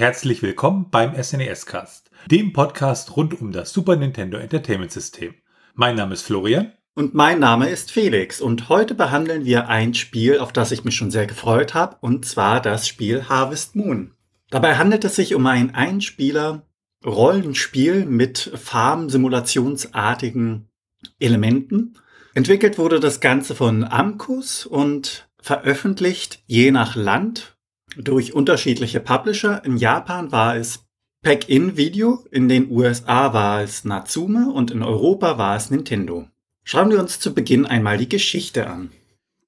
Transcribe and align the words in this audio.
Herzlich 0.00 0.40
willkommen 0.40 0.86
beim 0.90 1.12
SNES 1.22 1.66
Cast, 1.66 2.10
dem 2.30 2.54
Podcast 2.54 3.18
rund 3.18 3.38
um 3.38 3.52
das 3.52 3.70
Super 3.70 3.96
Nintendo 3.96 4.38
Entertainment 4.38 4.90
System. 4.90 5.34
Mein 5.74 5.94
Name 5.94 6.14
ist 6.14 6.22
Florian. 6.22 6.72
Und 6.94 7.12
mein 7.12 7.38
Name 7.38 7.68
ist 7.68 7.92
Felix 7.92 8.40
und 8.40 8.70
heute 8.70 8.94
behandeln 8.94 9.44
wir 9.44 9.68
ein 9.68 9.92
Spiel, 9.92 10.38
auf 10.38 10.54
das 10.54 10.72
ich 10.72 10.84
mich 10.84 10.96
schon 10.96 11.10
sehr 11.10 11.26
gefreut 11.26 11.74
habe, 11.74 11.98
und 12.00 12.24
zwar 12.24 12.62
das 12.62 12.88
Spiel 12.88 13.28
Harvest 13.28 13.76
Moon. 13.76 14.14
Dabei 14.48 14.78
handelt 14.78 15.04
es 15.04 15.16
sich 15.16 15.34
um 15.34 15.46
ein 15.46 15.74
Einspieler 15.74 16.66
Rollenspiel 17.04 18.06
mit 18.06 18.52
farmsimulationsartigen 18.54 20.70
Elementen. 21.18 21.98
Entwickelt 22.32 22.78
wurde 22.78 23.00
das 23.00 23.20
Ganze 23.20 23.54
von 23.54 23.84
Amcus 23.84 24.64
und 24.64 25.28
veröffentlicht 25.42 26.42
je 26.46 26.70
nach 26.70 26.96
Land 26.96 27.58
durch 27.96 28.34
unterschiedliche 28.34 29.00
Publisher. 29.00 29.64
In 29.64 29.76
Japan 29.76 30.32
war 30.32 30.56
es 30.56 30.84
Pack-In 31.22 31.76
Video, 31.76 32.24
in 32.30 32.48
den 32.48 32.70
USA 32.70 33.34
war 33.34 33.62
es 33.62 33.84
Natsume 33.84 34.50
und 34.50 34.70
in 34.70 34.82
Europa 34.82 35.36
war 35.36 35.56
es 35.56 35.70
Nintendo. 35.70 36.26
Schauen 36.64 36.90
wir 36.90 37.00
uns 37.00 37.20
zu 37.20 37.34
Beginn 37.34 37.66
einmal 37.66 37.98
die 37.98 38.08
Geschichte 38.08 38.68
an. 38.68 38.90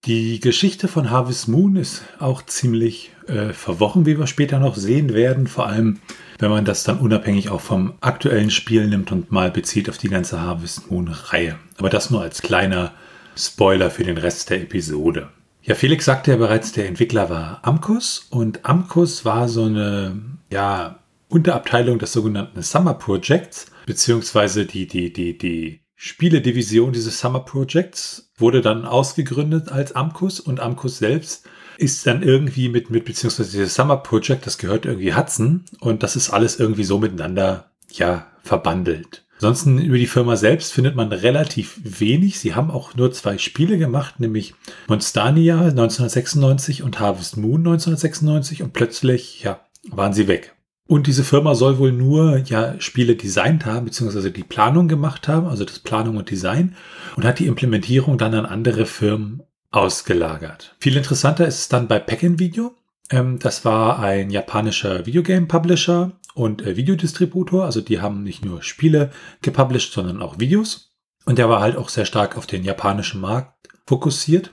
Die 0.05 0.41
Geschichte 0.41 0.89
von 0.89 1.11
Harvest 1.11 1.47
Moon 1.47 1.77
ist 1.77 2.03
auch 2.19 2.45
ziemlich 2.45 3.13
äh, 3.29 3.53
verworren, 3.53 4.05
wie 4.05 4.19
wir 4.19 4.27
später 4.27 4.59
noch 4.59 4.75
sehen 4.75 5.15
werden. 5.15 5.47
Vor 5.47 5.69
allem, 5.69 6.01
wenn 6.41 6.51
man 6.51 6.65
das 6.65 6.83
dann 6.83 6.99
unabhängig 6.99 7.51
auch 7.51 7.61
vom 7.61 7.95
aktuellen 8.01 8.51
Spiel 8.51 8.89
nimmt 8.89 9.13
und 9.13 9.31
mal 9.31 9.53
bezieht 9.53 9.89
auf 9.89 9.99
die 9.99 10.09
ganze 10.09 10.41
Harvest 10.41 10.91
Moon-Reihe. 10.91 11.57
Aber 11.79 11.89
das 11.89 12.11
nur 12.11 12.21
als 12.21 12.43
kleiner 12.43 12.93
Spoiler 13.37 13.91
für 13.91 14.03
den 14.03 14.19
Rest 14.19 14.51
der 14.51 14.61
Episode. 14.61 15.29
Ja, 15.65 15.77
Felix 15.77 16.05
sagte 16.05 16.33
ja 16.33 16.37
bereits, 16.37 16.73
der 16.73 16.89
Entwickler 16.89 17.31
war 17.31 17.61
Amcus 17.63 18.27
und 18.31 18.65
Amcus 18.65 19.25
war 19.25 19.49
so 19.49 19.65
eine 19.65 20.21
ja, 20.51 20.99
Unterabteilung 21.29 22.01
des 22.01 22.13
sogenannten 22.13 22.63
Summer 22.63 22.95
Projects, 22.95 23.67
beziehungsweise 23.87 24.67
die, 24.67 24.89
die, 24.89 25.13
die, 25.13 25.39
die 25.39 25.81
Spieledivision 25.95 26.93
dieses 26.93 27.21
Summer 27.21 27.41
Projects 27.41 28.33
wurde 28.37 28.61
dann 28.61 28.85
ausgegründet 28.85 29.71
als 29.71 29.95
Amcus 29.95 30.41
und 30.41 30.59
Amcus 30.59 30.99
selbst 30.99 31.47
ist 31.79 32.07
dann 32.09 32.25
irgendwie 32.25 32.69
mit, 32.69 32.91
mit 32.91 33.05
beziehungsweise 33.05 33.53
dieses 33.53 33.77
Summer 33.77 33.99
Project, 33.99 34.47
das 34.47 34.59
gehört 34.59 34.85
irgendwie 34.85 35.15
Hudson 35.15 35.65
und 35.79 36.03
das 36.03 36.17
ist 36.17 36.31
alles 36.31 36.59
irgendwie 36.59 36.85
so 36.85 36.99
miteinander, 36.99 37.71
ja, 37.93 38.27
verbandelt. 38.43 39.25
Ansonsten 39.43 39.81
über 39.81 39.99
die 39.99 40.07
Firma 40.07 40.37
selbst 40.37 40.73
findet 40.73 40.95
man 40.95 41.11
relativ 41.11 41.81
wenig. 41.83 42.39
Sie 42.39 42.55
haben 42.55 42.71
auch 42.71 42.95
nur 42.95 43.11
zwei 43.11 43.39
Spiele 43.39 43.77
gemacht, 43.77 44.21
nämlich 44.21 44.55
Monstania 44.87 45.57
1996 45.57 46.85
und 46.85 47.01
Harvest 47.01 47.39
Moon 47.39 47.57
1996 47.57 48.63
und 48.63 48.73
plötzlich, 48.73 49.43
ja, 49.43 49.59
waren 49.91 50.13
sie 50.13 50.29
weg. 50.29 50.55
Und 50.87 51.09
diese 51.09 51.25
Firma 51.25 51.57
soll 51.57 51.79
wohl 51.79 51.91
nur 51.91 52.37
ja 52.37 52.81
Spiele 52.81 53.17
designt 53.17 53.67
haben, 53.67 53.87
beziehungsweise 53.87 54.31
die 54.31 54.45
Planung 54.45 54.87
gemacht 54.87 55.27
haben, 55.27 55.49
also 55.49 55.65
das 55.65 55.81
Planung 55.81 56.19
und 56.19 56.31
Design, 56.31 56.77
und 57.17 57.25
hat 57.25 57.41
die 57.41 57.49
Implementierung 57.49 58.19
dann 58.19 58.35
an 58.35 58.47
andere 58.47 58.87
Firmen 58.87 59.43
ausgelagert. 59.73 60.77
Viel 60.79 60.97
interessanter 60.97 61.49
ist 61.49 61.59
es 61.59 61.69
dann 61.69 61.89
bei 61.89 61.99
Pack-In 61.99 62.39
Video. 62.39 62.77
Ähm, 63.11 63.41
das 63.41 63.65
war 63.65 63.99
ein 63.99 64.31
japanischer 64.31 65.05
Videogame-Publisher 65.05 66.13
und 66.35 66.63
äh, 66.63 66.77
Videodistributor. 66.77 67.65
Also 67.65 67.81
die 67.81 68.01
haben 68.01 68.23
nicht 68.23 68.45
nur 68.45 68.63
Spiele 68.63 69.11
gepublished, 69.43 69.93
sondern 69.93 70.23
auch 70.23 70.39
Videos. 70.39 70.93
Und 71.25 71.39
der 71.39 71.49
war 71.49 71.61
halt 71.61 71.77
auch 71.77 71.89
sehr 71.89 72.05
stark 72.05 72.37
auf 72.37 72.47
den 72.47 72.65
japanischen 72.65 73.21
Markt 73.21 73.69
fokussiert 73.87 74.53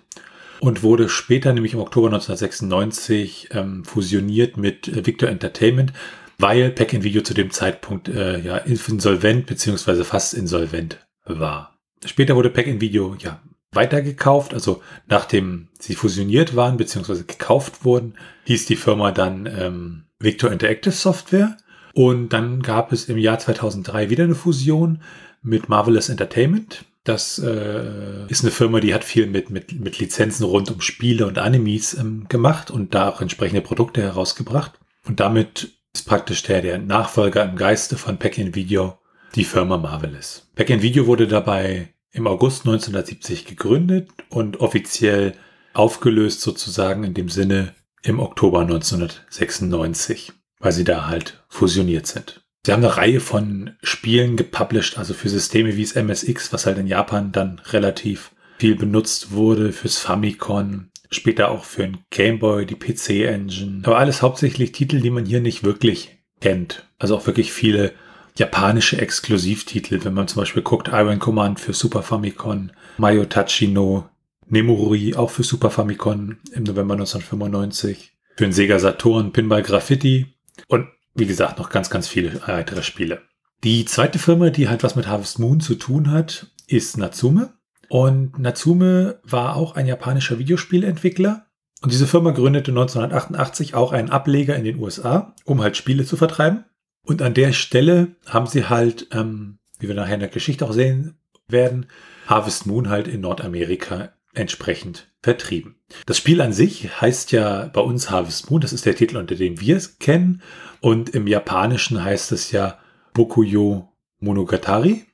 und 0.59 0.83
wurde 0.83 1.09
später, 1.09 1.53
nämlich 1.53 1.73
im 1.73 1.79
Oktober 1.79 2.07
1996, 2.07 3.49
ähm, 3.51 3.83
fusioniert 3.85 4.57
mit 4.57 4.87
äh, 4.87 5.05
Victor 5.05 5.29
Entertainment, 5.29 5.93
weil 6.37 6.69
Pack-in 6.71 7.03
Video 7.03 7.21
zu 7.21 7.33
dem 7.33 7.51
Zeitpunkt 7.51 8.07
äh, 8.07 8.39
ja 8.39 8.57
insolvent 8.57 9.45
beziehungsweise 9.45 10.05
fast 10.05 10.33
insolvent 10.33 11.05
war. 11.25 11.77
Später 12.05 12.35
wurde 12.35 12.49
Pack-in 12.49 12.81
Video 12.81 13.15
ja 13.19 13.41
weitergekauft, 13.71 14.53
also 14.53 14.81
nachdem 15.07 15.67
sie 15.79 15.95
fusioniert 15.95 16.55
waren 16.55 16.77
beziehungsweise 16.77 17.25
gekauft 17.25 17.85
wurden, 17.85 18.15
hieß 18.45 18.65
die 18.65 18.75
Firma 18.75 19.11
dann 19.11 19.45
ähm, 19.45 20.03
Victor 20.17 20.51
Interactive 20.51 20.93
Software 20.93 21.57
und 21.93 22.29
dann 22.29 22.61
gab 22.61 22.91
es 22.91 23.05
im 23.09 23.17
Jahr 23.17 23.39
2003 23.39 24.09
wieder 24.09 24.23
eine 24.23 24.35
Fusion 24.35 25.01
mit 25.41 25.69
Marvelous 25.69 26.09
Entertainment. 26.09 26.85
Das 27.03 27.39
äh, 27.39 28.27
ist 28.27 28.43
eine 28.43 28.51
Firma, 28.51 28.79
die 28.79 28.93
hat 28.93 29.03
viel 29.03 29.25
mit, 29.27 29.49
mit, 29.49 29.79
mit 29.79 29.99
Lizenzen 29.99 30.43
rund 30.43 30.69
um 30.69 30.81
Spiele 30.81 31.25
und 31.25 31.37
Animes 31.37 31.93
ähm, 31.93 32.25
gemacht 32.29 32.69
und 32.69 32.93
da 32.93 33.09
auch 33.09 33.21
entsprechende 33.21 33.61
Produkte 33.61 34.01
herausgebracht. 34.01 34.73
Und 35.07 35.19
damit 35.19 35.69
ist 35.93 36.05
praktisch 36.05 36.43
der, 36.43 36.61
der 36.61 36.77
Nachfolger 36.77 37.43
im 37.43 37.55
Geiste 37.55 37.97
von 37.97 38.17
Pack-in 38.17 38.53
Video 38.53 38.99
die 39.35 39.43
Firma 39.43 39.77
Marvelous. 39.77 40.47
Pack-in 40.55 40.81
Video 40.81 41.07
wurde 41.07 41.27
dabei 41.27 41.93
im 42.11 42.27
August 42.27 42.65
1970 42.65 43.45
gegründet 43.45 44.09
und 44.29 44.59
offiziell 44.59 45.33
aufgelöst 45.73 46.41
sozusagen 46.41 47.03
in 47.03 47.13
dem 47.13 47.29
Sinne 47.29 47.73
im 48.01 48.19
Oktober 48.19 48.61
1996, 48.61 50.33
weil 50.59 50.71
sie 50.71 50.83
da 50.83 51.07
halt 51.07 51.43
fusioniert 51.47 52.07
sind. 52.07 52.41
Sie 52.65 52.73
haben 52.73 52.83
eine 52.83 52.97
Reihe 52.97 53.19
von 53.19 53.71
Spielen 53.81 54.35
gepublished, 54.35 54.97
also 54.97 55.13
für 55.13 55.29
Systeme 55.29 55.75
wie 55.75 55.83
das 55.83 55.95
MSX, 55.95 56.51
was 56.51 56.65
halt 56.65 56.77
in 56.77 56.87
Japan 56.87 57.31
dann 57.31 57.59
relativ 57.69 58.31
viel 58.57 58.75
benutzt 58.75 59.31
wurde, 59.31 59.71
fürs 59.71 59.97
Famicom, 59.97 60.89
Später 61.11 61.49
auch 61.49 61.63
für 61.63 61.81
den 61.81 61.97
Gameboy, 62.11 62.67
die 62.67 62.75
PC-Engine. 62.75 63.81
Aber 63.83 63.97
alles 63.97 64.21
hauptsächlich 64.21 64.73
Titel, 64.73 65.01
die 65.01 65.09
man 65.09 65.25
hier 65.25 65.41
nicht 65.41 65.63
wirklich 65.63 66.19
kennt. 66.39 66.87
Also 66.99 67.17
auch 67.17 67.25
wirklich 67.25 67.51
viele 67.51 67.93
japanische 68.35 69.01
Exklusivtitel. 69.01 70.03
Wenn 70.03 70.13
man 70.13 70.27
zum 70.27 70.41
Beispiel 70.41 70.61
guckt, 70.61 70.89
Iron 70.91 71.17
Command 71.17 71.59
für 71.59 71.73
Super 71.73 72.03
Famicom, 72.03 72.69
Mayo 72.99 73.25
Tachino, 73.25 74.07
Nemuri 74.47 75.15
auch 75.15 75.31
für 75.31 75.43
Super 75.43 75.71
Famicom 75.71 76.37
im 76.51 76.63
November 76.63 76.93
1995, 76.93 78.13
für 78.35 78.43
den 78.43 78.53
Sega 78.53 78.77
Saturn, 78.77 79.33
Pinball 79.33 79.63
Graffiti 79.63 80.27
und 80.67 80.87
wie 81.15 81.25
gesagt 81.25 81.57
noch 81.59 81.69
ganz, 81.69 81.89
ganz 81.89 82.07
viele 82.07 82.41
weitere 82.47 82.83
Spiele. 82.83 83.21
Die 83.63 83.85
zweite 83.85 84.19
Firma, 84.19 84.49
die 84.49 84.69
halt 84.69 84.83
was 84.83 84.95
mit 84.95 85.07
Harvest 85.07 85.39
Moon 85.39 85.59
zu 85.59 85.75
tun 85.75 86.11
hat, 86.11 86.47
ist 86.67 86.97
Natsume. 86.97 87.53
Und 87.89 88.39
Natsume 88.39 89.19
war 89.23 89.55
auch 89.55 89.75
ein 89.75 89.87
japanischer 89.87 90.39
Videospielentwickler. 90.39 91.47
Und 91.81 91.91
diese 91.91 92.07
Firma 92.07 92.31
gründete 92.31 92.71
1988 92.71 93.73
auch 93.73 93.91
einen 93.91 94.09
Ableger 94.09 94.55
in 94.55 94.63
den 94.63 94.79
USA, 94.79 95.35
um 95.45 95.61
halt 95.61 95.75
Spiele 95.75 96.05
zu 96.05 96.15
vertreiben. 96.15 96.65
Und 97.05 97.21
an 97.21 97.33
der 97.33 97.51
Stelle 97.53 98.15
haben 98.27 98.47
sie 98.47 98.65
halt, 98.65 99.07
ähm, 99.11 99.59
wie 99.79 99.87
wir 99.87 99.95
nachher 99.95 100.15
in 100.15 100.19
der 100.19 100.29
Geschichte 100.29 100.65
auch 100.65 100.73
sehen 100.73 101.17
werden, 101.47 101.87
Harvest 102.27 102.67
Moon 102.67 102.89
halt 102.89 103.07
in 103.07 103.21
Nordamerika 103.21 104.13
entsprechend 104.33 105.11
vertrieben. 105.21 105.78
Das 106.05 106.17
Spiel 106.17 106.41
an 106.41 106.53
sich 106.53 107.01
heißt 107.01 107.31
ja 107.31 107.65
bei 107.73 107.81
uns 107.81 108.09
Harvest 108.09 108.49
Moon, 108.49 108.61
das 108.61 108.73
ist 108.73 108.85
der 108.85 108.95
Titel, 108.95 109.17
unter 109.17 109.35
dem 109.35 109.59
wir 109.59 109.77
es 109.77 109.99
kennen. 109.99 110.41
Und 110.81 111.09
im 111.09 111.27
Japanischen 111.27 112.03
heißt 112.03 112.31
es 112.31 112.51
ja 112.51 112.79
Bokuyo 113.13 113.91
Monogatari. 114.19 115.05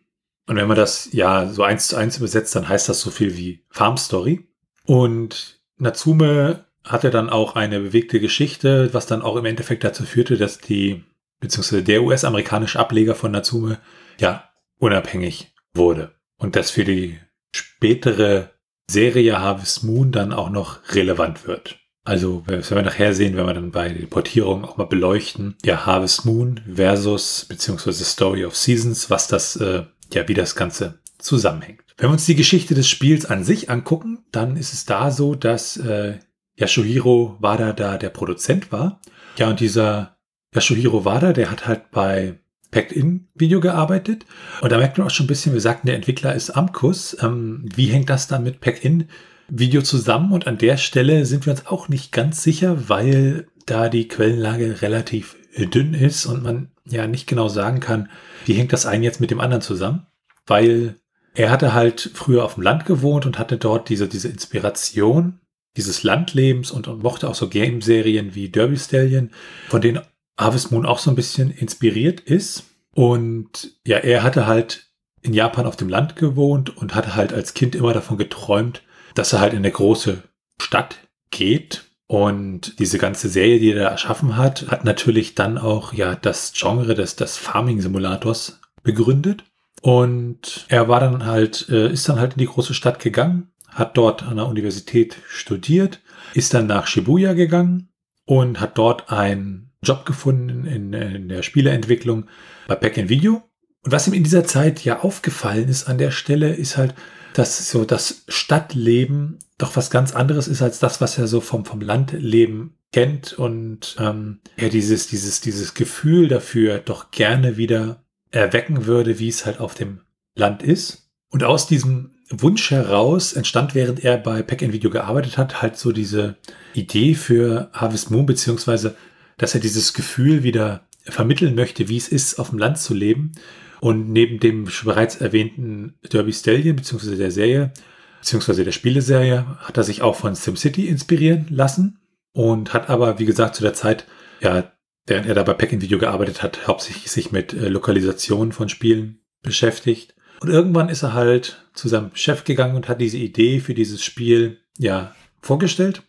Und 0.47 0.57
wenn 0.57 0.67
man 0.67 0.77
das 0.77 1.09
ja 1.11 1.47
so 1.47 1.63
eins 1.63 1.87
zu 1.87 1.95
eins 1.95 2.17
übersetzt, 2.17 2.55
dann 2.55 2.69
heißt 2.69 2.87
das 2.89 3.01
so 3.01 3.09
viel 3.09 3.35
wie 3.37 3.63
Farm 3.69 3.97
Story. 3.97 4.47
Und 4.85 5.59
Natsume 5.77 6.65
hatte 6.83 7.09
dann 7.09 7.29
auch 7.29 7.55
eine 7.55 7.79
bewegte 7.79 8.19
Geschichte, 8.19 8.93
was 8.93 9.07
dann 9.07 9.23
auch 9.23 9.37
im 9.37 9.45
Endeffekt 9.45 9.83
dazu 9.83 10.03
führte, 10.03 10.37
dass 10.37 10.59
die, 10.59 11.03
beziehungsweise 11.39 11.83
der 11.83 12.03
US-amerikanische 12.03 12.79
Ableger 12.79 13.15
von 13.15 13.31
Natsume, 13.31 13.79
ja, 14.19 14.49
unabhängig 14.77 15.53
wurde. 15.73 16.13
Und 16.37 16.55
das 16.55 16.69
für 16.69 16.83
die 16.83 17.19
spätere 17.55 18.51
Serie 18.89 19.39
Harvest 19.39 19.83
Moon 19.83 20.11
dann 20.11 20.33
auch 20.33 20.49
noch 20.49 20.79
relevant 20.93 21.47
wird. 21.47 21.77
Also, 22.03 22.43
das 22.45 22.69
werden 22.69 22.85
wir 22.85 22.91
nachher 22.91 23.13
sehen, 23.15 23.35
wenn 23.35 23.47
wir 23.47 23.53
dann 23.55 23.71
bei 23.71 23.89
der 23.89 24.05
Portierung 24.05 24.63
auch 24.63 24.77
mal 24.77 24.85
beleuchten. 24.85 25.55
Ja, 25.65 25.87
Harvest 25.87 26.25
Moon 26.25 26.61
versus, 26.71 27.45
beziehungsweise 27.49 28.05
Story 28.05 28.45
of 28.45 28.55
Seasons, 28.55 29.09
was 29.09 29.27
das 29.27 29.55
äh, 29.55 29.83
ja, 30.13 30.27
wie 30.27 30.33
das 30.33 30.55
Ganze 30.55 30.99
zusammenhängt. 31.17 31.81
Wenn 31.97 32.09
wir 32.09 32.13
uns 32.13 32.25
die 32.25 32.35
Geschichte 32.35 32.75
des 32.75 32.87
Spiels 32.87 33.25
an 33.25 33.43
sich 33.43 33.69
angucken, 33.69 34.25
dann 34.31 34.57
ist 34.57 34.73
es 34.73 34.85
da 34.85 35.11
so, 35.11 35.33
dass 35.33 35.77
äh, 35.77 36.19
Yasuhiro 36.55 37.37
Wada 37.39 37.73
da 37.73 37.97
der 37.97 38.09
Produzent 38.09 38.71
war. 38.71 39.01
Ja, 39.37 39.49
und 39.49 39.59
dieser 39.59 40.17
Yasuhiro 40.53 41.05
Wada, 41.05 41.33
der 41.33 41.51
hat 41.51 41.67
halt 41.67 41.91
bei 41.91 42.39
Packed-In-Video 42.75 43.61
gearbeitet. 43.61 44.25
Und 44.61 44.71
da 44.71 44.77
merkt 44.77 44.97
man 44.97 45.07
auch 45.07 45.11
schon 45.11 45.23
ein 45.23 45.27
bisschen, 45.27 45.53
wir 45.53 45.61
sagten, 45.61 45.87
der 45.87 45.95
Entwickler 45.95 46.35
ist 46.35 46.49
Amkus. 46.49 47.15
Ähm, 47.21 47.69
wie 47.73 47.87
hängt 47.87 48.09
das 48.09 48.27
dann 48.27 48.43
mit 48.43 48.59
Packed-In-Video 48.59 49.81
zusammen? 49.81 50.33
Und 50.33 50.45
an 50.45 50.57
der 50.57 50.75
Stelle 50.75 51.25
sind 51.25 51.45
wir 51.45 51.51
uns 51.51 51.67
auch 51.67 51.87
nicht 51.87 52.11
ganz 52.11 52.43
sicher, 52.43 52.89
weil 52.89 53.47
da 53.65 53.87
die 53.87 54.09
Quellenlage 54.09 54.81
relativ 54.81 55.37
dünn 55.57 55.93
ist 55.93 56.25
und 56.25 56.43
man 56.43 56.69
ja 56.85 57.07
nicht 57.07 57.27
genau 57.27 57.47
sagen 57.47 57.79
kann, 57.79 58.09
wie 58.45 58.53
hängt 58.53 58.73
das 58.73 58.85
ein 58.85 59.03
jetzt 59.03 59.21
mit 59.21 59.31
dem 59.31 59.39
anderen 59.39 59.61
zusammen, 59.61 60.05
weil 60.45 60.95
er 61.33 61.49
hatte 61.49 61.73
halt 61.73 62.11
früher 62.13 62.43
auf 62.43 62.55
dem 62.55 62.63
Land 62.63 62.85
gewohnt 62.85 63.25
und 63.25 63.39
hatte 63.39 63.57
dort 63.57 63.87
diese, 63.87 64.09
diese 64.09 64.27
Inspiration 64.27 65.39
dieses 65.77 66.03
Landlebens 66.03 66.71
und, 66.71 66.87
und 66.87 67.03
mochte 67.03 67.27
auch 67.29 67.35
so 67.35 67.49
Game-Serien 67.49 68.33
wie 68.33 68.49
Derby 68.49 68.77
Stallion, 68.77 69.31
von 69.67 69.81
denen 69.81 69.99
Harvest 70.37 70.71
Moon 70.71 70.85
auch 70.85 70.99
so 70.99 71.09
ein 71.09 71.15
bisschen 71.15 71.51
inspiriert 71.51 72.19
ist. 72.19 72.65
Und 72.93 73.75
ja, 73.85 73.97
er 73.97 74.23
hatte 74.23 74.47
halt 74.47 74.87
in 75.21 75.33
Japan 75.33 75.65
auf 75.65 75.75
dem 75.75 75.89
Land 75.89 76.15
gewohnt 76.15 76.75
und 76.77 76.95
hatte 76.95 77.15
halt 77.15 77.33
als 77.33 77.53
Kind 77.53 77.75
immer 77.75 77.93
davon 77.93 78.17
geträumt, 78.17 78.83
dass 79.15 79.33
er 79.33 79.39
halt 79.39 79.53
in 79.53 79.59
eine 79.59 79.71
große 79.71 80.23
Stadt 80.61 80.97
geht. 81.31 81.85
Und 82.07 82.77
diese 82.79 82.99
ganze 82.99 83.29
Serie, 83.29 83.59
die 83.59 83.71
er 83.71 83.83
da 83.83 83.89
erschaffen 83.89 84.37
hat, 84.37 84.67
hat 84.69 84.85
natürlich 84.85 85.33
dann 85.33 85.57
auch 85.57 85.93
ja 85.93 86.15
das 86.15 86.53
Genre 86.55 86.93
des, 86.93 87.15
des 87.15 87.37
Farming-Simulators 87.37 88.61
begründet. 88.83 89.43
Und 89.81 90.65
er 90.69 90.87
war 90.87 90.99
dann 90.99 91.25
halt, 91.25 91.67
äh, 91.69 91.91
ist 91.91 92.07
dann 92.07 92.19
halt 92.19 92.33
in 92.33 92.39
die 92.39 92.47
große 92.47 92.73
Stadt 92.73 92.99
gegangen, 92.99 93.51
hat 93.69 93.97
dort 93.97 94.23
an 94.23 94.37
der 94.37 94.47
Universität 94.47 95.17
studiert, 95.27 96.01
ist 96.33 96.53
dann 96.53 96.67
nach 96.67 96.87
Shibuya 96.87 97.33
gegangen 97.33 97.89
und 98.25 98.59
hat 98.59 98.77
dort 98.77 99.11
einen 99.11 99.64
Job 99.85 100.05
gefunden 100.05 100.65
in, 100.65 100.93
in 100.93 101.29
der 101.29 101.43
Spieleentwicklung 101.43 102.25
bei 102.67 102.75
Pack 102.75 102.97
Video. 103.09 103.43
Und 103.83 103.91
was 103.91 104.07
ihm 104.07 104.13
in 104.13 104.23
dieser 104.23 104.45
Zeit 104.45 104.83
ja 104.83 105.01
aufgefallen 105.01 105.69
ist 105.69 105.87
an 105.87 105.97
der 105.97 106.11
Stelle, 106.11 106.53
ist 106.53 106.75
halt, 106.75 106.95
dass 107.33 107.69
so 107.69 107.85
das 107.85 108.23
Stadtleben 108.27 109.39
doch 109.57 109.75
was 109.75 109.89
ganz 109.89 110.13
anderes 110.13 110.47
ist 110.47 110.61
als 110.61 110.79
das, 110.79 111.01
was 111.01 111.17
er 111.17 111.27
so 111.27 111.39
vom, 111.39 111.65
vom 111.65 111.81
Landleben 111.81 112.75
kennt 112.91 113.33
und 113.33 113.95
ähm, 113.99 114.39
er 114.55 114.69
dieses, 114.69 115.07
dieses, 115.07 115.41
dieses 115.41 115.73
Gefühl 115.73 116.27
dafür 116.27 116.79
doch 116.79 117.11
gerne 117.11 117.57
wieder 117.57 118.03
erwecken 118.31 118.85
würde, 118.85 119.19
wie 119.19 119.29
es 119.29 119.45
halt 119.45 119.59
auf 119.59 119.75
dem 119.75 120.01
Land 120.35 120.63
ist. 120.63 121.09
Und 121.29 121.43
aus 121.43 121.67
diesem 121.67 122.11
Wunsch 122.29 122.71
heraus 122.71 123.33
entstand, 123.33 123.75
während 123.75 124.03
er 124.03 124.17
bei 124.17 124.41
Pack 124.41 124.61
Video 124.61 124.89
gearbeitet 124.89 125.37
hat, 125.37 125.61
halt 125.61 125.77
so 125.77 125.91
diese 125.91 126.37
Idee 126.73 127.13
für 127.13 127.69
Harvest 127.73 128.11
Moon, 128.11 128.25
beziehungsweise, 128.25 128.95
dass 129.37 129.53
er 129.53 129.61
dieses 129.61 129.93
Gefühl 129.93 130.43
wieder 130.43 130.87
vermitteln 131.03 131.55
möchte, 131.55 131.87
wie 131.89 131.97
es 131.97 132.07
ist, 132.07 132.39
auf 132.39 132.49
dem 132.49 132.59
Land 132.59 132.79
zu 132.79 132.93
leben. 132.93 133.33
Und 133.81 134.09
neben 134.09 134.39
dem 134.39 134.67
bereits 134.83 135.17
erwähnten 135.17 135.95
Derby 136.11 136.33
Stallion, 136.33 136.75
beziehungsweise 136.75 137.17
der 137.17 137.31
Serie, 137.31 137.73
beziehungsweise 138.19 138.63
der 138.63 138.71
Spieleserie, 138.71 139.45
hat 139.59 139.77
er 139.77 139.83
sich 139.83 140.01
auch 140.01 140.15
von 140.15 140.33
SimCity 140.33 140.87
inspirieren 140.87 141.47
lassen 141.49 141.99
und 142.31 142.73
hat 142.73 142.89
aber, 142.89 143.19
wie 143.19 143.25
gesagt, 143.25 143.55
zu 143.55 143.63
der 143.63 143.73
Zeit, 143.73 144.07
ja, 144.41 144.71
während 145.05 145.27
er 145.27 145.35
da 145.35 145.43
bei 145.43 145.53
Pack 145.53 145.79
Video 145.81 145.99
gearbeitet 145.99 146.41
hat, 146.41 146.67
hauptsächlich 146.67 147.11
sich 147.11 147.31
mit 147.31 147.53
äh, 147.53 147.67
Lokalisation 147.67 148.51
von 148.51 148.69
Spielen 148.69 149.19
beschäftigt. 149.43 150.15
Und 150.39 150.49
irgendwann 150.49 150.89
ist 150.89 151.03
er 151.03 151.13
halt 151.13 151.63
zu 151.73 151.87
seinem 151.87 152.11
Chef 152.15 152.43
gegangen 152.43 152.75
und 152.75 152.89
hat 152.89 152.99
diese 152.99 153.17
Idee 153.17 153.59
für 153.59 153.73
dieses 153.73 154.03
Spiel 154.03 154.59
ja 154.77 155.15
vorgestellt 155.41 156.01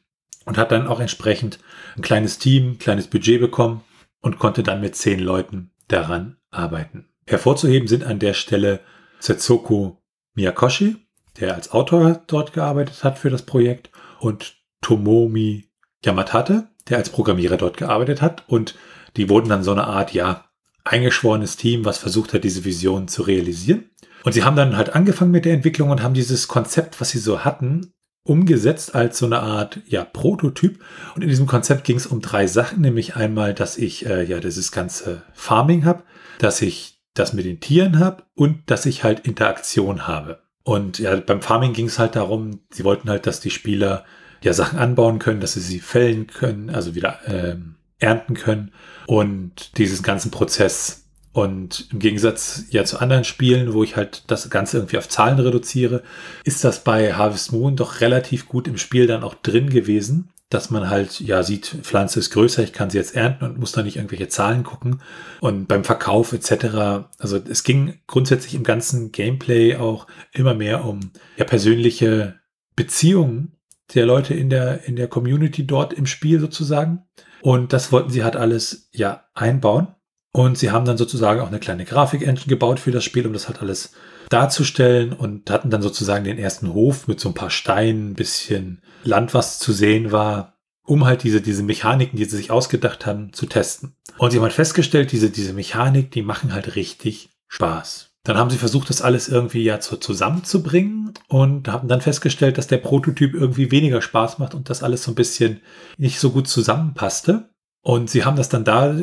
und 0.47 0.57
hat 0.57 0.73
dann 0.73 0.87
auch 0.87 1.01
entsprechend 1.01 1.59
ein 1.97 2.03
kleines 2.03 2.39
Team, 2.39 2.71
ein 2.71 2.79
kleines 2.79 3.09
Budget 3.09 3.41
bekommen 3.41 3.83
und 4.23 4.39
konnte 4.39 4.63
dann 4.63 4.81
mit 4.81 4.97
zehn 4.97 5.21
Leuten 5.21 5.73
daran 5.89 6.39
arbeiten. 6.51 7.09
Hervorzuheben 7.27 7.89
sind 7.89 8.05
an 8.05 8.19
der 8.19 8.33
Stelle 8.33 8.81
Setsuko 9.19 10.03
Miyakoshi, 10.35 10.97
der 11.41 11.55
als 11.55 11.73
Autor 11.73 12.23
dort 12.27 12.53
gearbeitet 12.53 13.05
hat 13.05 13.19
für 13.19 13.31
das 13.31 13.43
Projekt, 13.43 13.91
und 14.21 14.57
Tomomi 14.81 15.69
Yamatate, 16.05 16.69
der 16.89 16.99
als 16.99 17.11
Programmierer 17.11 17.57
dort 17.57 17.77
gearbeitet 17.77 18.23
hat. 18.23 18.45
Und 18.47 18.77
die 19.17 19.29
wurden 19.29 19.49
dann 19.49 19.63
so 19.63 19.73
eine 19.73 19.87
Art, 19.87 20.15
ja, 20.15 20.47
eingeschworenes 20.85 21.57
Team, 21.57 21.85
was 21.85 21.99
versucht 21.99 22.33
hat, 22.33 22.45
diese 22.45 22.65
Vision 22.65 23.09
zu 23.09 23.23
realisieren. 23.23 23.91
Und 24.25 24.33
sie 24.33 24.45
haben 24.45 24.57
dann 24.57 24.77
halt 24.77 24.95
angefangen 24.95 25.33
mit 25.33 25.45
der 25.45 25.55
Entwicklung 25.55 25.91
und 25.91 26.03
haben 26.03 26.15
dieses 26.15 26.49
Konzept, 26.49 27.01
was 27.01 27.11
sie 27.11 27.19
so 27.19 27.45
hatten, 27.45 27.93
umgesetzt 28.27 28.95
als 28.95 29.19
so 29.19 29.27
eine 29.27 29.41
Art 29.41 29.81
ja, 29.87 30.05
Prototyp. 30.05 30.81
Und 31.15 31.23
in 31.23 31.29
diesem 31.29 31.47
Konzept 31.47 31.85
ging 31.85 31.97
es 31.97 32.07
um 32.07 32.21
drei 32.21 32.47
Sachen, 32.47 32.81
nämlich 32.81 33.17
einmal, 33.17 33.55
dass 33.55 33.79
ich 33.79 34.07
äh, 34.07 34.25
ja 34.25 34.41
dieses 34.41 34.73
ganze 34.73 35.23
Farming 35.33 35.85
habe, 35.85 36.03
dass 36.39 36.61
ich 36.61 37.01
das 37.15 37.33
mit 37.33 37.47
den 37.47 37.61
Tieren 37.61 37.99
habe 37.99 38.25
und 38.35 38.71
dass 38.71 38.85
ich 38.85 39.05
halt 39.05 39.21
Interaktion 39.21 40.07
habe. 40.07 40.41
Und 40.65 40.99
ja, 40.99 41.15
beim 41.17 41.41
Farming 41.41 41.73
ging 41.73 41.87
es 41.87 41.99
halt 41.99 42.17
darum, 42.17 42.61
sie 42.71 42.85
wollten 42.85 43.09
halt, 43.09 43.27
dass 43.27 43.41
die 43.41 43.51
Spieler 43.51 44.05
ja 44.43 44.53
Sachen 44.53 44.79
anbauen 44.79 45.19
können, 45.19 45.41
dass 45.41 45.55
sie 45.55 45.61
sie 45.61 45.81
fällen 45.81 46.27
können, 46.27 46.69
also 46.69 46.95
wieder 46.95 47.21
ähm, 47.27 47.77
ernten 47.99 48.35
können 48.35 48.73
und 49.07 49.79
diesen 49.79 50.03
ganzen 50.03 50.31
Prozess 50.31 51.06
und 51.37 51.89
im 51.93 51.99
Gegensatz 51.99 52.65
ja 52.71 52.87
zu 52.87 52.99
anderen 52.99 53.25
Spielen, 53.25 53.75
wo 53.75 53.85
ich 53.85 53.95
halt 53.95 54.23
das 54.29 54.49
Ganze 54.49 54.79
irgendwie 54.79 54.97
auf 54.97 55.07
Zahlen 55.07 55.39
reduziere, 55.39 56.03
ist 56.45 56.65
das 56.65 56.83
bei 56.83 57.13
Harvest 57.13 57.53
Moon 57.53 57.77
doch 57.77 58.01
relativ 58.01 58.49
gut 58.49 58.67
im 58.67 58.79
Spiel 58.79 59.07
dann 59.07 59.23
auch 59.23 59.35
drin 59.35 59.69
gewesen, 59.69 60.31
dass 60.49 60.71
man 60.71 60.89
halt 60.89 61.21
ja 61.21 61.43
sieht, 61.43 61.67
Pflanze 61.83 62.21
ist 62.21 62.31
größer, 62.31 62.63
ich 62.63 62.73
kann 62.73 62.89
sie 62.89 62.97
jetzt 62.97 63.15
ernten 63.15 63.45
und 63.45 63.59
muss 63.59 63.73
da 63.73 63.83
nicht 63.83 63.97
irgendwelche 63.97 64.29
Zahlen 64.29 64.63
gucken. 64.63 65.03
Und 65.43 65.69
beim 65.69 65.85
Verkauf 65.85 66.33
etc. 66.33 67.05
Also 67.19 67.37
es 67.37 67.65
ging 67.65 67.99
grundsätzlich 68.07 68.55
im 68.55 68.65
ganzen 68.65 69.13
Gameplay 69.13 69.77
auch 69.77 70.07
immer 70.33 70.55
mehr 70.55 70.87
um 70.87 71.01
ja 71.37 71.45
persönliche 71.45 72.37
Beziehungen 72.77 73.59
der 73.95 74.07
Leute 74.07 74.33
in 74.33 74.49
der 74.49 74.85
in 74.85 74.97
der 74.97 75.09
Community 75.09 75.67
dort 75.67 75.93
im 75.93 76.07
Spiel 76.07 76.41
sozusagen. 76.41 77.05
Und 77.43 77.75
das 77.75 77.93
wollten 77.93 78.09
sie 78.09 78.25
halt 78.25 78.37
alles 78.37 78.89
ja 78.95 79.27
einbauen. 79.35 79.89
Und 80.37 80.59
sie 80.59 80.71
haben 80.71 80.85
dann 80.85 80.99
sozusagen 80.99 81.41
auch 81.41 81.47
eine 81.47 81.59
kleine 81.59 81.87
Grafik-Engine 81.87 82.47
gebaut 82.47 82.79
für 82.79 82.91
das 82.91 83.05
Spiel, 83.05 83.27
um 83.27 83.33
das 83.33 83.49
halt 83.49 83.63
alles 83.63 83.93
darzustellen 84.29 85.15
und 85.15 85.49
hatten 85.49 85.71
dann 85.71 85.81
sozusagen 85.81 86.25
den 86.25 86.37
ersten 86.37 86.75
Hof 86.75 87.09
mit 87.09 87.19
so 87.21 87.31
ein 87.31 87.35
paar 87.35 87.49
Steinen, 87.49 88.11
ein 88.11 88.15
bisschen 88.17 88.83
Land, 89.03 89.33
was 89.33 89.59
zu 89.59 89.73
sehen 89.73 90.13
war, 90.13 90.59
um 90.85 91.07
halt 91.07 91.23
diese, 91.23 91.41
diese 91.41 91.63
Mechaniken, 91.63 92.19
die 92.19 92.27
sie 92.27 92.37
sich 92.37 92.51
ausgedacht 92.51 93.07
haben, 93.07 93.33
zu 93.33 93.47
testen. 93.47 93.97
Und 94.19 94.31
sie 94.31 94.37
haben 94.37 94.43
halt 94.43 94.53
festgestellt, 94.53 95.11
diese, 95.11 95.31
diese 95.31 95.55
Mechanik, 95.55 96.11
die 96.11 96.21
machen 96.21 96.53
halt 96.53 96.77
richtig 96.77 97.31
Spaß. 97.49 98.11
Dann 98.23 98.37
haben 98.37 98.51
sie 98.51 98.59
versucht, 98.59 98.91
das 98.91 99.01
alles 99.01 99.31
irgendwie 99.31 99.65
ja 99.65 99.81
zu, 99.81 99.97
zusammenzubringen 99.97 101.15
und 101.29 101.69
haben 101.69 101.89
dann 101.89 102.03
festgestellt, 102.03 102.59
dass 102.59 102.67
der 102.67 102.77
Prototyp 102.77 103.33
irgendwie 103.33 103.71
weniger 103.71 104.03
Spaß 104.03 104.39
macht 104.39 104.53
und 104.53 104.69
das 104.69 104.83
alles 104.83 105.03
so 105.03 105.13
ein 105.13 105.15
bisschen 105.15 105.63
nicht 105.97 106.21
so 106.21 106.29
gut 106.29 106.47
zusammenpasste. 106.47 107.49
Und 107.81 108.11
sie 108.11 108.27
haben 108.27 108.37
das 108.37 108.51
dann 108.51 108.65
da 108.65 108.95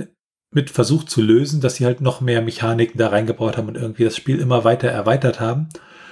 mit 0.54 0.70
versucht 0.70 1.10
zu 1.10 1.22
lösen, 1.22 1.62
dass 1.62 1.76
sie 1.76 1.86
halt 1.86 2.02
noch 2.02 2.22
mehr 2.22 2.42
Mechaniken 2.42 2.98
da 2.98 3.10
reingebaut 3.10 3.58
haben 3.58 3.68
und 3.68 3.78
irgendwie 3.78 4.04
das 4.04 4.16
Spiel 4.16 4.40
immer 4.40 4.64
weiter 4.64 4.88
erweitert 4.88 5.40
haben. 5.40 5.70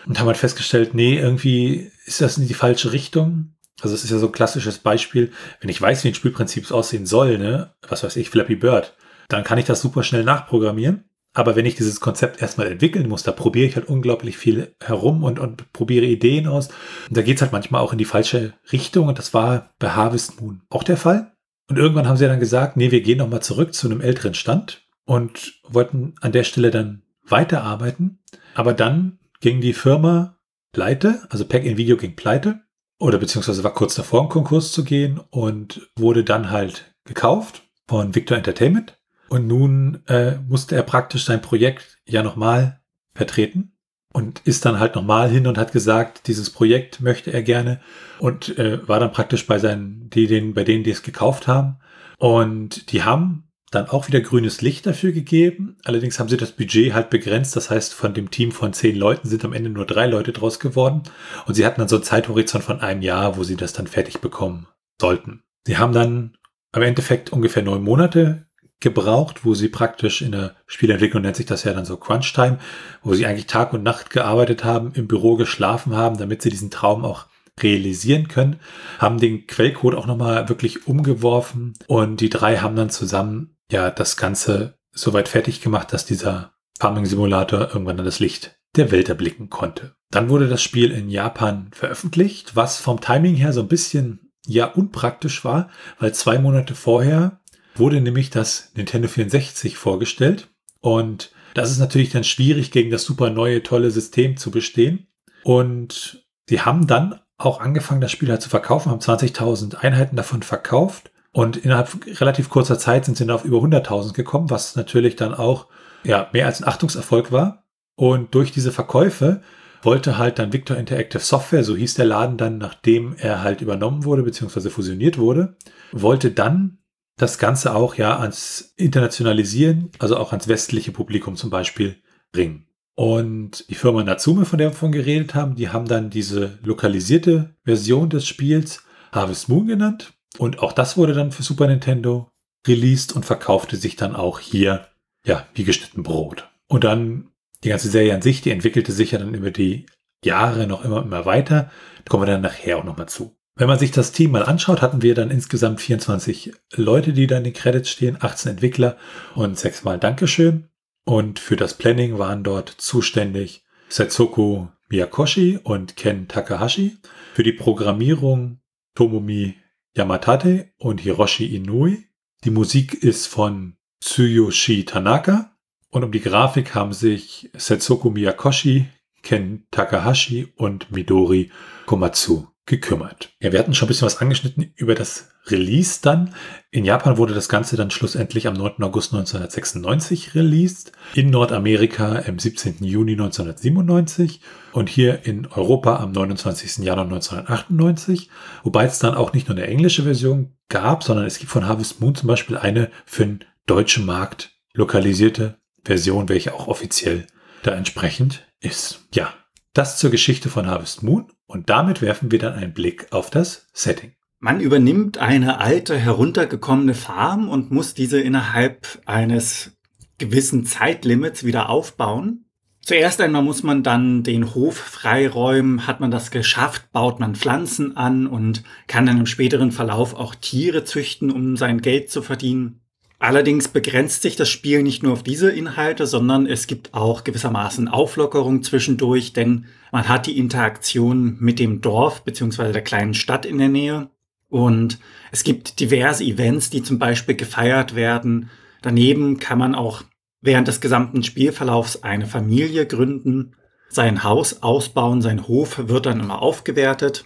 Und 0.08 0.20
haben 0.20 0.28
halt 0.28 0.38
festgestellt, 0.38 0.96
nee, 0.96 1.20
irgendwie 1.20 1.92
ist 2.06 2.22
das 2.22 2.38
in 2.38 2.48
die 2.48 2.56
falsche 2.56 2.92
Richtung. 2.92 3.54
Also 3.82 3.94
es 3.94 4.04
ist 4.04 4.10
ja 4.10 4.18
so 4.18 4.28
ein 4.28 4.32
klassisches 4.32 4.80
Beispiel, 4.80 5.32
wenn 5.60 5.70
ich 5.70 5.82
weiß, 5.82 6.04
wie 6.04 6.10
ein 6.10 6.16
Spielprinzip 6.16 6.72
aussehen 6.72 7.06
soll, 7.06 7.38
ne, 7.38 7.72
was 7.88 8.04
weiß 8.04 8.16
ich, 8.16 8.30
Flappy 8.30 8.56
Bird, 8.56 8.96
dann 9.28 9.44
kann 9.44 9.60
ich 9.60 9.66
das 9.66 9.82
super 9.82 10.04
schnell 10.04 10.24
nachprogrammieren. 10.24 11.06
Aber 11.34 11.56
wenn 11.56 11.66
ich 11.66 11.76
dieses 11.76 12.02
Konzept 12.02 12.42
erstmal 12.42 12.68
entwickeln 12.68 13.08
muss, 13.08 13.24
da 13.24 13.32
probiere 13.32 13.68
ich 13.68 13.76
halt 13.76 13.88
unglaublich 13.88 14.38
viel 14.38 14.76
herum 14.82 15.24
und, 15.24 15.40
und 15.40 15.72
probiere 15.72 16.06
Ideen 16.06 16.48
aus. 16.48 16.68
Und 17.08 17.16
da 17.18 17.22
geht's 17.22 17.42
halt 17.42 17.54
manchmal 17.54 17.82
auch 17.82 17.94
in 17.94 17.98
die 17.98 18.06
falsche 18.06 18.54
Richtung. 18.72 19.08
Und 19.08 19.18
das 19.18 19.34
war 19.34 19.70
bei 19.80 19.92
Harvest 19.92 20.42
Moon 20.42 20.62
auch 20.70 20.84
der 20.84 20.98
Fall. 20.98 21.32
Und 21.72 21.78
irgendwann 21.78 22.06
haben 22.06 22.18
sie 22.18 22.28
dann 22.28 22.42
gesagt, 22.42 22.76
nee, 22.76 22.92
wir 22.92 23.00
gehen 23.00 23.20
nochmal 23.20 23.42
zurück 23.42 23.74
zu 23.74 23.88
einem 23.88 24.02
älteren 24.02 24.34
Stand 24.34 24.86
und 25.06 25.54
wollten 25.64 26.16
an 26.20 26.34
der 26.34 26.44
Stelle 26.44 26.70
dann 26.70 27.04
weiterarbeiten. 27.24 28.20
Aber 28.56 28.74
dann 28.74 29.20
ging 29.40 29.62
die 29.62 29.72
Firma 29.72 30.36
pleite, 30.74 31.26
also 31.30 31.46
Pack 31.46 31.64
in 31.64 31.78
Video 31.78 31.96
ging 31.96 32.18
pleite 32.18 32.60
oder 33.00 33.20
beziehungsweise 33.20 33.64
war 33.64 33.74
kurz 33.74 33.96
davor, 33.96 34.20
einen 34.20 34.30
Konkurs 34.30 34.74
zu 34.74 34.84
gehen 34.84 35.22
und 35.30 35.90
wurde 35.96 36.26
dann 36.26 36.52
halt 36.52 36.94
gekauft 37.06 37.64
von 37.88 38.14
Victor 38.16 38.36
Entertainment. 38.36 38.98
Und 39.30 39.48
nun 39.48 40.06
äh, 40.08 40.40
musste 40.50 40.76
er 40.76 40.84
praktisch 40.84 41.24
sein 41.24 41.42
Projekt 41.42 42.00
ja 42.06 42.22
nochmal 42.22 42.82
vertreten 43.16 43.78
und 44.14 44.42
ist 44.46 44.66
dann 44.66 44.80
halt 44.80 44.96
nochmal 44.96 45.30
hin 45.30 45.48
und 45.48 45.58
hat 45.58 45.72
gesagt, 45.72 46.28
dieses 46.28 46.50
Projekt 46.50 47.02
möchte 47.02 47.32
er 47.32 47.44
gerne 47.44 47.80
und 48.20 48.58
äh, 48.58 48.88
war 48.88 49.00
dann 49.00 49.12
praktisch 49.12 49.48
bei 49.48 49.60
seinen, 49.60 50.10
die, 50.10 50.28
den, 50.28 50.54
bei 50.54 50.64
denen, 50.64 50.84
die 50.84 50.92
es 50.92 51.04
gekauft 51.04 51.48
haben. 51.48 51.78
Und 52.18 52.92
die 52.92 53.04
haben 53.04 53.48
dann 53.72 53.88
auch 53.88 54.08
wieder 54.08 54.20
grünes 54.20 54.62
Licht 54.62 54.86
dafür 54.86 55.14
gegeben. 55.14 55.78
Allerdings 55.86 56.20
haben 56.20 56.28
sie 56.28 56.38
das 56.38 56.52
Budget 56.52 56.94
halt 56.94 57.10
begrenzt. 57.10 57.56
Das 57.56 57.70
heißt, 57.70 57.94
von 57.94 58.14
dem 58.14 58.30
Team 58.30 58.52
von 58.52 58.74
zehn 58.74 58.98
Leuten 58.98 59.30
sind 59.30 59.46
am 59.46 59.54
Ende 59.54 59.70
nur 59.70 59.86
drei 59.86 60.08
Leute 60.08 60.34
draus 60.34 60.60
geworden. 60.60 61.04
Und 61.46 61.56
sie 61.56 61.66
hatten 61.66 61.80
dann 61.80 61.88
so 61.88 61.96
einen 61.96 62.04
Zeithorizont 62.04 62.66
von 62.66 62.82
einem 62.82 63.02
Jahr, 63.02 63.38
wo 63.38 63.44
sie 63.44 63.56
das 63.56 63.72
dann 63.72 63.88
fertig 63.88 64.20
bekommen 64.20 64.68
sollten. 65.00 65.42
Sie 65.66 65.78
haben 65.78 65.94
dann 65.94 66.36
im 66.76 66.82
Endeffekt 66.82 67.32
ungefähr 67.32 67.64
neun 67.64 67.84
Monate 67.84 68.46
gebraucht, 68.82 69.46
wo 69.46 69.54
sie 69.54 69.70
praktisch 69.70 70.22
in 70.22 70.34
der 70.34 70.56
Spielentwicklung 70.66 71.22
nennt 71.22 71.36
sich 71.36 71.46
das 71.46 71.64
ja 71.64 71.74
dann 71.74 71.86
so 71.86 71.98
Crunch 71.98 72.34
Time, 72.34 72.58
wo 73.04 73.14
sie 73.14 73.26
eigentlich 73.26 73.48
Tag 73.48 73.74
und 73.74 73.84
Nacht 73.84 74.10
gearbeitet 74.10 74.64
haben, 74.64 74.92
im 74.94 75.08
Büro 75.08 75.36
geschlafen 75.36 75.96
haben, 75.96 76.18
damit 76.18 76.42
sie 76.42 76.50
diesen 76.50 76.72
Traum 76.72 77.06
auch 77.06 77.28
realisieren 77.62 78.28
können, 78.28 78.60
haben 79.00 79.20
den 79.20 79.46
Quellcode 79.46 79.96
auch 79.96 80.08
nochmal 80.08 80.50
wirklich 80.50 80.88
umgeworfen 80.88 81.74
und 81.88 82.22
die 82.22 82.30
drei 82.30 82.58
haben 82.58 82.76
dann 82.76 82.90
zusammen 82.90 83.56
ja 83.72 83.92
das 83.92 84.18
Ganze 84.18 84.76
soweit 84.92 85.30
fertig 85.30 85.62
gemacht, 85.62 85.94
dass 85.94 86.06
dieser 86.06 86.54
Farming 86.80 87.06
Simulator 87.06 87.70
irgendwann 87.70 88.00
an 88.00 88.06
das 88.06 88.20
Licht 88.20 88.60
der 88.76 88.92
Welt 88.92 89.10
erblicken 89.10 89.50
konnte. 89.50 89.96
Dann 90.10 90.30
wurde 90.30 90.48
das 90.48 90.64
Spiel 90.64 90.92
in 90.92 91.10
Japan 91.10 91.70
veröffentlicht, 91.74 92.56
was 92.56 92.80
vom 92.80 93.02
Timing 93.02 93.36
her 93.36 93.54
so 93.54 93.62
ein 93.62 93.68
bisschen 93.68 94.32
ja 94.48 94.66
unpraktisch 94.66 95.46
war, 95.46 95.70
weil 96.00 96.14
zwei 96.14 96.40
Monate 96.40 96.74
vorher 96.74 97.41
wurde 97.76 98.02
nämlich 98.02 98.30
das 98.30 98.72
Nintendo 98.76 99.08
64 99.08 99.78
vorgestellt. 99.78 100.50
Und 100.80 101.32
das 101.54 101.72
ist 101.72 101.80
natürlich 101.80 102.12
dann 102.12 102.24
schwierig, 102.24 102.72
gegen 102.72 102.92
das 102.92 103.04
super 103.04 103.30
neue, 103.30 103.64
tolle 103.64 103.92
System 103.92 104.38
zu 104.38 104.52
bestehen. 104.52 105.08
Und 105.44 106.26
sie 106.48 106.62
haben 106.62 106.88
dann 106.88 107.20
auch 107.38 107.60
angefangen, 107.60 108.02
das 108.02 108.12
Spiel 108.12 108.30
halt 108.30 108.42
zu 108.42 108.50
verkaufen, 108.50 108.92
haben 108.92 109.00
20.000 109.00 109.76
Einheiten 109.76 110.16
davon 110.16 110.44
verkauft. 110.44 111.12
Und 111.34 111.58
innerhalb 111.58 111.90
relativ 112.20 112.50
kurzer 112.50 112.78
Zeit 112.78 113.06
sind 113.06 113.18
sie 113.18 113.26
dann 113.26 113.36
auf 113.36 113.46
über 113.46 113.58
100.000 113.58 114.14
gekommen, 114.14 114.50
was 114.50 114.76
natürlich 114.76 115.16
dann 115.16 115.34
auch 115.34 115.68
ja, 116.04 116.30
mehr 116.34 116.46
als 116.46 116.62
ein 116.62 116.68
Achtungserfolg 116.68 117.32
war. 117.32 117.64
Und 117.96 118.36
durch 118.36 118.52
diese 118.52 118.72
Verkäufe 118.72 119.42
wollte 119.82 120.18
halt 120.18 120.40
dann 120.40 120.54
Victor 120.54 120.78
Interactive 120.78 121.22
Software, 121.22 121.64
so 121.64 121.76
hieß 121.76 121.96
der 121.96 122.06
Laden 122.06 122.38
dann, 122.38 122.58
nachdem 122.58 123.16
er 123.18 123.42
halt 123.42 123.62
übernommen 123.62 124.06
wurde, 124.06 124.24
beziehungsweise 124.24 124.70
fusioniert 124.70 125.18
wurde, 125.18 125.56
wollte 125.92 126.32
dann 126.32 126.78
das 127.22 127.38
Ganze 127.38 127.76
auch 127.76 127.96
ja 127.96 128.18
ans 128.18 128.74
Internationalisieren, 128.78 129.92
also 130.00 130.18
auch 130.18 130.32
ans 130.32 130.48
westliche 130.48 130.92
Publikum 130.92 131.36
zum 131.36 131.50
Beispiel 131.52 132.02
bringen. 132.32 132.66
Und 132.96 133.70
die 133.70 133.76
Firma 133.76 134.04
Natsume, 134.04 134.46
von 134.46 134.58
der 134.58 134.70
wir 134.70 134.76
von 134.76 134.92
geredet 134.92 135.36
haben, 135.36 135.56
die 135.56 135.70
haben 135.70 135.88
dann 135.88 136.10
diese 136.10 136.60
lokalisierte 136.64 137.56
Version 137.64 138.10
des 138.10 138.28
Spiels 138.28 138.84
Harvest 139.12 139.50
Moon 139.50 139.68
genannt. 139.68 140.14
Und 140.38 140.60
auch 140.60 140.74
das 140.74 140.98
wurde 140.98 141.14
dann 141.14 141.32
für 141.32 141.44
Super 141.44 141.68
Nintendo 141.68 142.30
released 142.68 143.14
und 143.14 143.26
verkaufte 143.26 143.76
sich 143.78 143.96
dann 143.96 144.16
auch 144.16 144.40
hier, 144.40 144.88
ja, 145.26 145.48
wie 145.54 145.64
geschnitten 145.64 146.04
Brot. 146.04 146.50
Und 146.68 146.84
dann 146.84 147.32
die 147.64 147.70
ganze 147.70 147.90
Serie 147.90 148.16
an 148.16 148.22
sich, 148.22 148.42
die 148.42 148.52
entwickelte 148.52 148.92
sich 148.92 149.12
ja 149.12 149.20
dann 149.20 149.34
über 149.34 149.52
die 149.52 149.86
Jahre 150.24 150.68
noch 150.68 150.84
immer, 150.84 151.04
immer 151.04 151.26
weiter. 151.26 151.72
Da 152.04 152.10
kommen 152.10 152.24
wir 152.24 152.32
dann 152.32 152.42
nachher 152.42 152.78
auch 152.78 152.84
nochmal 152.84 153.10
zu. 153.10 153.36
Wenn 153.62 153.68
man 153.68 153.78
sich 153.78 153.92
das 153.92 154.12
Team 154.12 154.32
mal 154.32 154.42
anschaut, 154.42 154.82
hatten 154.82 155.04
wir 155.04 155.14
dann 155.14 155.30
insgesamt 155.30 155.82
24 155.82 156.52
Leute, 156.78 157.14
die 157.14 157.28
da 157.28 157.38
in 157.38 157.44
den 157.44 157.54
Credits 157.54 157.92
stehen, 157.92 158.18
18 158.20 158.54
Entwickler 158.54 158.98
und 159.36 159.56
sechsmal 159.56 160.00
Dankeschön. 160.00 160.68
Und 161.06 161.38
für 161.38 161.58
das 161.58 161.76
Planning 161.76 162.18
waren 162.18 162.44
dort 162.44 162.70
zuständig 162.70 163.64
Setsuko 163.88 164.70
Miyakoshi 164.90 165.60
und 165.62 165.96
Ken 165.96 166.28
Takahashi. 166.28 166.98
Für 167.36 167.44
die 167.44 167.54
Programmierung 167.54 168.62
Tomomi 168.96 169.54
Yamatate 169.96 170.72
und 170.80 171.00
Hiroshi 171.00 171.56
Inui. 171.56 172.08
Die 172.44 172.50
Musik 172.50 172.96
ist 172.96 173.28
von 173.28 173.76
Tsuyoshi 174.00 174.86
Tanaka. 174.86 175.56
Und 175.92 176.04
um 176.04 176.12
die 176.12 176.22
Grafik 176.22 176.74
haben 176.74 176.94
sich 176.94 177.52
Setsuko 177.56 178.10
Miyakoshi, 178.10 178.88
Ken 179.22 179.68
Takahashi 179.70 180.52
und 180.56 180.92
Midori 180.92 181.52
Komatsu 181.86 182.51
gekümmert. 182.66 183.34
Ja, 183.40 183.52
wir 183.52 183.60
hatten 183.60 183.74
schon 183.74 183.88
ein 183.88 183.90
bisschen 183.90 184.06
was 184.06 184.22
angeschnitten 184.22 184.72
über 184.76 184.94
das 184.94 185.32
Release 185.48 186.00
dann. 186.02 186.36
In 186.70 186.86
Japan 186.86 187.18
wurde 187.18 187.34
das 187.34 187.50
Ganze 187.50 187.76
dann 187.76 187.90
schlussendlich 187.90 188.48
am 188.48 188.54
9. 188.54 188.84
August 188.84 189.14
1996 189.14 190.36
released, 190.36 190.92
in 191.16 191.32
Nordamerika 191.32 192.24
am 192.28 192.38
17. 192.38 192.78
Juni 192.82 193.14
1997 193.14 194.42
und 194.74 194.90
hier 194.90 195.26
in 195.26 195.48
Europa 195.48 195.98
am 195.98 196.12
29. 196.12 196.86
Januar 196.86 197.06
1998, 197.06 198.30
wobei 198.64 198.86
es 198.86 199.00
dann 199.00 199.16
auch 199.16 199.34
nicht 199.34 199.48
nur 199.48 199.58
eine 199.58 199.68
englische 199.68 200.04
Version 200.04 200.56
gab, 200.70 201.04
sondern 201.04 201.26
es 201.26 201.40
gibt 201.40 201.52
von 201.52 201.68
Harvest 201.68 202.00
Moon 202.00 202.16
zum 202.16 202.28
Beispiel 202.28 202.58
eine 202.58 202.92
für 203.06 203.26
den 203.26 203.44
deutschen 203.66 204.06
Markt 204.06 204.52
lokalisierte 204.74 205.58
Version, 205.84 206.30
welche 206.30 206.54
auch 206.54 206.68
offiziell 206.68 207.26
da 207.64 207.72
entsprechend 207.72 208.48
ist. 208.60 209.08
Ja, 209.14 209.34
das 209.74 209.98
zur 209.98 210.12
Geschichte 210.12 210.50
von 210.50 210.68
Harvest 210.68 211.02
Moon 211.04 211.32
und 211.52 211.70
damit 211.70 212.02
werfen 212.02 212.32
wir 212.32 212.40
dann 212.40 212.54
einen 212.54 212.74
Blick 212.74 213.08
auf 213.12 213.30
das 213.30 213.68
Setting. 213.74 214.14
Man 214.40 214.60
übernimmt 214.60 215.20
eine 215.20 215.60
alte, 215.60 215.98
heruntergekommene 215.98 216.96
Farm 216.96 217.48
und 217.48 217.70
muss 217.70 217.94
diese 217.94 218.20
innerhalb 218.20 219.00
eines 219.06 219.78
gewissen 220.18 220.66
Zeitlimits 220.66 221.44
wieder 221.44 221.70
aufbauen. 221.70 222.46
Zuerst 222.82 223.22
einmal 223.22 223.44
muss 223.44 223.62
man 223.62 223.84
dann 223.84 224.24
den 224.24 224.56
Hof 224.56 224.76
freiräumen. 224.76 225.86
Hat 225.86 226.00
man 226.00 226.10
das 226.10 226.32
geschafft, 226.32 226.92
baut 226.92 227.20
man 227.20 227.36
Pflanzen 227.36 227.96
an 227.96 228.26
und 228.26 228.64
kann 228.88 229.06
dann 229.06 229.20
im 229.20 229.28
späteren 229.28 229.72
Verlauf 229.72 230.16
auch 230.16 230.34
Tiere 230.34 230.84
züchten, 230.84 231.30
um 231.30 231.58
sein 231.58 231.82
Geld 231.82 232.10
zu 232.10 232.24
verdienen. 232.24 232.81
Allerdings 233.22 233.68
begrenzt 233.68 234.24
sich 234.24 234.36
das 234.36 234.50
Spiel 234.50 234.82
nicht 234.82 235.04
nur 235.04 235.14
auf 235.14 235.22
diese 235.22 235.52
Inhalte, 235.52 236.08
sondern 236.08 236.48
es 236.48 236.66
gibt 236.66 236.96
auch 236.96 237.24
gewissermaßen 237.24 237.88
Auflockerung 237.88 238.64
zwischendurch, 238.64 239.32
denn 239.32 239.68
man 239.92 240.10
hat 240.10 240.26
die 240.26 240.40
Interaktion 240.40 241.38
mit 241.40 241.60
dem 241.60 241.82
Dorf 241.82 242.24
beziehungsweise 242.24 242.74
der 242.74 242.82
kleinen 242.82 243.14
Stadt 243.14 243.46
in 243.46 243.60
der 243.60 243.70
Nähe. 243.70 244.10
Und 244.50 244.98
es 245.32 245.44
gibt 245.44 245.80
diverse 245.80 246.24
Events, 246.24 246.72
die 246.72 246.82
zum 246.82 246.98
Beispiel 246.98 247.36
gefeiert 247.36 247.94
werden. 247.94 248.50
Daneben 248.82 249.38
kann 249.38 249.60
man 249.60 249.76
auch 249.76 250.02
während 250.42 250.68
des 250.68 250.82
gesamten 250.82 251.22
Spielverlaufs 251.22 252.02
eine 252.02 252.26
Familie 252.26 252.88
gründen, 252.88 253.56
sein 253.88 254.24
Haus 254.24 254.64
ausbauen, 254.64 255.22
sein 255.22 255.48
Hof 255.48 255.78
wird 255.90 256.08
dann 256.08 256.22
immer 256.22 256.42
aufgewertet. 256.42 257.26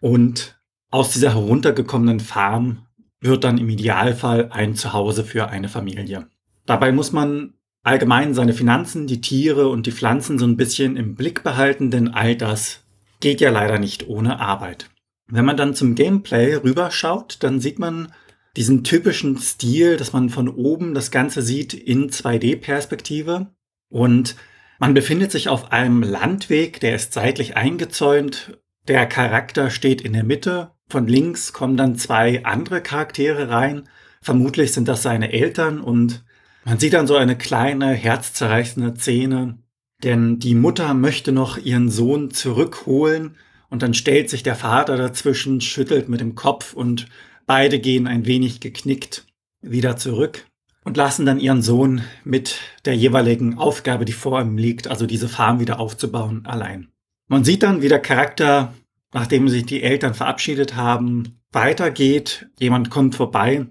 Und 0.00 0.60
aus 0.90 1.12
dieser 1.12 1.34
heruntergekommenen 1.34 2.18
Farm 2.18 2.87
wird 3.20 3.44
dann 3.44 3.58
im 3.58 3.68
Idealfall 3.68 4.50
ein 4.50 4.74
Zuhause 4.74 5.24
für 5.24 5.48
eine 5.48 5.68
Familie. 5.68 6.28
Dabei 6.66 6.92
muss 6.92 7.12
man 7.12 7.54
allgemein 7.82 8.34
seine 8.34 8.52
Finanzen, 8.52 9.06
die 9.06 9.20
Tiere 9.20 9.68
und 9.68 9.86
die 9.86 9.92
Pflanzen 9.92 10.38
so 10.38 10.46
ein 10.46 10.56
bisschen 10.56 10.96
im 10.96 11.14
Blick 11.14 11.42
behalten, 11.42 11.90
denn 11.90 12.08
all 12.08 12.36
das 12.36 12.84
geht 13.20 13.40
ja 13.40 13.50
leider 13.50 13.78
nicht 13.78 14.08
ohne 14.08 14.38
Arbeit. 14.40 14.90
Wenn 15.26 15.44
man 15.44 15.56
dann 15.56 15.74
zum 15.74 15.94
Gameplay 15.94 16.54
rüberschaut, 16.54 17.38
dann 17.40 17.60
sieht 17.60 17.78
man 17.78 18.12
diesen 18.56 18.84
typischen 18.84 19.38
Stil, 19.38 19.96
dass 19.96 20.12
man 20.12 20.30
von 20.30 20.48
oben 20.48 20.94
das 20.94 21.10
Ganze 21.10 21.42
sieht 21.42 21.74
in 21.74 22.10
2D-Perspektive 22.10 23.48
und 23.88 24.36
man 24.78 24.94
befindet 24.94 25.32
sich 25.32 25.48
auf 25.48 25.72
einem 25.72 26.02
Landweg, 26.02 26.80
der 26.80 26.94
ist 26.94 27.12
seitlich 27.12 27.56
eingezäunt. 27.56 28.58
Der 28.86 29.06
Charakter 29.06 29.70
steht 29.70 30.00
in 30.00 30.12
der 30.12 30.24
Mitte 30.24 30.70
von 30.88 31.06
links 31.06 31.52
kommen 31.52 31.76
dann 31.76 31.96
zwei 31.96 32.44
andere 32.44 32.80
Charaktere 32.80 33.48
rein. 33.48 33.88
Vermutlich 34.20 34.72
sind 34.72 34.88
das 34.88 35.02
seine 35.02 35.32
Eltern 35.32 35.80
und 35.80 36.24
man 36.64 36.78
sieht 36.78 36.92
dann 36.92 37.06
so 37.06 37.16
eine 37.16 37.36
kleine, 37.36 37.92
herzzerreißende 37.92 38.94
Szene, 38.96 39.58
denn 40.02 40.38
die 40.38 40.54
Mutter 40.54 40.94
möchte 40.94 41.32
noch 41.32 41.56
ihren 41.56 41.90
Sohn 41.90 42.30
zurückholen 42.30 43.36
und 43.70 43.82
dann 43.82 43.94
stellt 43.94 44.30
sich 44.30 44.42
der 44.42 44.54
Vater 44.54 44.96
dazwischen, 44.96 45.60
schüttelt 45.60 46.08
mit 46.08 46.20
dem 46.20 46.34
Kopf 46.34 46.72
und 46.72 47.06
beide 47.46 47.78
gehen 47.78 48.06
ein 48.06 48.26
wenig 48.26 48.60
geknickt 48.60 49.26
wieder 49.60 49.96
zurück 49.96 50.46
und 50.84 50.96
lassen 50.96 51.26
dann 51.26 51.40
ihren 51.40 51.62
Sohn 51.62 52.02
mit 52.24 52.60
der 52.84 52.94
jeweiligen 52.94 53.58
Aufgabe, 53.58 54.04
die 54.04 54.12
vor 54.12 54.40
ihm 54.40 54.56
liegt, 54.56 54.88
also 54.88 55.06
diese 55.06 55.28
Farm 55.28 55.60
wieder 55.60 55.80
aufzubauen, 55.80 56.46
allein. 56.46 56.88
Man 57.28 57.44
sieht 57.44 57.62
dann, 57.62 57.82
wie 57.82 57.88
der 57.88 58.00
Charakter 58.00 58.72
nachdem 59.12 59.48
sich 59.48 59.66
die 59.66 59.82
Eltern 59.82 60.14
verabschiedet 60.14 60.76
haben, 60.76 61.40
weitergeht. 61.52 62.48
Jemand 62.58 62.90
kommt 62.90 63.14
vorbei 63.14 63.66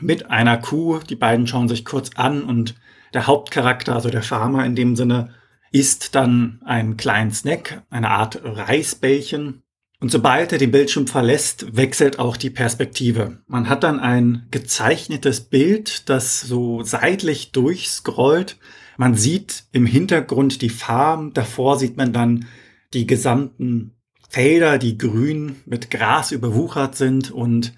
mit 0.00 0.30
einer 0.30 0.58
Kuh. 0.58 0.98
Die 0.98 1.16
beiden 1.16 1.46
schauen 1.46 1.68
sich 1.68 1.84
kurz 1.84 2.10
an 2.16 2.42
und 2.42 2.74
der 3.14 3.26
Hauptcharakter, 3.26 3.94
also 3.94 4.10
der 4.10 4.22
Farmer 4.22 4.64
in 4.64 4.74
dem 4.74 4.96
Sinne, 4.96 5.34
isst 5.72 6.14
dann 6.14 6.60
einen 6.64 6.96
kleinen 6.96 7.32
Snack, 7.32 7.82
eine 7.90 8.10
Art 8.10 8.40
Reisbällchen. 8.42 9.62
Und 9.98 10.10
sobald 10.10 10.52
er 10.52 10.58
den 10.58 10.70
Bildschirm 10.70 11.06
verlässt, 11.06 11.76
wechselt 11.76 12.18
auch 12.18 12.36
die 12.36 12.50
Perspektive. 12.50 13.38
Man 13.46 13.68
hat 13.68 13.82
dann 13.82 13.98
ein 13.98 14.46
gezeichnetes 14.50 15.40
Bild, 15.40 16.08
das 16.08 16.42
so 16.42 16.82
seitlich 16.82 17.52
durchscrollt. 17.52 18.58
Man 18.98 19.14
sieht 19.14 19.64
im 19.72 19.86
Hintergrund 19.86 20.60
die 20.60 20.68
Farm, 20.68 21.32
davor 21.32 21.78
sieht 21.78 21.96
man 21.96 22.12
dann 22.12 22.46
die 22.92 23.06
gesamten 23.06 23.95
Felder, 24.28 24.78
die 24.78 24.98
grün 24.98 25.56
mit 25.66 25.90
Gras 25.90 26.32
überwuchert 26.32 26.96
sind 26.96 27.30
und 27.30 27.72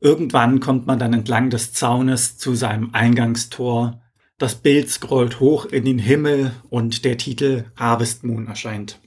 irgendwann 0.00 0.60
kommt 0.60 0.86
man 0.86 0.98
dann 0.98 1.12
entlang 1.12 1.50
des 1.50 1.72
Zaunes 1.72 2.38
zu 2.38 2.54
seinem 2.54 2.94
Eingangstor. 2.94 4.00
Das 4.38 4.56
Bild 4.56 4.90
scrollt 4.90 5.40
hoch 5.40 5.64
in 5.64 5.84
den 5.84 5.98
Himmel 5.98 6.52
und 6.68 7.04
der 7.04 7.16
Titel 7.16 7.64
Harvest 7.76 8.22
Moon 8.24 8.46
erscheint. 8.46 9.00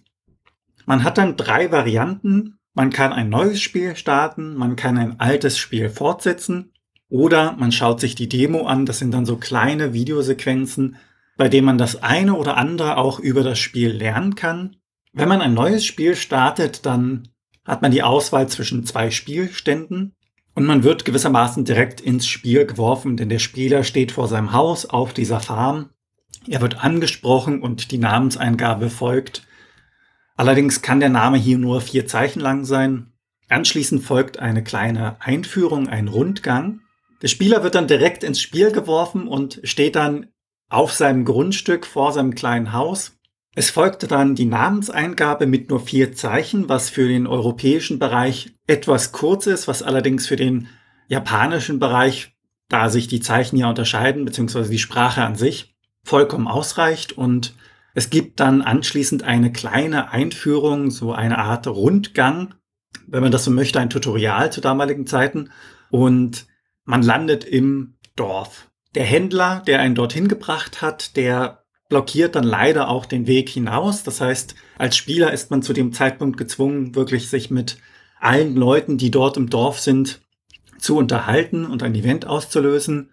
Man 0.86 1.04
hat 1.04 1.18
dann 1.20 1.38
drei 1.38 1.72
Varianten. 1.72 2.56
Man 2.74 2.90
kann 2.92 3.14
ein 3.14 3.30
neues 3.30 3.62
Spiel 3.62 3.96
starten, 3.96 4.56
man 4.56 4.76
kann 4.76 4.98
ein 4.98 5.20
altes 5.20 5.58
Spiel 5.58 5.90
fortsetzen 5.90 6.72
oder 7.10 7.54
man 7.54 7.72
schaut 7.72 8.00
sich 8.00 8.16
die 8.16 8.30
Demo 8.30 8.66
an. 8.66 8.86
Das 8.86 9.00
sind 9.00 9.14
dann 9.14 9.26
so 9.26 9.36
kleine 9.36 9.94
Videosequenzen, 9.94 10.96
bei 11.36 11.50
denen 11.50 11.66
man 11.66 11.78
das 11.78 12.02
eine 12.02 12.36
oder 12.36 12.58
andere 12.58 12.98
auch 12.98 13.20
über 13.20 13.44
das 13.44 13.60
Spiel 13.60 13.92
lernen 13.92 14.36
kann. 14.36 14.78
Wenn 15.12 15.30
man 15.30 15.42
ein 15.42 15.54
neues 15.54 15.86
Spiel 15.86 16.16
startet, 16.16 16.86
dann 16.86 17.30
hat 17.66 17.82
man 17.82 17.92
die 17.92 18.04
Auswahl 18.04 18.48
zwischen 18.48 18.86
zwei 18.86 19.12
Spielständen 19.12 20.16
und 20.56 20.66
man 20.66 20.84
wird 20.84 21.06
gewissermaßen 21.06 21.66
direkt 21.66 22.02
ins 22.02 22.28
Spiel 22.28 22.66
geworfen, 22.66 23.18
denn 23.18 23.30
der 23.30 23.40
Spieler 23.40 23.84
steht 23.84 24.12
vor 24.12 24.28
seinem 24.28 24.54
Haus 24.54 24.86
auf 24.86 25.14
dieser 25.14 25.40
Farm. 25.40 25.90
Er 26.48 26.62
wird 26.62 26.84
angesprochen 26.84 27.62
und 27.62 27.92
die 27.92 27.98
Namenseingabe 27.98 28.90
folgt. 28.90 29.48
Allerdings 30.36 30.82
kann 30.82 31.00
der 31.00 31.10
Name 31.10 31.38
hier 31.38 31.58
nur 31.58 31.82
vier 31.82 32.08
Zeichen 32.08 32.40
lang 32.40 32.66
sein. 32.66 33.14
Anschließend 33.50 34.04
folgt 34.04 34.40
eine 34.40 34.64
kleine 34.64 35.20
Einführung, 35.22 35.88
ein 35.88 36.08
Rundgang. 36.08 36.82
Der 37.22 37.28
Spieler 37.28 37.64
wird 37.64 37.76
dann 37.76 37.88
direkt 37.88 38.24
ins 38.24 38.42
Spiel 38.42 38.72
geworfen 38.72 39.28
und 39.28 39.60
steht 39.64 39.96
dann 39.96 40.28
auf 40.70 40.94
seinem 40.94 41.26
Grundstück 41.26 41.86
vor 41.86 42.14
seinem 42.14 42.36
kleinen 42.36 42.74
Haus. 42.74 43.19
Es 43.56 43.72
folgte 43.72 44.08
dann 44.08 44.36
die 44.36 44.46
Namenseingabe 44.46 45.48
mit 45.48 45.70
nur 45.70 45.80
vier 45.80 46.14
Zeichen, 46.14 46.70
was 46.70 46.90
für 46.90 47.08
den 47.08 47.28
europäischen 47.28 48.00
Bereich 48.00 48.54
etwas 48.68 49.12
kurz 49.12 49.48
ist, 49.48 49.68
was 49.68 49.82
allerdings 49.82 50.28
für 50.28 50.36
den 50.36 50.68
japanischen 51.08 51.80
Bereich, 51.80 52.36
da 52.70 52.90
sich 52.90 53.08
die 53.08 53.20
Zeichen 53.20 53.58
ja 53.58 53.68
unterscheiden, 53.68 54.26
beziehungsweise 54.26 54.70
die 54.70 54.78
Sprache 54.78 55.24
an 55.24 55.36
sich, 55.36 55.76
vollkommen 56.04 56.48
ausreicht. 56.48 57.14
Und 57.14 57.56
es 57.96 58.12
gibt 58.12 58.40
dann 58.40 58.62
anschließend 58.62 59.24
eine 59.24 59.52
kleine 59.52 60.12
Einführung, 60.12 60.92
so 60.92 61.12
eine 61.12 61.40
Art 61.40 61.66
Rundgang, 61.68 62.54
wenn 63.08 63.24
man 63.24 63.32
das 63.32 63.44
so 63.44 63.52
möchte, 63.52 63.80
ein 63.80 63.90
Tutorial 63.90 64.52
zu 64.52 64.62
damaligen 64.62 65.08
Zeiten. 65.08 65.50
Und 65.90 66.46
man 66.86 67.02
landet 67.02 67.44
im 67.44 67.98
Dorf. 68.16 68.70
Der 68.94 69.06
Händler, 69.06 69.64
der 69.66 69.80
einen 69.80 69.96
dorthin 69.96 70.28
gebracht 70.28 70.82
hat, 70.82 71.16
der 71.18 71.59
blockiert 71.90 72.36
dann 72.36 72.44
leider 72.44 72.88
auch 72.88 73.06
den 73.06 73.28
Weg 73.28 73.50
hinaus. 73.50 74.04
Das 74.04 74.22
heißt, 74.22 74.56
als 74.78 74.96
Spieler 74.96 75.34
ist 75.34 75.52
man 75.52 75.62
zu 75.62 75.74
dem 75.74 75.92
Zeitpunkt 75.92 76.38
gezwungen, 76.38 76.96
wirklich 76.96 77.30
sich 77.30 77.50
mit 77.50 77.78
allen 78.20 78.56
Leuten, 78.56 78.98
die 78.98 79.12
dort 79.12 79.38
im 79.38 79.50
Dorf 79.50 79.80
sind, 79.80 80.22
zu 80.78 80.96
unterhalten 80.96 81.66
und 81.66 81.84
ein 81.84 81.96
Event 81.96 82.26
auszulösen, 82.26 83.10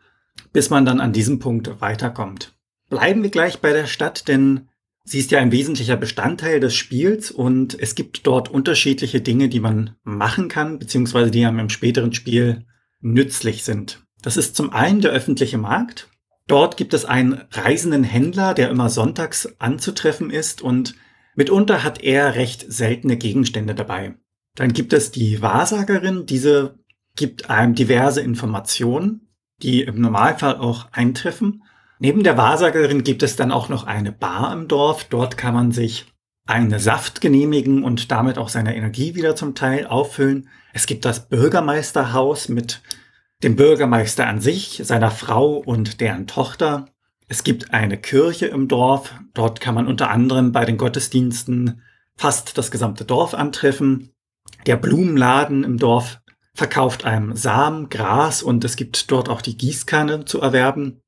bis 0.52 0.70
man 0.70 0.84
dann 0.84 1.00
an 1.00 1.12
diesem 1.12 1.38
Punkt 1.38 1.80
weiterkommt. 1.80 2.54
Bleiben 2.88 3.22
wir 3.22 3.30
gleich 3.30 3.60
bei 3.60 3.72
der 3.72 3.86
Stadt, 3.86 4.28
denn 4.28 4.68
sie 5.04 5.18
ist 5.18 5.30
ja 5.30 5.40
ein 5.40 5.52
wesentlicher 5.52 5.96
Bestandteil 5.96 6.60
des 6.60 6.74
Spiels 6.74 7.30
und 7.30 7.78
es 7.80 7.94
gibt 7.94 8.26
dort 8.26 8.48
unterschiedliche 8.48 9.20
Dinge, 9.20 9.48
die 9.48 9.60
man 9.60 9.96
machen 10.04 10.48
kann, 10.48 10.78
beziehungsweise 10.78 11.30
die 11.30 11.44
einem 11.44 11.58
im 11.58 11.70
späteren 11.70 12.12
Spiel 12.12 12.66
nützlich 13.00 13.64
sind. 13.64 14.04
Das 14.22 14.36
ist 14.36 14.54
zum 14.54 14.72
einen 14.72 15.00
der 15.00 15.12
öffentliche 15.12 15.58
Markt. 15.58 16.08
Dort 16.48 16.76
gibt 16.76 16.94
es 16.94 17.04
einen 17.04 17.42
reisenden 17.50 18.04
Händler, 18.04 18.54
der 18.54 18.70
immer 18.70 18.88
sonntags 18.88 19.48
anzutreffen 19.58 20.30
ist 20.30 20.62
und 20.62 20.94
mitunter 21.34 21.82
hat 21.82 22.02
er 22.02 22.36
recht 22.36 22.64
seltene 22.68 23.16
Gegenstände 23.16 23.74
dabei. 23.74 24.14
Dann 24.54 24.72
gibt 24.72 24.92
es 24.92 25.10
die 25.10 25.42
Wahrsagerin, 25.42 26.24
diese 26.26 26.78
gibt 27.16 27.50
einem 27.50 27.74
diverse 27.74 28.20
Informationen, 28.20 29.28
die 29.62 29.82
im 29.82 30.00
Normalfall 30.00 30.56
auch 30.56 30.92
eintreffen. 30.92 31.62
Neben 31.98 32.22
der 32.22 32.36
Wahrsagerin 32.36 33.02
gibt 33.04 33.22
es 33.22 33.36
dann 33.36 33.50
auch 33.50 33.68
noch 33.68 33.84
eine 33.84 34.12
Bar 34.12 34.52
im 34.52 34.68
Dorf. 34.68 35.04
Dort 35.04 35.38
kann 35.38 35.54
man 35.54 35.72
sich 35.72 36.06
einen 36.46 36.78
Saft 36.78 37.20
genehmigen 37.20 37.82
und 37.82 38.10
damit 38.12 38.38
auch 38.38 38.50
seine 38.50 38.76
Energie 38.76 39.14
wieder 39.14 39.34
zum 39.34 39.54
Teil 39.54 39.86
auffüllen. 39.86 40.48
Es 40.72 40.86
gibt 40.86 41.04
das 41.04 41.28
Bürgermeisterhaus 41.28 42.48
mit 42.48 42.82
dem 43.42 43.56
Bürgermeister 43.56 44.26
an 44.26 44.40
sich, 44.40 44.80
seiner 44.84 45.10
Frau 45.10 45.56
und 45.56 46.00
deren 46.00 46.26
Tochter. 46.26 46.86
Es 47.28 47.44
gibt 47.44 47.74
eine 47.74 47.98
Kirche 47.98 48.46
im 48.46 48.68
Dorf. 48.68 49.14
Dort 49.34 49.60
kann 49.60 49.74
man 49.74 49.86
unter 49.86 50.10
anderem 50.10 50.52
bei 50.52 50.64
den 50.64 50.76
Gottesdiensten 50.76 51.82
fast 52.16 52.56
das 52.56 52.70
gesamte 52.70 53.04
Dorf 53.04 53.34
antreffen. 53.34 54.12
Der 54.66 54.76
Blumenladen 54.76 55.64
im 55.64 55.76
Dorf 55.78 56.20
verkauft 56.54 57.04
einem 57.04 57.36
Samen, 57.36 57.90
Gras 57.90 58.42
und 58.42 58.64
es 58.64 58.76
gibt 58.76 59.10
dort 59.10 59.28
auch 59.28 59.42
die 59.42 59.56
Gießkanne 59.56 60.24
zu 60.24 60.40
erwerben, 60.40 61.00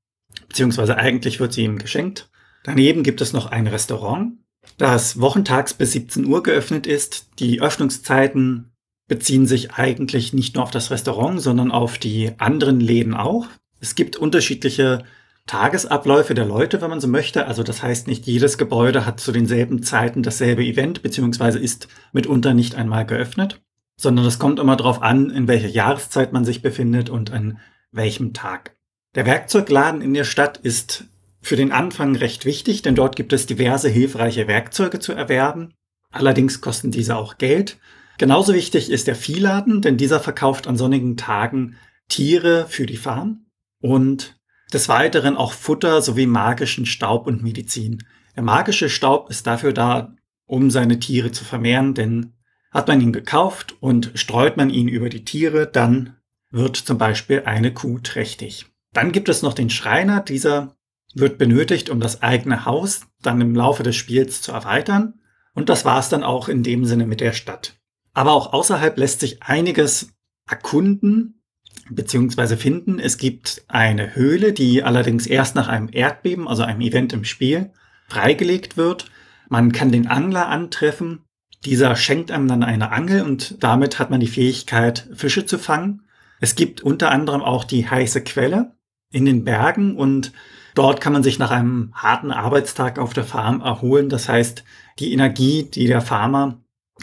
beziehungsweise 0.48 0.96
eigentlich 0.96 1.40
wird 1.40 1.55
sie 1.55 1.64
ihm 1.64 1.79
geschenkt. 1.79 2.31
Daneben 2.64 3.02
gibt 3.02 3.22
es 3.22 3.33
noch 3.33 3.46
ein 3.46 3.66
Restaurant 3.66 4.33
das 4.76 5.20
wochentags 5.20 5.74
bis 5.74 5.92
17 5.92 6.26
Uhr 6.26 6.42
geöffnet 6.42 6.87
ist. 6.87 7.29
Die 7.38 7.61
Öffnungszeiten 7.61 8.67
beziehen 9.09 9.47
sich 9.47 9.73
eigentlich 9.73 10.33
nicht 10.33 10.55
nur 10.55 10.64
auf 10.64 10.71
das 10.71 10.90
Restaurant, 10.90 11.40
sondern 11.40 11.73
auf 11.73 11.99
die 11.99 12.33
anderen 12.38 12.79
Läden 12.79 13.14
auch. 13.14 13.47
Es 13.81 13.94
gibt 13.94 14.16
unterschiedliche 14.16 15.05
Tagesabläufe 15.47 16.35
der 16.35 16.44
Leute, 16.44 16.81
wenn 16.83 16.90
man 16.90 17.01
so 17.01 17.09
möchte. 17.09 17.47
Also 17.47 17.62
das 17.62 17.83
heißt, 17.83 18.07
nicht 18.07 18.27
jedes 18.27 18.59
Gebäude 18.59 19.07
hat 19.07 19.18
zu 19.18 19.33
denselben 19.33 19.83
Zeiten 19.83 20.23
dasselbe 20.23 20.62
Event, 20.62 21.03
beziehungsweise 21.03 21.59
ist 21.59 21.88
mitunter 22.12 22.55
nicht 22.55 22.75
einmal 22.75 23.07
geöffnet, 23.07 23.61
sondern 23.97 24.27
es 24.27 24.38
kommt 24.38 24.61
immer 24.61 24.77
darauf 24.77 25.03
an, 25.03 25.31
in 25.31 25.49
welcher 25.49 25.68
Jahreszeit 25.68 26.33
man 26.33 26.44
sich 26.44 26.61
befindet 26.61 27.09
und 27.09 27.33
an 27.33 27.59
welchem 27.90 28.35
Tag. 28.35 28.77
Der 29.14 29.25
Werkzeugladen 29.25 30.03
in 30.03 30.12
der 30.12 30.25
Stadt 30.25 30.59
ist 30.59 31.05
für 31.40 31.57
den 31.57 31.73
Anfang 31.73 32.14
recht 32.14 32.44
wichtig, 32.44 32.83
denn 32.83 32.94
dort 32.94 33.16
gibt 33.16 33.33
es 33.33 33.47
diverse 33.47 33.88
hilfreiche 33.88 34.47
Werkzeuge 34.49 35.01
zu 35.01 35.12
erwerben. 35.12 35.73
Allerdings 36.11 36.61
kosten 36.61 36.90
diese 36.90 37.16
auch 37.16 37.38
Geld. 37.38 37.79
Genauso 38.18 38.52
wichtig 38.52 38.90
ist 38.90 39.07
der 39.07 39.14
Viehladen, 39.14 39.81
denn 39.81 39.96
dieser 39.96 40.20
verkauft 40.20 40.66
an 40.66 40.76
sonnigen 40.76 41.16
Tagen 41.16 41.76
Tiere 42.09 42.66
für 42.68 42.85
die 42.85 42.96
Farm 42.96 43.46
und 43.81 44.38
des 44.72 44.88
Weiteren 44.88 45.37
auch 45.37 45.52
Futter 45.52 46.02
sowie 46.02 46.26
magischen 46.26 46.85
Staub 46.85 47.26
und 47.26 47.42
Medizin. 47.42 48.04
Der 48.37 48.42
magische 48.42 48.88
Staub 48.88 49.31
ist 49.31 49.46
dafür 49.46 49.72
da, 49.72 50.14
um 50.46 50.70
seine 50.70 50.98
Tiere 50.98 51.31
zu 51.31 51.44
vermehren, 51.44 51.94
denn 51.94 52.35
hat 52.70 52.88
man 52.88 53.00
ihn 53.00 53.12
gekauft 53.12 53.76
und 53.81 54.11
streut 54.14 54.57
man 54.57 54.68
ihn 54.68 54.88
über 54.88 55.09
die 55.09 55.24
Tiere, 55.24 55.66
dann 55.66 56.16
wird 56.50 56.76
zum 56.76 56.98
Beispiel 56.98 57.42
eine 57.44 57.72
Kuh 57.72 57.98
trächtig. 57.98 58.66
Dann 58.92 59.12
gibt 59.12 59.28
es 59.28 59.42
noch 59.42 59.54
den 59.54 59.70
Schreiner. 59.70 60.20
Dieser 60.20 60.76
wird 61.14 61.38
benötigt, 61.38 61.90
um 61.90 62.00
das 62.00 62.22
eigene 62.22 62.64
Haus 62.64 63.02
dann 63.22 63.40
im 63.40 63.54
Laufe 63.54 63.83
des 63.83 63.96
Spiels 63.96 64.42
zu 64.42 64.52
erweitern. 64.52 65.20
Und 65.54 65.68
das 65.68 65.85
war 65.85 65.98
es 65.98 66.09
dann 66.09 66.24
auch 66.24 66.48
in 66.48 66.62
dem 66.62 66.85
Sinne 66.85 67.07
mit 67.07 67.20
der 67.20 67.33
Stadt. 67.33 67.77
Aber 68.14 68.33
auch 68.33 68.53
außerhalb 68.53 68.97
lässt 68.99 69.21
sich 69.21 69.42
einiges 69.42 70.12
erkunden 70.49 71.42
bzw. 71.90 72.57
finden. 72.57 72.99
Es 72.99 73.18
gibt 73.18 73.64
eine 73.68 74.14
Höhle, 74.14 74.53
die 74.53 74.83
allerdings 74.83 75.27
erst 75.27 75.55
nach 75.55 75.68
einem 75.68 75.88
Erdbeben, 75.90 76.49
also 76.49 76.62
einem 76.62 76.81
Event 76.81 77.12
im 77.12 77.25
Spiel, 77.25 77.73
freigelegt 78.09 78.77
wird. 78.77 79.11
Man 79.49 79.73
kann 79.73 79.92
den 79.92 80.07
Angler 80.07 80.49
antreffen. 80.49 81.25
Dieser 81.64 81.97
schenkt 81.97 82.31
einem 82.31 82.49
dann 82.49 82.62
eine 82.62 82.92
Angel 82.92 83.23
und 83.23 83.62
damit 83.62 83.99
hat 83.99 84.11
man 84.11 84.21
die 84.21 84.27
Fähigkeit, 84.27 85.09
Fische 85.14 85.44
zu 85.47 85.59
fangen. 85.59 86.03
Es 86.40 86.55
gibt 86.55 86.83
unter 86.83 87.11
anderem 87.11 87.42
auch 87.42 87.64
die 87.64 87.88
heiße 87.88 88.23
Quelle 88.23 88.77
in 89.11 89.25
den 89.25 89.44
Bergen 89.44 89.97
und 89.97 90.33
Dort 90.79 91.01
kann 91.01 91.12
man 91.12 91.25
sich 91.25 91.40
nach 91.40 91.51
einem 91.51 91.92
harten 91.92 92.31
Arbeitstag 92.31 93.01
auf 93.01 93.12
der 93.12 93.25
Farm 93.25 93.61
erholen. 93.62 94.09
Das 94.09 94.29
heißt, 94.29 94.62
die 95.01 95.12
Energie, 95.12 95.64
die 95.64 95.88
der 95.88 96.01
Farmer 96.01 96.61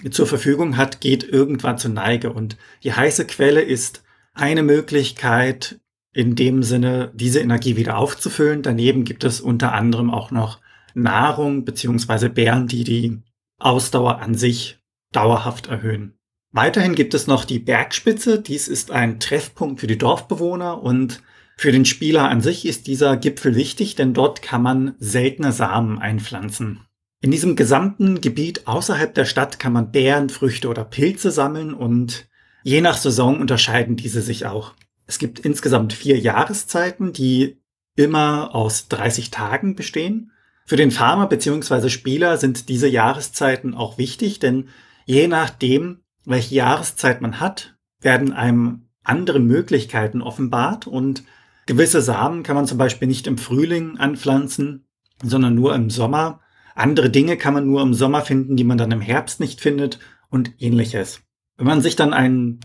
zur 0.10 0.28
Verfügung 0.28 0.78
hat, 0.78 1.02
geht 1.02 1.24
irgendwann 1.24 1.78
zur 1.78 1.92
Neige. 1.92 2.32
Und 2.32 2.58
die 2.84 2.94
heiße 2.94 3.26
Quelle 3.26 3.62
ist 3.62 4.04
eine 4.34 4.64
Möglichkeit, 4.64 5.80
in 6.14 6.36
dem 6.36 6.64
Sinne 6.64 7.12
diese 7.14 7.40
Energie 7.40 7.76
wieder 7.76 7.98
aufzufüllen. 7.98 8.62
Daneben 8.62 9.04
gibt 9.04 9.24
es 9.24 9.42
unter 9.42 9.74
anderem 9.74 10.10
auch 10.10 10.32
noch 10.32 10.60
Nahrung 10.94 11.66
beziehungsweise 11.66 12.30
Bären, 12.30 12.68
die 12.68 12.84
die 12.84 13.22
Ausdauer 13.60 14.20
an 14.20 14.36
sich 14.36 14.80
dauerhaft 15.12 15.68
erhöhen. 15.68 16.18
Weiterhin 16.52 16.96
gibt 16.96 17.14
es 17.14 17.28
noch 17.28 17.44
die 17.44 17.60
Bergspitze. 17.60 18.40
Dies 18.40 18.70
ist 18.70 18.92
ein 18.92 19.20
Treffpunkt 19.20 19.82
für 19.82 19.88
die 19.88 19.98
Dorfbewohner 19.98 20.82
und 20.82 21.22
für 21.58 21.72
den 21.72 21.86
Spieler 21.86 22.30
an 22.30 22.42
sich 22.42 22.66
ist 22.66 22.88
dieser 22.88 23.18
Gipfel 23.18 23.56
wichtig, 23.56 23.96
denn 23.96 24.14
dort 24.14 24.42
kann 24.42 24.62
man 24.62 24.96
seltene 25.00 25.52
Samen 25.52 26.00
einpflanzen. 26.00 26.82
In 27.26 27.32
diesem 27.32 27.56
gesamten 27.56 28.22
Gebiet 28.22 28.68
außerhalb 28.68 29.12
der 29.16 29.26
Stadt 29.26 29.58
kann 29.58 29.74
man 29.74 29.90
Beeren, 29.90 30.30
Früchte 30.30 30.68
oder 30.70 30.84
Pilze 30.84 31.32
sammeln 31.32 31.74
und 31.74 32.28
je 32.62 32.82
nach 32.82 32.98
Saison 32.98 33.40
unterscheiden 33.40 33.96
diese 33.96 34.22
sich 34.22 34.46
auch. 34.46 34.74
Es 35.08 35.18
gibt 35.18 35.40
insgesamt 35.40 35.94
vier 35.94 36.20
Jahreszeiten, 36.20 37.14
die 37.14 37.58
immer 37.96 38.54
aus 38.54 38.90
30 38.90 39.32
Tagen 39.32 39.76
bestehen. 39.76 40.34
Für 40.68 40.76
den 40.76 40.92
Farmer 40.92 41.26
bzw. 41.26 41.90
Spieler 41.90 42.38
sind 42.38 42.70
diese 42.70 42.88
Jahreszeiten 42.88 43.74
auch 43.74 43.98
wichtig, 43.98 44.38
denn 44.38 44.70
je 45.06 45.28
nachdem, 45.28 46.02
welche 46.26 46.54
Jahreszeit 46.54 47.22
man 47.22 47.40
hat, 47.40 47.76
werden 48.02 48.34
einem 48.34 48.90
andere 49.04 49.40
Möglichkeiten 49.40 50.22
offenbart 50.22 50.86
und 50.86 51.24
Gewisse 51.66 52.04
Samen 52.04 52.44
kann 52.44 52.56
man 52.56 52.68
zum 52.68 52.78
Beispiel 52.78 53.08
nicht 53.08 53.26
im 53.26 53.40
Frühling 53.40 53.98
anpflanzen, 53.98 54.86
sondern 55.24 55.56
nur 55.56 55.74
im 55.74 55.90
Sommer. 55.90 56.42
Andere 56.76 57.10
Dinge 57.10 57.38
kann 57.38 57.54
man 57.54 57.66
nur 57.66 57.82
im 57.82 57.94
Sommer 57.94 58.22
finden, 58.22 58.58
die 58.58 58.66
man 58.66 58.78
dann 58.78 58.92
im 58.92 59.02
Herbst 59.02 59.40
nicht 59.40 59.62
findet 59.62 60.00
und 60.30 60.52
ähnliches. 60.60 61.22
Wenn 61.58 61.68
man 61.68 61.82
sich 61.82 61.96
dann 61.96 62.14
einen 62.14 62.60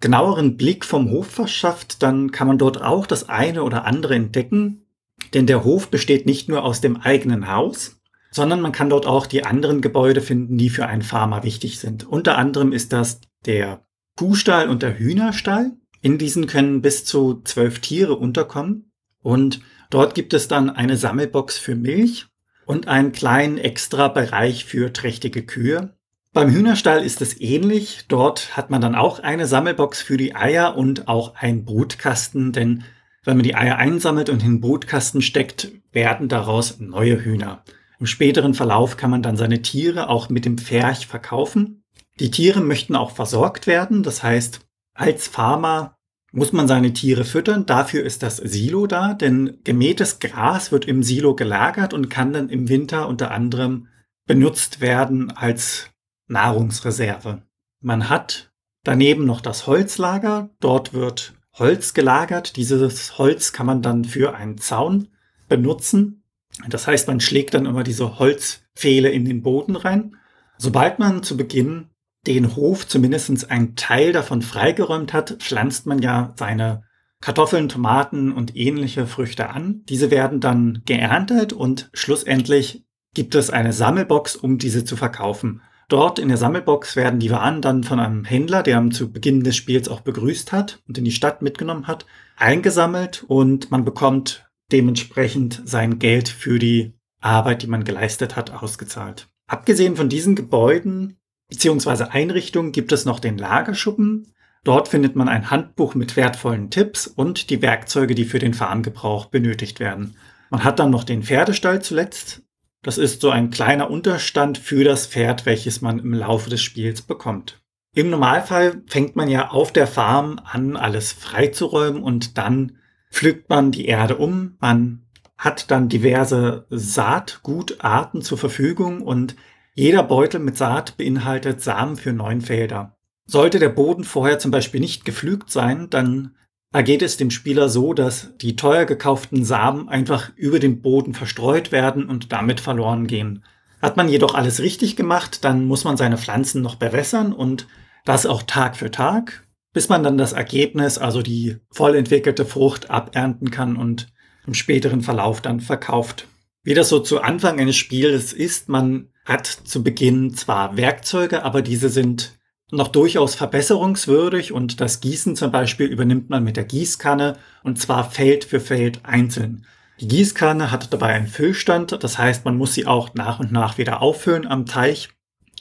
genaueren 0.00 0.58
Blick 0.58 0.84
vom 0.84 1.10
Hof 1.10 1.28
verschafft, 1.28 2.02
dann 2.02 2.30
kann 2.30 2.46
man 2.46 2.58
dort 2.58 2.82
auch 2.82 3.06
das 3.06 3.30
eine 3.30 3.62
oder 3.62 3.86
andere 3.86 4.14
entdecken, 4.14 4.84
denn 5.32 5.46
der 5.46 5.64
Hof 5.64 5.90
besteht 5.90 6.26
nicht 6.26 6.46
nur 6.48 6.62
aus 6.62 6.82
dem 6.82 6.98
eigenen 6.98 7.50
Haus, 7.50 8.02
sondern 8.30 8.60
man 8.60 8.72
kann 8.72 8.90
dort 8.90 9.06
auch 9.06 9.26
die 9.26 9.44
anderen 9.44 9.80
Gebäude 9.80 10.20
finden, 10.20 10.58
die 10.58 10.68
für 10.68 10.86
einen 10.86 11.02
Farmer 11.02 11.42
wichtig 11.42 11.78
sind. 11.78 12.06
Unter 12.06 12.36
anderem 12.36 12.70
ist 12.70 12.92
das 12.92 13.22
der 13.46 13.86
Kuhstall 14.16 14.68
und 14.68 14.82
der 14.82 14.98
Hühnerstall. 14.98 15.72
In 16.02 16.18
diesen 16.18 16.46
können 16.46 16.82
bis 16.82 17.06
zu 17.06 17.40
zwölf 17.44 17.78
Tiere 17.78 18.16
unterkommen 18.16 18.92
und 19.22 19.60
dort 19.88 20.14
gibt 20.14 20.34
es 20.34 20.48
dann 20.48 20.68
eine 20.68 20.98
Sammelbox 20.98 21.56
für 21.56 21.76
Milch 21.76 22.26
und 22.66 22.88
einen 22.88 23.12
kleinen 23.12 23.58
extra 23.58 24.08
Bereich 24.08 24.64
für 24.64 24.92
trächtige 24.92 25.42
Kühe. 25.42 25.94
Beim 26.32 26.50
Hühnerstall 26.50 27.04
ist 27.04 27.22
es 27.22 27.40
ähnlich. 27.40 28.06
Dort 28.08 28.56
hat 28.56 28.68
man 28.68 28.80
dann 28.80 28.94
auch 28.94 29.20
eine 29.20 29.46
Sammelbox 29.46 30.02
für 30.02 30.16
die 30.16 30.34
Eier 30.34 30.76
und 30.76 31.06
auch 31.06 31.36
einen 31.36 31.64
Brutkasten, 31.64 32.52
denn 32.52 32.84
wenn 33.22 33.36
man 33.36 33.44
die 33.44 33.54
Eier 33.54 33.76
einsammelt 33.76 34.28
und 34.28 34.42
in 34.42 34.54
den 34.54 34.60
Brutkasten 34.60 35.22
steckt, 35.22 35.70
werden 35.92 36.28
daraus 36.28 36.80
neue 36.80 37.24
Hühner. 37.24 37.62
Im 38.00 38.06
späteren 38.06 38.54
Verlauf 38.54 38.96
kann 38.96 39.10
man 39.10 39.22
dann 39.22 39.36
seine 39.36 39.62
Tiere 39.62 40.08
auch 40.08 40.28
mit 40.28 40.44
dem 40.44 40.58
Pferch 40.58 41.06
verkaufen. 41.06 41.84
Die 42.20 42.30
Tiere 42.30 42.60
möchten 42.60 42.96
auch 42.96 43.12
versorgt 43.12 43.66
werden, 43.66 44.02
das 44.02 44.22
heißt, 44.22 44.60
als 44.92 45.26
Farmer 45.28 45.96
muss 46.34 46.52
man 46.52 46.66
seine 46.66 46.92
Tiere 46.92 47.24
füttern. 47.24 47.64
Dafür 47.64 48.02
ist 48.02 48.24
das 48.24 48.38
Silo 48.38 48.88
da, 48.88 49.14
denn 49.14 49.58
gemähtes 49.62 50.18
Gras 50.18 50.72
wird 50.72 50.84
im 50.84 51.04
Silo 51.04 51.36
gelagert 51.36 51.94
und 51.94 52.10
kann 52.10 52.32
dann 52.32 52.48
im 52.48 52.68
Winter 52.68 53.08
unter 53.08 53.30
anderem 53.30 53.86
benutzt 54.26 54.80
werden 54.80 55.30
als 55.30 55.90
Nahrungsreserve. 56.26 57.42
Man 57.80 58.08
hat 58.08 58.52
daneben 58.82 59.26
noch 59.26 59.40
das 59.40 59.68
Holzlager. 59.68 60.50
Dort 60.58 60.92
wird 60.92 61.34
Holz 61.52 61.94
gelagert. 61.94 62.56
Dieses 62.56 63.16
Holz 63.16 63.52
kann 63.52 63.66
man 63.66 63.80
dann 63.80 64.04
für 64.04 64.34
einen 64.34 64.58
Zaun 64.58 65.08
benutzen. 65.48 66.24
Das 66.68 66.88
heißt, 66.88 67.06
man 67.06 67.20
schlägt 67.20 67.54
dann 67.54 67.66
immer 67.66 67.84
diese 67.84 68.18
Holzpfähle 68.18 69.08
in 69.10 69.24
den 69.24 69.42
Boden 69.42 69.76
rein. 69.76 70.16
Sobald 70.58 70.98
man 70.98 71.22
zu 71.22 71.36
Beginn 71.36 71.90
den 72.26 72.56
Hof 72.56 72.86
zumindest 72.86 73.50
einen 73.50 73.76
Teil 73.76 74.12
davon 74.12 74.42
freigeräumt 74.42 75.12
hat, 75.12 75.36
pflanzt 75.40 75.86
man 75.86 76.00
ja 76.00 76.32
seine 76.36 76.84
Kartoffeln, 77.20 77.68
Tomaten 77.68 78.32
und 78.32 78.54
ähnliche 78.56 79.06
Früchte 79.06 79.50
an. 79.50 79.82
Diese 79.88 80.10
werden 80.10 80.40
dann 80.40 80.82
geerntet 80.84 81.52
und 81.52 81.90
schlussendlich 81.94 82.84
gibt 83.14 83.34
es 83.34 83.50
eine 83.50 83.72
Sammelbox, 83.72 84.36
um 84.36 84.58
diese 84.58 84.84
zu 84.84 84.96
verkaufen. 84.96 85.62
Dort 85.88 86.18
in 86.18 86.28
der 86.28 86.36
Sammelbox 86.36 86.96
werden 86.96 87.20
die 87.20 87.30
Waren 87.30 87.62
dann 87.62 87.84
von 87.84 88.00
einem 88.00 88.24
Händler, 88.24 88.62
der 88.62 88.90
zu 88.90 89.12
Beginn 89.12 89.42
des 89.42 89.56
Spiels 89.56 89.88
auch 89.88 90.00
begrüßt 90.00 90.52
hat 90.52 90.82
und 90.88 90.98
in 90.98 91.04
die 91.04 91.12
Stadt 91.12 91.42
mitgenommen 91.42 91.86
hat, 91.86 92.06
eingesammelt 92.36 93.24
und 93.26 93.70
man 93.70 93.84
bekommt 93.84 94.50
dementsprechend 94.72 95.62
sein 95.64 95.98
Geld 95.98 96.28
für 96.28 96.58
die 96.58 96.94
Arbeit, 97.20 97.62
die 97.62 97.66
man 97.68 97.84
geleistet 97.84 98.36
hat, 98.36 98.50
ausgezahlt. 98.50 99.28
Abgesehen 99.46 99.96
von 99.96 100.08
diesen 100.08 100.34
Gebäuden 100.34 101.18
bzw. 101.56 102.04
Einrichtungen 102.10 102.72
gibt 102.72 102.92
es 102.92 103.04
noch 103.04 103.20
den 103.20 103.38
Lagerschuppen. 103.38 104.32
Dort 104.64 104.88
findet 104.88 105.14
man 105.14 105.28
ein 105.28 105.50
Handbuch 105.50 105.94
mit 105.94 106.16
wertvollen 106.16 106.70
Tipps 106.70 107.06
und 107.06 107.50
die 107.50 107.60
Werkzeuge, 107.60 108.14
die 108.14 108.24
für 108.24 108.38
den 108.38 108.54
Farmgebrauch 108.54 109.26
benötigt 109.26 109.78
werden. 109.78 110.16
Man 110.50 110.64
hat 110.64 110.78
dann 110.78 110.90
noch 110.90 111.04
den 111.04 111.22
Pferdestall 111.22 111.82
zuletzt. 111.82 112.42
Das 112.82 112.98
ist 112.98 113.20
so 113.20 113.30
ein 113.30 113.50
kleiner 113.50 113.90
Unterstand 113.90 114.58
für 114.58 114.84
das 114.84 115.06
Pferd, 115.06 115.46
welches 115.46 115.80
man 115.80 115.98
im 115.98 116.12
Laufe 116.12 116.50
des 116.50 116.62
Spiels 116.62 117.02
bekommt. 117.02 117.60
Im 117.94 118.10
Normalfall 118.10 118.82
fängt 118.86 119.16
man 119.16 119.28
ja 119.28 119.50
auf 119.50 119.72
der 119.72 119.86
Farm 119.86 120.40
an, 120.44 120.76
alles 120.76 121.12
freizuräumen 121.12 122.02
und 122.02 122.36
dann 122.38 122.78
pflückt 123.10 123.48
man 123.48 123.70
die 123.70 123.86
Erde 123.86 124.16
um. 124.16 124.56
Man 124.60 125.06
hat 125.38 125.70
dann 125.70 125.88
diverse 125.88 126.66
Saatgutarten 126.70 128.22
zur 128.22 128.38
Verfügung 128.38 129.02
und 129.02 129.36
jeder 129.76 130.04
Beutel 130.04 130.38
mit 130.38 130.56
Saat 130.56 130.96
beinhaltet 130.96 131.60
Samen 131.60 131.96
für 131.96 132.12
neun 132.12 132.40
Felder. 132.40 132.96
Sollte 133.26 133.58
der 133.58 133.70
Boden 133.70 134.04
vorher 134.04 134.38
zum 134.38 134.52
Beispiel 134.52 134.80
nicht 134.80 135.04
gepflügt 135.04 135.50
sein, 135.50 135.90
dann 135.90 136.36
ergeht 136.72 137.02
es 137.02 137.16
dem 137.16 137.30
Spieler 137.30 137.68
so, 137.68 137.92
dass 137.92 138.36
die 138.38 138.54
teuer 138.54 138.84
gekauften 138.84 139.44
Samen 139.44 139.88
einfach 139.88 140.30
über 140.36 140.60
den 140.60 140.80
Boden 140.80 141.12
verstreut 141.12 141.72
werden 141.72 142.08
und 142.08 142.30
damit 142.30 142.60
verloren 142.60 143.08
gehen. 143.08 143.44
Hat 143.82 143.96
man 143.96 144.08
jedoch 144.08 144.34
alles 144.34 144.60
richtig 144.60 144.94
gemacht, 144.94 145.44
dann 145.44 145.66
muss 145.66 145.82
man 145.82 145.96
seine 145.96 146.18
Pflanzen 146.18 146.62
noch 146.62 146.76
bewässern 146.76 147.32
und 147.32 147.66
das 148.04 148.26
auch 148.26 148.44
Tag 148.44 148.76
für 148.76 148.92
Tag, 148.92 149.44
bis 149.72 149.88
man 149.88 150.04
dann 150.04 150.18
das 150.18 150.32
Ergebnis, 150.32 150.98
also 150.98 151.20
die 151.20 151.56
voll 151.72 151.96
entwickelte 151.96 152.44
Frucht, 152.44 152.90
abernten 152.90 153.50
kann 153.50 153.76
und 153.76 154.06
im 154.46 154.54
späteren 154.54 155.00
Verlauf 155.00 155.40
dann 155.40 155.58
verkauft. 155.58 156.28
Wie 156.62 156.74
das 156.74 156.88
so 156.88 157.00
zu 157.00 157.20
Anfang 157.20 157.58
eines 157.58 157.76
Spiels 157.76 158.32
ist, 158.32 158.68
man 158.68 159.08
hat 159.24 159.46
zu 159.46 159.82
Beginn 159.82 160.34
zwar 160.34 160.76
Werkzeuge, 160.76 161.44
aber 161.44 161.62
diese 161.62 161.88
sind 161.88 162.38
noch 162.70 162.88
durchaus 162.88 163.34
verbesserungswürdig 163.34 164.52
und 164.52 164.80
das 164.80 165.00
Gießen 165.00 165.36
zum 165.36 165.50
Beispiel 165.50 165.86
übernimmt 165.86 166.30
man 166.30 166.44
mit 166.44 166.56
der 166.56 166.64
Gießkanne 166.64 167.36
und 167.62 167.78
zwar 167.80 168.10
Feld 168.10 168.44
für 168.44 168.60
Feld 168.60 169.00
einzeln. 169.04 169.66
Die 170.00 170.08
Gießkanne 170.08 170.70
hat 170.70 170.92
dabei 170.92 171.14
einen 171.14 171.28
Füllstand, 171.28 172.02
das 172.02 172.18
heißt, 172.18 172.44
man 172.44 172.56
muss 172.56 172.74
sie 172.74 172.86
auch 172.86 173.14
nach 173.14 173.38
und 173.38 173.52
nach 173.52 173.78
wieder 173.78 174.02
auffüllen 174.02 174.46
am 174.46 174.66
Teich 174.66 175.10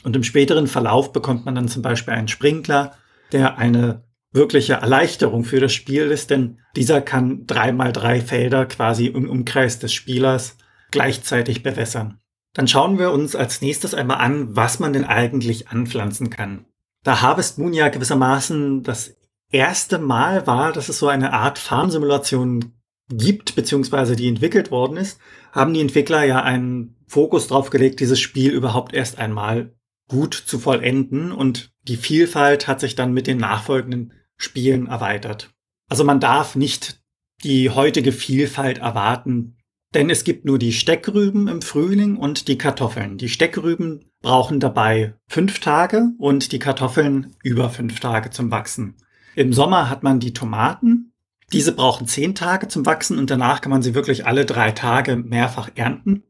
und 0.04 0.15
im 0.15 0.23
späteren 0.23 0.67
Verlauf 0.67 1.13
bekommt 1.13 1.45
man 1.45 1.56
dann 1.56 1.67
zum 1.67 1.82
Beispiel 1.82 2.13
einen 2.13 2.28
Sprinkler, 2.28 2.93
der 3.32 3.58
eine 3.58 4.04
wirkliche 4.32 4.73
Erleichterung 4.73 5.43
für 5.43 5.60
das 5.60 5.73
Spiel 5.73 6.10
ist, 6.10 6.32
denn 6.32 6.60
dieser 6.76 7.02
kann 7.02 7.45
drei 7.45 7.71
mal 7.71 7.93
drei 7.93 8.19
Felder 8.19 8.65
quasi 8.65 9.06
im 9.06 9.30
Umkreis 9.30 9.78
des 9.78 9.93
Spielers 9.93 10.58
gleichzeitig 10.89 11.62
bewässern. 11.62 12.19
Dann 12.53 12.67
schauen 12.67 12.99
wir 12.99 13.11
uns 13.11 13.35
als 13.35 13.61
nächstes 13.61 13.93
einmal 13.93 14.17
an, 14.17 14.55
was 14.55 14.79
man 14.79 14.93
denn 14.93 15.05
eigentlich 15.05 15.69
anpflanzen 15.69 16.29
kann 16.29 16.65
da 17.03 17.21
Harvest 17.21 17.59
Moon 17.59 17.73
ja 17.73 17.89
gewissermaßen 17.89 18.83
das 18.83 19.15
erste 19.51 19.99
Mal 19.99 20.47
war, 20.47 20.71
dass 20.71 20.89
es 20.89 20.97
so 20.97 21.07
eine 21.07 21.33
Art 21.33 21.59
Farmsimulation 21.59 22.73
gibt, 23.09 23.55
beziehungsweise 23.55 24.15
die 24.15 24.27
entwickelt 24.27 24.71
worden 24.71 24.97
ist, 24.97 25.19
haben 25.51 25.73
die 25.73 25.81
Entwickler 25.81 26.23
ja 26.23 26.41
einen 26.41 26.95
Fokus 27.05 27.47
drauf 27.47 27.69
gelegt, 27.69 27.99
dieses 27.99 28.19
Spiel 28.19 28.51
überhaupt 28.51 28.93
erst 28.93 29.19
einmal 29.19 29.75
gut 30.07 30.33
zu 30.33 30.57
vollenden 30.57 31.31
und 31.31 31.71
die 31.83 31.97
Vielfalt 31.97 32.67
hat 32.67 32.79
sich 32.79 32.95
dann 32.95 33.13
mit 33.13 33.27
den 33.27 33.37
nachfolgenden 33.37 34.13
Spielen 34.37 34.87
erweitert. 34.87 35.51
Also 35.89 36.03
man 36.03 36.19
darf 36.19 36.55
nicht 36.55 37.01
die 37.43 37.69
heutige 37.69 38.11
Vielfalt 38.11 38.79
erwarten, 38.79 39.57
denn 39.93 40.10
es 40.10 40.23
gibt 40.23 40.45
nur 40.45 40.58
die 40.58 40.73
Steckrüben 40.73 41.47
im 41.47 41.62
Frühling 41.62 42.17
und 42.17 42.47
die 42.47 42.58
Kartoffeln. 42.58 43.17
Die 43.17 43.29
Steckrüben 43.29 44.06
brauchen 44.21 44.60
dabei 44.60 45.13
fünf 45.27 45.60
Tage 45.60 46.10
und 46.17 46.51
die 46.51 46.60
Kartoffeln 46.60 47.36
über 47.43 47.69
fünf 47.69 47.99
Tage 47.99 48.29
zum 48.29 48.51
Wachsen. 48.51 48.95
Im 49.36 49.53
Sommer 49.53 49.89
hat 49.89 50.03
man 50.03 50.19
die 50.19 50.34
Tomaten. 50.34 51.13
Diese 51.51 51.73
brauchen 51.73 52.08
zehn 52.08 52.34
Tage 52.36 52.67
zum 52.67 52.86
Wachsen 52.86 53.19
und 53.19 53.29
danach 53.29 53.62
kann 53.62 53.71
man 53.71 53.84
sie 53.84 53.93
wirklich 53.93 54.25
alle 54.25 54.45
drei 54.45 54.71
Tage 54.71 55.15
mehrfach 55.15 55.69
ernten. 55.75 56.23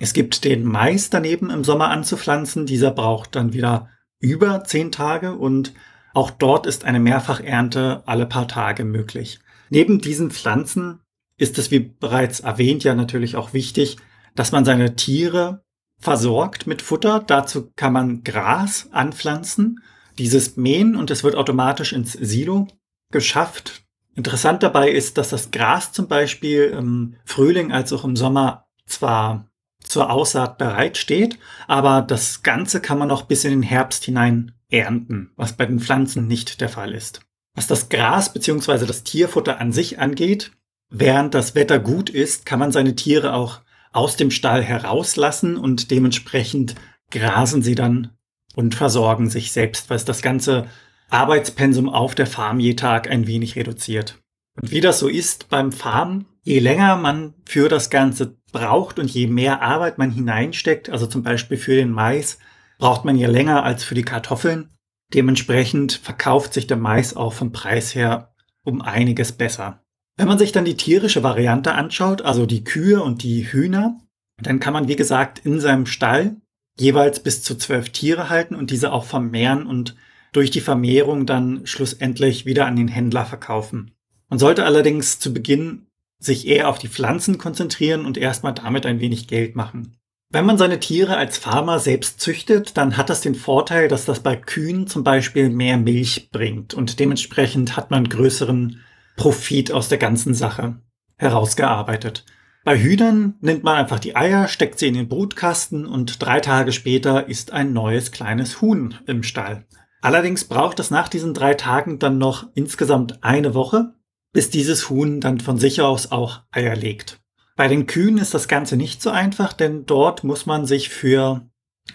Es 0.00 0.12
gibt 0.12 0.44
den 0.44 0.64
Mais 0.64 1.10
daneben 1.10 1.50
im 1.50 1.64
Sommer 1.64 1.88
anzupflanzen. 1.88 2.66
Dieser 2.66 2.90
braucht 2.90 3.36
dann 3.36 3.52
wieder 3.52 3.88
über 4.18 4.64
zehn 4.64 4.92
Tage 4.92 5.34
und 5.34 5.72
auch 6.12 6.30
dort 6.30 6.66
ist 6.66 6.84
eine 6.84 7.00
Mehrfachernte 7.00 8.02
alle 8.06 8.26
paar 8.26 8.48
Tage 8.48 8.84
möglich. 8.84 9.38
Neben 9.70 10.00
diesen 10.00 10.30
Pflanzen 10.30 11.00
ist 11.38 11.58
es, 11.58 11.70
wie 11.70 11.80
bereits 11.80 12.40
erwähnt, 12.40 12.84
ja 12.84 12.94
natürlich 12.94 13.36
auch 13.36 13.52
wichtig, 13.52 13.96
dass 14.34 14.52
man 14.52 14.64
seine 14.64 14.96
Tiere 14.96 15.62
versorgt 15.98 16.66
mit 16.66 16.82
Futter. 16.82 17.22
Dazu 17.26 17.70
kann 17.76 17.92
man 17.92 18.22
Gras 18.24 18.88
anpflanzen, 18.92 19.82
dieses 20.18 20.56
mähen 20.56 20.96
und 20.96 21.10
es 21.10 21.24
wird 21.24 21.34
automatisch 21.34 21.92
ins 21.92 22.12
Silo 22.12 22.68
geschafft. 23.10 23.82
Interessant 24.14 24.62
dabei 24.62 24.90
ist, 24.90 25.18
dass 25.18 25.28
das 25.28 25.50
Gras 25.50 25.92
zum 25.92 26.08
Beispiel 26.08 26.64
im 26.64 27.16
Frühling 27.24 27.72
als 27.72 27.92
auch 27.92 28.04
im 28.04 28.16
Sommer 28.16 28.66
zwar 28.86 29.50
zur 29.82 30.10
Aussaat 30.10 30.58
bereitsteht, 30.58 31.38
aber 31.66 32.02
das 32.02 32.42
Ganze 32.42 32.80
kann 32.80 32.98
man 32.98 33.08
noch 33.08 33.22
bis 33.22 33.44
in 33.44 33.50
den 33.50 33.62
Herbst 33.62 34.04
hinein 34.04 34.52
ernten, 34.70 35.30
was 35.36 35.52
bei 35.52 35.66
den 35.66 35.80
Pflanzen 35.80 36.26
nicht 36.26 36.60
der 36.60 36.68
Fall 36.68 36.92
ist. 36.92 37.20
Was 37.54 37.66
das 37.66 37.88
Gras 37.88 38.32
bzw. 38.32 38.86
das 38.86 39.04
Tierfutter 39.04 39.60
an 39.60 39.72
sich 39.72 39.98
angeht, 39.98 40.52
Während 40.90 41.34
das 41.34 41.54
Wetter 41.54 41.78
gut 41.78 42.10
ist, 42.10 42.46
kann 42.46 42.58
man 42.58 42.72
seine 42.72 42.94
Tiere 42.94 43.34
auch 43.34 43.60
aus 43.92 44.16
dem 44.16 44.30
Stall 44.30 44.62
herauslassen 44.62 45.56
und 45.56 45.90
dementsprechend 45.90 46.74
grasen 47.10 47.62
sie 47.62 47.74
dann 47.74 48.10
und 48.54 48.74
versorgen 48.74 49.28
sich 49.30 49.52
selbst, 49.52 49.90
was 49.90 50.04
das 50.04 50.22
ganze 50.22 50.66
Arbeitspensum 51.10 51.88
auf 51.88 52.14
der 52.14 52.26
Farm 52.26 52.60
je 52.60 52.74
Tag 52.74 53.08
ein 53.08 53.26
wenig 53.26 53.56
reduziert. 53.56 54.18
Und 54.60 54.70
wie 54.70 54.80
das 54.80 54.98
so 54.98 55.08
ist 55.08 55.48
beim 55.48 55.72
Farmen, 55.72 56.26
je 56.42 56.58
länger 56.58 56.96
man 56.96 57.34
für 57.44 57.68
das 57.68 57.90
Ganze 57.90 58.36
braucht 58.52 58.98
und 58.98 59.10
je 59.10 59.26
mehr 59.26 59.62
Arbeit 59.62 59.98
man 59.98 60.10
hineinsteckt, 60.10 60.88
also 60.88 61.06
zum 61.06 61.22
Beispiel 61.22 61.58
für 61.58 61.74
den 61.74 61.90
Mais, 61.90 62.38
braucht 62.78 63.04
man 63.04 63.16
je 63.16 63.26
länger 63.26 63.64
als 63.64 63.84
für 63.84 63.94
die 63.94 64.02
Kartoffeln. 64.02 64.70
Dementsprechend 65.14 65.92
verkauft 65.92 66.54
sich 66.54 66.66
der 66.66 66.76
Mais 66.76 67.16
auch 67.16 67.32
vom 67.32 67.52
Preis 67.52 67.94
her 67.94 68.34
um 68.64 68.82
einiges 68.82 69.32
besser. 69.32 69.85
Wenn 70.16 70.28
man 70.28 70.38
sich 70.38 70.52
dann 70.52 70.64
die 70.64 70.76
tierische 70.76 71.22
Variante 71.22 71.72
anschaut, 71.72 72.22
also 72.22 72.46
die 72.46 72.64
Kühe 72.64 73.02
und 73.02 73.22
die 73.22 73.52
Hühner, 73.52 74.00
dann 74.42 74.60
kann 74.60 74.72
man, 74.72 74.88
wie 74.88 74.96
gesagt, 74.96 75.40
in 75.40 75.60
seinem 75.60 75.86
Stall 75.86 76.36
jeweils 76.78 77.20
bis 77.20 77.42
zu 77.42 77.56
zwölf 77.56 77.90
Tiere 77.90 78.28
halten 78.28 78.54
und 78.54 78.70
diese 78.70 78.92
auch 78.92 79.04
vermehren 79.04 79.66
und 79.66 79.94
durch 80.32 80.50
die 80.50 80.60
Vermehrung 80.60 81.26
dann 81.26 81.66
schlussendlich 81.66 82.46
wieder 82.46 82.66
an 82.66 82.76
den 82.76 82.88
Händler 82.88 83.24
verkaufen. 83.24 83.92
Man 84.28 84.38
sollte 84.38 84.64
allerdings 84.64 85.18
zu 85.18 85.32
Beginn 85.32 85.86
sich 86.18 86.46
eher 86.46 86.68
auf 86.68 86.78
die 86.78 86.88
Pflanzen 86.88 87.38
konzentrieren 87.38 88.04
und 88.06 88.18
erstmal 88.18 88.54
damit 88.54 88.86
ein 88.86 89.00
wenig 89.00 89.28
Geld 89.28 89.54
machen. 89.54 89.96
Wenn 90.30 90.44
man 90.46 90.58
seine 90.58 90.80
Tiere 90.80 91.16
als 91.16 91.38
Farmer 91.38 91.78
selbst 91.78 92.20
züchtet, 92.20 92.76
dann 92.76 92.96
hat 92.96 93.10
das 93.10 93.20
den 93.20 93.34
Vorteil, 93.34 93.88
dass 93.88 94.06
das 94.06 94.20
bei 94.20 94.34
Kühen 94.34 94.86
zum 94.86 95.04
Beispiel 95.04 95.50
mehr 95.50 95.76
Milch 95.76 96.30
bringt 96.32 96.74
und 96.74 96.98
dementsprechend 96.98 97.76
hat 97.76 97.90
man 97.90 98.08
größeren 98.08 98.82
Profit 99.16 99.72
aus 99.72 99.88
der 99.88 99.98
ganzen 99.98 100.34
Sache 100.34 100.80
herausgearbeitet. 101.16 102.24
Bei 102.64 102.78
Hühnern 102.78 103.34
nimmt 103.40 103.62
man 103.62 103.76
einfach 103.76 104.00
die 104.00 104.16
Eier, 104.16 104.48
steckt 104.48 104.78
sie 104.78 104.88
in 104.88 104.94
den 104.94 105.08
Brutkasten 105.08 105.86
und 105.86 106.20
drei 106.20 106.40
Tage 106.40 106.72
später 106.72 107.28
ist 107.28 107.52
ein 107.52 107.72
neues 107.72 108.10
kleines 108.10 108.60
Huhn 108.60 108.94
im 109.06 109.22
Stall. 109.22 109.66
Allerdings 110.02 110.44
braucht 110.44 110.80
es 110.80 110.90
nach 110.90 111.08
diesen 111.08 111.32
drei 111.32 111.54
Tagen 111.54 111.98
dann 111.98 112.18
noch 112.18 112.48
insgesamt 112.54 113.22
eine 113.24 113.54
Woche, 113.54 113.94
bis 114.32 114.50
dieses 114.50 114.90
Huhn 114.90 115.20
dann 115.20 115.40
von 115.40 115.58
sich 115.58 115.80
aus 115.80 116.10
auch 116.12 116.42
Eier 116.50 116.76
legt. 116.76 117.20
Bei 117.56 117.68
den 117.68 117.86
Kühen 117.86 118.18
ist 118.18 118.34
das 118.34 118.48
Ganze 118.48 118.76
nicht 118.76 119.00
so 119.00 119.10
einfach, 119.10 119.52
denn 119.52 119.86
dort 119.86 120.24
muss 120.24 120.44
man 120.44 120.66
sich 120.66 120.90
für 120.90 121.48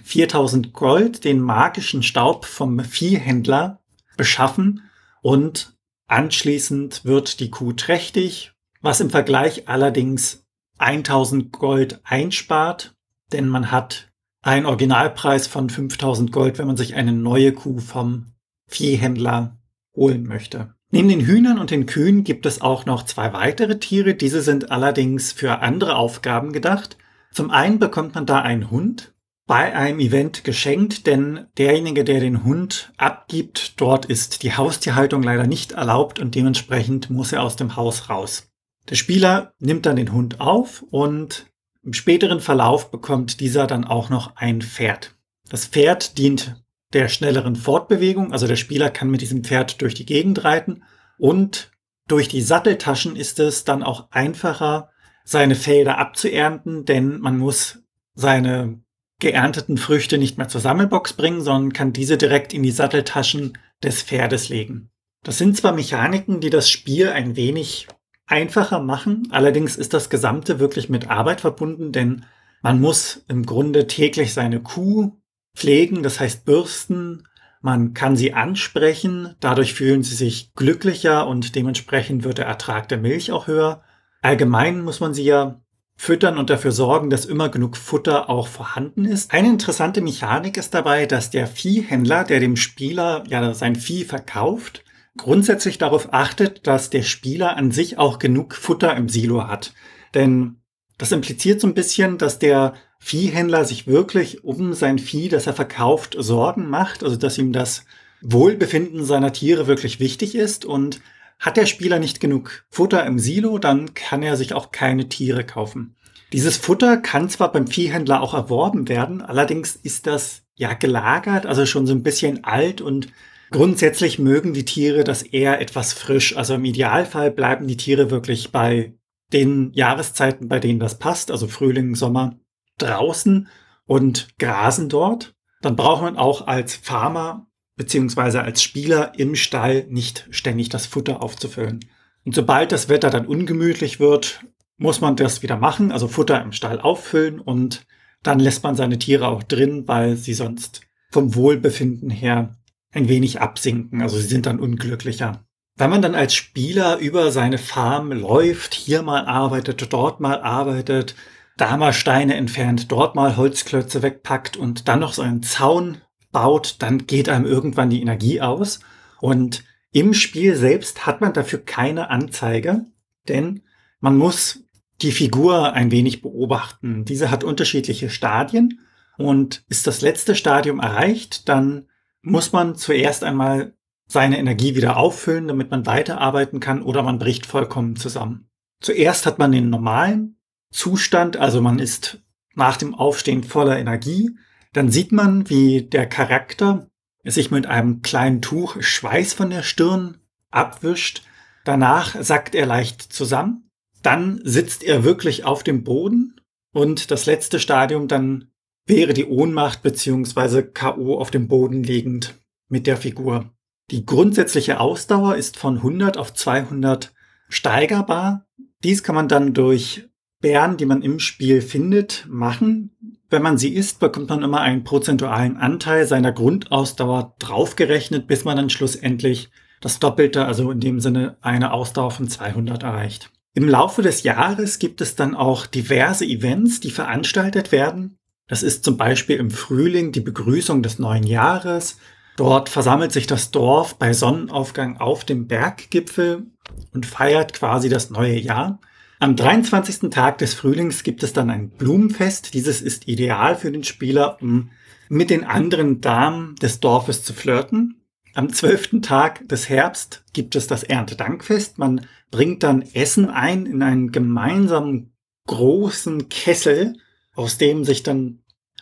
4000 0.04 0.74
Gold 0.74 1.24
den 1.24 1.40
magischen 1.40 2.02
Staub 2.02 2.46
vom 2.46 2.80
Viehhändler 2.80 3.82
beschaffen 4.18 4.82
und 5.22 5.78
anschließend 6.12 7.06
wird 7.06 7.40
die 7.40 7.50
Kuh 7.50 7.74
trächtig, 7.74 8.54
was 8.82 9.00
im 9.00 9.10
Vergleich 9.10 9.68
allerdings 9.68 10.46
1000 10.78 11.52
Gold 11.52 12.02
einspart, 12.04 12.96
denn 13.32 13.48
man 13.48 13.72
hat 13.72 14.12
einen 14.42 14.66
Originalpreis 14.66 15.48
von 15.48 15.70
5000 15.70 16.32
Gold, 16.32 16.58
wenn 16.58 16.68
man 16.68 16.78
sich 16.78 16.96
eine 16.96 17.14
neue 17.14 17.54
Kuh 17.54 17.80
vom 17.80 18.34
Viehhändler 18.68 19.58
holen 19.96 20.24
möchte. 20.24 20.74
Neben 20.90 21.08
den 21.08 21.26
Hühnern 21.26 21.60
und 21.60 21.72
den 21.72 21.86
Kühen 21.86 22.24
gibt 22.24 22.46
es 22.46 22.60
auch 22.60 22.86
noch 22.86 23.04
zwei 23.04 23.32
weitere 23.32 23.80
Tiere. 23.80 24.14
Diese 24.14 24.42
sind 24.42 24.72
allerdings 24.72 25.32
für 25.32 25.60
andere 25.60 25.96
Aufgaben 25.96 26.52
gedacht. 26.52 26.98
Zum 27.32 27.50
einen 27.50 27.80
bekommt 27.80 28.16
man 28.16 28.26
da 28.26 28.42
einen 28.42 28.72
Hund 28.72 29.14
bei 29.52 29.76
einem 29.76 30.00
Event 30.00 30.46
geschenkt, 30.46 31.08
denn 31.08 31.48
derjenige, 31.58 32.06
der 32.06 32.22
den 32.22 32.46
Hund 32.46 32.94
abgibt, 32.96 33.82
dort 33.82 34.06
ist 34.06 34.44
die 34.44 34.56
Haustierhaltung 34.56 35.22
leider 35.24 35.46
nicht 35.46 35.74
erlaubt 35.74 36.20
und 36.20 36.36
dementsprechend 36.36 37.10
muss 37.10 37.34
er 37.34 37.44
aus 37.44 37.58
dem 37.58 37.76
Haus 37.76 38.10
raus. 38.10 38.50
Der 38.90 38.96
Spieler 38.96 39.54
nimmt 39.60 39.86
dann 39.86 39.98
den 39.98 40.14
Hund 40.14 40.40
auf 40.40 40.86
und 40.90 41.48
im 41.84 41.92
späteren 41.92 42.40
Verlauf 42.40 42.92
bekommt 42.92 43.42
dieser 43.42 43.68
dann 43.68 43.84
auch 43.84 44.10
noch 44.10 44.38
ein 44.38 44.62
Pferd. 44.62 45.18
Das 45.50 45.66
Pferd 45.66 46.18
dient 46.18 46.64
der 46.94 47.10
schnelleren 47.10 47.58
Fortbewegung. 47.58 48.32
Also 48.32 48.48
der 48.48 48.56
Spieler 48.56 48.90
kann 48.90 49.12
mit 49.12 49.20
diesem 49.20 49.44
Pferd 49.44 49.82
durch 49.82 49.96
die 49.96 50.06
Gegend 50.06 50.46
reiten 50.46 50.84
und 51.18 51.74
durch 52.08 52.30
die 52.30 52.42
Satteltaschen 52.42 53.18
ist 53.18 53.38
es 53.38 53.66
dann 53.66 53.84
auch 53.84 54.12
einfacher, 54.12 54.92
seine 55.26 55.56
Felder 55.56 55.98
abzuernten, 55.98 56.86
denn 56.86 57.20
man 57.20 57.38
muss 57.38 57.80
seine 58.14 58.80
geernteten 59.22 59.78
Früchte 59.78 60.18
nicht 60.18 60.38
mehr 60.38 60.50
zur 60.50 60.60
Sammelbox 60.60 61.14
bringen, 61.14 61.42
sondern 61.42 61.72
kann 61.72 61.94
diese 61.94 62.18
direkt 62.18 62.54
in 62.54 62.64
die 62.64 62.72
Satteltaschen 62.72 63.58
des 63.82 64.02
Pferdes 64.02 64.50
legen. 64.50 64.90
Das 65.24 65.38
sind 65.38 65.56
zwar 65.56 65.72
Mechaniken, 65.72 66.42
die 66.42 66.50
das 66.50 66.70
Spiel 66.70 67.10
ein 67.10 67.36
wenig 67.38 67.88
einfacher 68.26 68.82
machen, 68.82 69.28
allerdings 69.32 69.76
ist 69.76 69.94
das 69.94 70.10
Gesamte 70.10 70.60
wirklich 70.60 70.90
mit 70.90 71.10
Arbeit 71.10 71.42
verbunden, 71.42 71.92
denn 71.92 72.26
man 72.62 72.80
muss 72.80 73.24
im 73.28 73.46
Grunde 73.46 73.88
täglich 73.88 74.34
seine 74.34 74.62
Kuh 74.62 75.18
pflegen, 75.56 76.04
das 76.04 76.20
heißt 76.20 76.46
bürsten. 76.46 77.28
Man 77.62 77.94
kann 77.94 78.16
sie 78.16 78.34
ansprechen, 78.34 79.36
dadurch 79.40 79.74
fühlen 79.74 80.02
sie 80.02 80.16
sich 80.16 80.54
glücklicher 80.56 81.28
und 81.28 81.56
dementsprechend 81.56 82.24
wird 82.24 82.40
der 82.40 82.48
Ertrag 82.48 82.88
der 82.88 82.98
Milch 82.98 83.32
auch 83.32 83.48
höher. 83.48 83.84
Allgemein 84.22 84.82
muss 84.82 85.00
man 85.00 85.14
sie 85.14 85.24
ja 85.24 85.61
füttern 86.02 86.40
und 86.40 86.50
dafür 86.50 86.72
sorgen, 86.72 87.12
dass 87.12 87.26
immer 87.26 87.50
genug 87.50 87.78
Futter 87.78 88.28
auch 88.28 88.48
vorhanden 88.48 89.06
ist. 89.06 89.32
Eine 89.32 89.50
interessante 89.50 90.02
Mechanik 90.02 90.58
ist 90.58 90.74
dabei, 90.74 91.06
dass 91.06 91.30
der 91.30 91.46
Viehhändler, 91.46 92.24
der 92.24 92.40
dem 92.40 92.56
Spieler 92.56 93.24
ja 93.28 93.54
sein 93.54 93.76
Vieh 93.76 94.04
verkauft, 94.04 94.84
grundsätzlich 95.16 95.78
darauf 95.78 96.12
achtet, 96.12 96.66
dass 96.66 96.90
der 96.90 97.04
Spieler 97.04 97.56
an 97.56 97.70
sich 97.70 98.00
auch 98.00 98.18
genug 98.18 98.56
Futter 98.56 98.96
im 98.98 99.10
Silo 99.10 99.48
hat. 99.48 99.76
Denn 100.16 100.56
das 100.98 101.12
impliziert 101.12 101.62
so 101.62 101.68
ein 101.68 101.76
bisschen, 101.76 102.18
dass 102.18 102.40
der 102.40 102.74
Viehhändler 102.98 103.64
sich 103.64 103.86
wirklich 103.86 104.44
um 104.44 104.74
sein 104.74 104.98
Vieh, 104.98 105.30
das 105.30 105.46
er 105.46 105.54
verkauft, 105.54 106.16
Sorgen 106.18 106.68
macht, 106.68 107.04
also 107.04 107.16
dass 107.16 107.38
ihm 107.38 107.54
das 107.54 107.86
Wohlbefinden 108.24 109.06
seiner 109.06 109.34
Tiere 109.34 109.68
wirklich 109.68 110.00
wichtig 110.00 110.34
ist 110.34 110.66
und 110.66 111.00
hat 111.42 111.58
der 111.58 111.66
Spieler 111.66 112.00
nicht 112.00 112.22
genug 112.22 112.64
Futter 112.70 113.06
im 113.06 113.20
Silo, 113.20 113.58
dann 113.58 113.94
kann 113.94 114.24
er 114.24 114.38
sich 114.38 114.54
auch 114.54 114.72
keine 114.72 115.10
Tiere 115.10 115.44
kaufen. 115.44 115.96
Dieses 116.32 116.56
Futter 116.56 116.98
kann 116.98 117.28
zwar 117.30 117.52
beim 117.52 117.68
Viehhändler 117.68 118.22
auch 118.22 118.34
erworben 118.34 118.88
werden, 118.88 119.22
allerdings 119.22 119.76
ist 119.76 120.08
das 120.08 120.44
ja 120.56 120.74
gelagert, 120.74 121.46
also 121.46 121.66
schon 121.66 121.88
so 121.88 121.94
ein 121.94 122.04
bisschen 122.04 122.46
alt 122.46 122.80
und 122.80 123.10
grundsätzlich 123.50 124.20
mögen 124.20 124.54
die 124.54 124.64
Tiere 124.64 125.04
das 125.04 125.24
eher 125.24 125.60
etwas 125.60 125.92
frisch. 125.92 126.38
Also 126.38 126.54
im 126.54 126.64
Idealfall 126.64 127.32
bleiben 127.32 127.68
die 127.68 127.76
Tiere 127.76 128.12
wirklich 128.12 128.52
bei 128.52 128.94
den 129.34 129.74
Jahreszeiten, 129.74 130.48
bei 130.48 130.60
denen 130.60 130.80
das 130.80 131.00
passt, 131.00 131.32
also 131.32 131.48
Frühling, 131.48 131.96
Sommer, 131.96 132.38
draußen 132.78 133.50
und 133.86 134.30
grasen 134.38 134.90
dort, 134.90 135.34
dann 135.62 135.76
braucht 135.76 136.04
man 136.04 136.18
auch 136.18 136.48
als 136.48 136.76
Farmer 136.76 137.48
beziehungsweise 137.76 138.42
als 138.42 138.62
Spieler 138.62 139.14
im 139.18 139.36
Stall 139.36 139.86
nicht 139.90 140.28
ständig 140.32 140.70
das 140.70 140.86
Futter 140.86 141.22
aufzufüllen. 141.22 141.80
Und 142.24 142.36
sobald 142.36 142.72
das 142.72 142.90
Wetter 142.90 143.10
dann 143.10 143.26
ungemütlich 143.26 144.00
wird, 144.00 144.42
muss 144.78 145.02
man 145.02 145.16
das 145.16 145.44
wieder 145.44 145.58
machen, 145.58 145.92
also 145.92 146.08
Futter 146.08 146.42
im 146.42 146.52
Stall 146.52 146.80
auffüllen 146.80 147.40
und 147.40 147.86
dann 148.24 148.40
lässt 148.40 148.64
man 148.64 148.76
seine 148.76 149.00
Tiere 149.00 149.28
auch 149.28 149.44
drin, 149.44 149.88
weil 149.88 150.16
sie 150.16 150.34
sonst 150.34 150.82
vom 151.12 151.36
Wohlbefinden 151.36 152.10
her 152.10 152.56
ein 152.92 153.08
wenig 153.08 153.42
absinken, 153.42 154.02
also 154.02 154.18
sie 154.18 154.28
sind 154.28 154.46
dann 154.46 154.60
unglücklicher. 154.60 155.44
Wenn 155.78 155.90
man 155.90 156.02
dann 156.02 156.16
als 156.16 156.36
Spieler 156.36 156.98
über 156.98 157.32
seine 157.32 157.58
Farm 157.58 158.12
läuft, 158.12 158.74
hier 158.74 159.02
mal 159.02 159.26
arbeitet, 159.26 159.92
dort 159.92 160.20
mal 160.20 160.42
arbeitet, 160.42 161.16
da 161.58 161.78
mal 161.78 161.94
Steine 161.94 162.36
entfernt, 162.36 162.92
dort 162.92 163.16
mal 163.16 163.38
Holzklötze 163.38 164.02
wegpackt 164.02 164.58
und 164.58 164.88
dann 164.88 165.00
noch 165.00 165.14
so 165.14 165.22
einen 165.22 165.44
Zaun 165.44 165.98
baut, 166.32 166.78
dann 166.80 167.06
geht 167.08 167.30
einem 167.30 167.46
irgendwann 167.46 167.90
die 167.90 168.02
Energie 168.02 168.42
aus. 168.42 168.80
Und 169.20 169.64
im 169.92 170.14
Spiel 170.14 170.56
selbst 170.56 171.06
hat 171.06 171.22
man 171.22 171.34
dafür 171.34 171.60
keine 171.60 172.10
Anzeige, 172.10 172.86
denn 173.28 173.62
man 174.00 174.18
muss 174.18 174.64
die 175.02 175.12
Figur 175.12 175.74
ein 175.74 175.92
wenig 175.92 176.22
beobachten. 176.22 177.06
Diese 177.06 177.32
hat 177.32 177.44
unterschiedliche 177.44 178.10
Stadien 178.10 178.80
und 179.18 179.64
ist 179.68 179.88
das 179.88 180.02
letzte 180.02 180.36
Stadium 180.36 180.80
erreicht, 180.80 181.50
dann 181.50 181.86
muss 182.22 182.52
man 182.52 182.76
zuerst 182.76 183.24
einmal 183.24 183.74
seine 184.08 184.38
Energie 184.38 184.76
wieder 184.76 184.98
auffüllen, 184.98 185.48
damit 185.48 185.72
man 185.72 185.86
weiterarbeiten 185.86 186.60
kann 186.60 186.82
oder 186.82 187.02
man 187.04 187.18
bricht 187.18 187.46
vollkommen 187.46 187.96
zusammen. 187.96 188.50
Zuerst 188.80 189.26
hat 189.26 189.40
man 189.40 189.52
den 189.52 189.70
normalen 189.70 190.38
Zustand, 190.72 191.38
also 191.38 191.62
man 191.62 191.80
ist 191.80 192.20
nach 192.56 192.78
dem 192.78 192.94
Aufstehen 192.94 193.44
voller 193.44 193.80
Energie, 193.80 194.36
dann 194.74 194.92
sieht 194.92 195.12
man, 195.12 195.50
wie 195.50 195.84
der 195.84 196.08
Charakter 196.08 196.88
sich 197.24 197.52
mit 197.52 197.68
einem 197.68 198.02
kleinen 198.02 198.42
Tuch 198.42 198.82
Schweiß 198.82 199.34
von 199.34 199.50
der 199.50 199.64
Stirn 199.64 200.18
abwischt. 200.50 201.24
Danach 201.66 202.16
sackt 202.22 202.56
er 202.56 202.66
leicht 202.66 203.02
zusammen. 203.02 203.70
Dann 204.02 204.42
sitzt 204.44 204.84
er 204.84 205.04
wirklich 205.04 205.46
auf 205.46 205.64
dem 205.64 205.84
Boden. 205.84 206.36
Und 206.74 207.12
das 207.12 207.26
letzte 207.26 207.60
Stadium 207.60 208.08
dann 208.08 208.48
wäre 208.86 209.14
die 209.14 209.26
Ohnmacht 209.26 209.84
beziehungsweise 209.84 210.64
K.O. 210.64 211.20
auf 211.20 211.32
dem 211.32 211.48
Boden 211.48 211.84
liegend 211.84 212.40
mit 212.68 212.88
der 212.88 212.98
Figur. 212.98 213.52
Die 213.92 214.06
grundsätzliche 214.06 214.80
Ausdauer 214.80 215.36
ist 215.36 215.58
von 215.58 215.78
100 215.78 216.18
auf 216.18 216.34
200 216.34 217.14
steigerbar. 217.50 218.48
Dies 218.84 219.04
kann 219.04 219.16
man 219.16 219.28
dann 219.28 219.54
durch 219.54 220.10
Bären, 220.42 220.78
die 220.78 220.86
man 220.86 221.02
im 221.02 221.20
Spiel 221.20 221.62
findet, 221.62 222.26
machen. 222.28 222.92
Wenn 223.30 223.44
man 223.44 223.58
sie 223.58 223.74
isst, 223.74 224.00
bekommt 224.00 224.30
man 224.30 224.44
immer 224.44 224.62
einen 224.62 224.84
prozentualen 224.84 225.58
Anteil 225.58 226.06
seiner 226.06 226.32
Grundausdauer 226.32 227.36
draufgerechnet, 227.40 228.28
bis 228.28 228.44
man 228.44 228.58
dann 228.58 228.70
schlussendlich 228.70 229.50
das 229.80 230.00
Doppelte, 230.00 230.46
also 230.46 230.72
in 230.72 230.80
dem 230.80 231.00
Sinne 231.00 231.38
eine 231.42 231.72
Ausdauer 231.72 232.12
von 232.12 232.28
200 232.28 232.84
erreicht. 232.84 233.32
Im 233.54 233.68
Laufe 233.68 234.02
des 234.02 234.24
Jahres 234.24 234.80
gibt 234.80 235.02
es 235.02 235.16
dann 235.16 235.36
auch 235.36 235.66
diverse 235.66 236.26
Events, 236.26 236.80
die 236.80 236.92
veranstaltet 236.92 237.72
werden. 237.72 238.18
Das 238.48 238.64
ist 238.64 238.84
zum 238.84 238.98
Beispiel 238.98 239.38
im 239.38 239.52
Frühling 239.52 240.12
die 240.12 240.22
Begrüßung 240.22 240.84
des 240.84 241.00
neuen 241.00 241.24
Jahres. 241.24 241.98
Dort 242.38 242.70
versammelt 242.70 243.12
sich 243.12 243.28
das 243.28 243.52
Dorf 243.52 243.96
bei 243.96 244.14
Sonnenaufgang 244.14 244.98
auf 244.98 245.26
dem 245.26 245.48
Berggipfel 245.48 246.48
und 246.94 247.06
feiert 247.06 247.54
quasi 247.54 247.90
das 247.90 248.10
neue 248.10 248.38
Jahr. 248.38 248.80
Am 249.22 249.36
23. 249.36 250.10
Tag 250.10 250.40
des 250.40 250.56
Frühlings 250.56 251.04
gibt 251.04 251.22
es 251.22 251.32
dann 251.32 251.52
ein 251.52 251.70
Blumenfest. 251.70 252.56
Dieses 252.56 252.82
ist 252.82 253.08
ideal 253.08 253.56
für 253.56 253.72
den 253.72 253.84
Spieler, 253.84 254.42
um 254.42 254.72
mit 255.10 255.30
den 255.30 255.44
anderen 255.44 256.02
Damen 256.02 256.56
des 256.56 256.80
Dorfes 256.80 257.24
zu 257.24 257.34
flirten. 257.34 258.02
Am 258.34 258.52
12. 258.52 259.00
Tag 259.04 259.48
des 259.48 259.70
Herbst 259.70 260.24
gibt 260.34 260.56
es 260.56 260.66
das 260.66 260.82
Erntedankfest. 260.82 261.78
Man 261.78 262.08
bringt 262.32 262.64
dann 262.64 262.82
Essen 262.82 263.30
ein 263.30 263.68
in 263.68 263.84
einen 263.84 264.12
gemeinsamen 264.12 265.14
großen 265.46 266.28
Kessel 266.30 266.96
aus 267.36 267.60
dem 267.60 267.86
sich 267.86 268.02
dann 268.02 268.40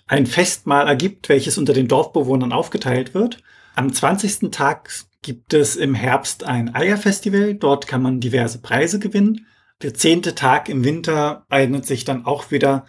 ein 0.08 0.26
Festmahl 0.26 0.88
ergibt, 0.88 1.28
welches 1.28 1.58
unter 1.58 1.74
den 1.74 1.90
Dorfbewohnern 1.90 2.54
aufgeteilt 2.54 3.14
wird. 3.14 3.44
Am 3.76 3.92
20. 3.92 4.52
Tag 4.52 4.90
gibt 5.22 5.54
es 5.54 5.76
im 5.76 5.96
Herbst 5.96 6.46
ein 6.46 6.74
Eierfestival. 6.74 7.56
Dort 7.56 7.88
kann 7.88 8.02
man 8.02 8.22
diverse 8.22 8.60
Preise 8.62 9.00
gewinnen. 9.00 9.46
Der 9.82 9.94
zehnte 9.94 10.36
Tag 10.36 10.68
im 10.68 10.84
Winter 10.84 11.46
eignet 11.50 11.86
sich 11.86 12.04
dann 12.04 12.26
auch 12.26 12.52
wieder 12.52 12.86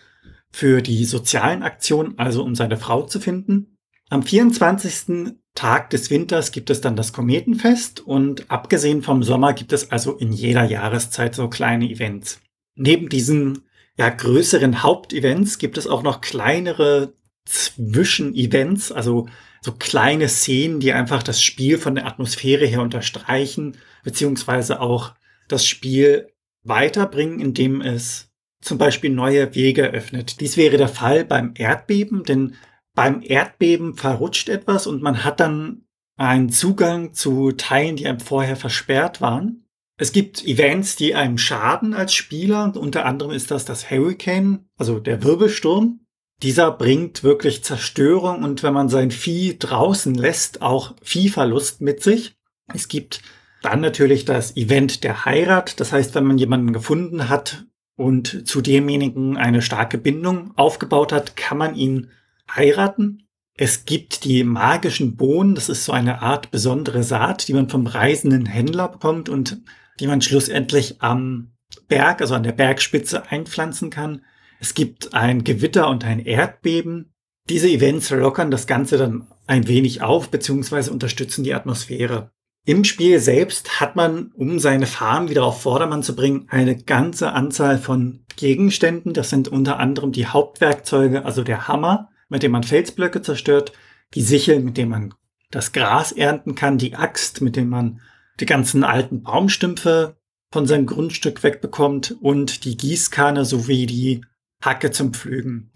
für 0.51 0.83
die 0.83 1.05
sozialen 1.05 1.63
Aktionen, 1.63 2.19
also 2.19 2.43
um 2.43 2.57
seine 2.57 2.77
Frau 2.77 3.03
zu 3.03 3.21
finden. 3.21 3.79
Am 4.09 4.25
24. 4.25 5.35
Tag 5.55 5.91
des 5.91 6.11
Winters 6.11 6.51
gibt 6.51 6.71
es 6.71 6.81
dann 6.81 6.97
das 6.97 7.13
Kometenfest 7.13 8.01
und 8.01 8.51
abgesehen 8.51 9.03
vom 9.03 9.23
Sommer 9.23 9.53
gibt 9.53 9.73
es 9.73 9.93
also 9.93 10.17
in 10.17 10.33
jeder 10.33 10.65
Jahreszeit 10.65 11.35
so 11.35 11.49
kleine 11.49 11.89
Events. 11.89 12.41
Neben 12.75 13.09
diesen 13.09 13.63
ja, 13.97 14.09
größeren 14.09 14.83
Hauptevents 14.83 15.59
gibt 15.59 15.79
es 15.79 15.87
auch 15.87 16.03
noch 16.03 16.21
kleinere 16.21 17.15
Zwischenevents, 17.45 18.91
also 18.91 19.29
so 19.61 19.73
kleine 19.73 20.29
Szenen, 20.29 20.81
die 20.81 20.93
einfach 20.93 21.23
das 21.23 21.43
Spiel 21.43 21.79
von 21.79 21.95
der 21.95 22.07
Atmosphäre 22.07 22.67
her 22.67 22.81
unterstreichen, 22.81 23.77
beziehungsweise 24.03 24.81
auch 24.81 25.15
das 25.49 25.67
Spiel 25.67 26.30
weiterbringen, 26.63 27.41
indem 27.41 27.81
es 27.81 28.31
zum 28.61 28.79
Beispiel 28.79 29.11
neue 29.11 29.55
Wege 29.55 29.91
öffnet. 29.91 30.41
Dies 30.41 30.57
wäre 30.57 30.77
der 30.77 30.89
Fall 30.89 31.25
beim 31.25 31.55
Erdbeben, 31.57 32.25
denn 32.25 32.55
beim 32.95 33.23
Erdbeben 33.23 33.95
verrutscht 33.95 34.49
etwas 34.49 34.87
und 34.87 35.03
man 35.03 35.25
hat 35.25 35.41
dann 35.41 35.85
einen 36.17 36.51
Zugang 36.51 37.15
zu 37.15 37.53
Teilen, 37.53 37.97
die 37.97 38.07
einem 38.07 38.21
vorher 38.21 38.57
versperrt 38.57 39.21
waren. 39.21 39.65
Es 39.97 40.13
gibt 40.13 40.45
Events, 40.47 40.97
die 40.97 41.15
einem 41.15 41.39
schaden 41.39 41.95
als 41.95 42.15
Spieler. 42.15 42.75
Unter 42.77 43.07
anderem 43.07 43.33
ist 43.33 43.51
das 43.51 43.65
das 43.65 43.91
Hurricane, 43.91 44.67
also 44.77 44.99
der 44.99 45.23
Wirbelsturm. 45.23 46.01
Dieser 46.43 46.71
bringt 46.71 47.23
wirklich 47.23 47.65
Zerstörung 47.65 48.43
und 48.43 48.63
wenn 48.63 48.73
man 48.73 48.89
sein 48.89 49.11
Vieh 49.11 49.59
draußen 49.59 50.15
lässt, 50.15 50.63
auch 50.63 50.95
Viehverlust 51.03 51.83
mit 51.83 52.03
sich. 52.03 52.35
Es 52.73 52.89
gibt 52.89 53.23
dann 53.63 53.81
natürlich 53.81 54.25
das 54.25 54.57
Event 54.57 55.05
der 55.05 55.25
Heirat. 55.25 55.81
Das 55.81 55.93
heißt, 55.93 56.15
wenn 56.15 56.25
man 56.25 56.39
jemanden 56.39 56.73
gefunden 56.73 57.29
hat 57.29 57.67
und 57.97 58.49
zu 58.49 58.61
demjenigen 58.61 59.37
eine 59.37 59.63
starke 59.63 59.99
Bindung 59.99 60.53
aufgebaut 60.57 61.13
hat, 61.13 61.37
kann 61.37 61.59
man 61.59 61.75
ihn 61.75 62.11
heiraten. 62.55 63.27
Es 63.55 63.85
gibt 63.85 64.25
die 64.25 64.43
magischen 64.43 65.17
Bohnen. 65.17 65.55
Das 65.55 65.69
ist 65.69 65.85
so 65.85 65.93
eine 65.93 66.23
Art 66.23 66.51
besondere 66.51 67.03
Saat, 67.03 67.47
die 67.49 67.53
man 67.53 67.69
vom 67.69 67.87
reisenden 67.87 68.47
Händler 68.47 68.89
bekommt 68.89 69.29
und 69.29 69.61
die 70.01 70.07
man 70.07 70.23
schlussendlich 70.23 71.03
am 71.03 71.53
Berg, 71.89 72.23
also 72.23 72.35
an 72.35 72.43
der 72.43 72.53
Bergspitze 72.53 73.31
einpflanzen 73.31 73.91
kann. 73.91 74.23
Es 74.61 74.75
gibt 74.75 75.15
ein 75.15 75.45
Gewitter 75.45 75.89
und 75.89 76.05
ein 76.05 76.21
Erdbeben. 76.21 77.13
Diese 77.49 77.69
Events 77.69 78.11
lockern 78.11 78.51
das 78.51 78.67
Ganze 78.67 78.97
dann 78.97 79.27
ein 79.47 79.69
wenig 79.69 80.03
auf 80.03 80.31
bzw. 80.31 80.91
unterstützen 80.91 81.45
die 81.45 81.55
Atmosphäre. 81.55 82.31
Im 82.67 82.85
Spiel 82.85 83.21
selbst 83.21 83.81
hat 83.81 83.97
man, 83.97 84.33
um 84.35 84.59
seine 84.59 84.87
Farm 84.87 85.31
wieder 85.31 85.45
auf 85.45 85.63
Vordermann 85.63 86.03
zu 86.03 86.15
bringen, 86.15 86.47
eine 86.51 86.77
ganze 86.77 87.33
Anzahl 87.33 87.79
von 87.79 88.25
Gegenständen. 88.37 89.15
Das 89.15 89.31
sind 89.31 89.49
unter 89.49 89.79
anderem 89.79 90.13
die 90.13 90.27
Hauptwerkzeuge, 90.27 91.25
also 91.25 91.43
der 91.43 91.69
Hammer, 91.69 92.11
mit 92.29 92.43
dem 92.43 92.53
man 92.53 92.63
Felsblöcke 92.63 93.23
zerstört, 93.23 93.73
die 94.15 94.23
Sichel, 94.23 94.61
mit 94.61 94.77
dem 94.77 94.91
man 94.91 95.15
das 95.51 95.73
Gras 95.73 96.13
ernten 96.13 96.55
kann, 96.55 96.79
die 96.79 96.95
Axt, 96.95 97.41
mit 97.41 97.57
dem 97.57 97.71
man 97.71 98.01
die 98.39 98.47
ganzen 98.47 98.85
alten 98.85 99.23
Baumstümpfe 99.23 100.17
von 100.53 100.67
seinem 100.67 100.87
Grundstück 100.87 101.43
wegbekommt 101.43 102.17
und 102.21 102.65
die 102.65 102.77
Gießkanne 102.77 103.45
sowie 103.45 103.87
die 103.87 104.23
Hacke 104.63 104.91
zum 104.91 105.15
Pflügen. 105.15 105.73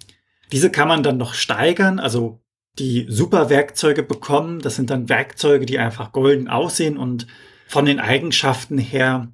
Diese 0.52 0.70
kann 0.70 0.88
man 0.88 1.02
dann 1.02 1.16
noch 1.16 1.34
steigern, 1.34 1.98
also 1.98 2.43
die 2.78 3.06
super 3.08 3.50
Werkzeuge 3.50 4.02
bekommen. 4.02 4.60
Das 4.60 4.76
sind 4.76 4.90
dann 4.90 5.08
Werkzeuge, 5.08 5.66
die 5.66 5.78
einfach 5.78 6.12
golden 6.12 6.48
aussehen 6.48 6.96
und 6.96 7.26
von 7.66 7.86
den 7.86 8.00
Eigenschaften 8.00 8.78
her 8.78 9.32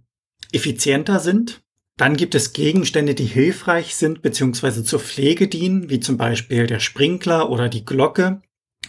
effizienter 0.52 1.20
sind. 1.20 1.62
Dann 1.96 2.16
gibt 2.16 2.34
es 2.34 2.52
Gegenstände, 2.52 3.14
die 3.14 3.26
hilfreich 3.26 3.94
sind 3.94 4.22
bzw. 4.22 4.84
zur 4.84 5.00
Pflege 5.00 5.48
dienen, 5.48 5.90
wie 5.90 6.00
zum 6.00 6.16
Beispiel 6.16 6.66
der 6.66 6.80
Sprinkler 6.80 7.50
oder 7.50 7.68
die 7.68 7.84
Glocke. 7.84 8.40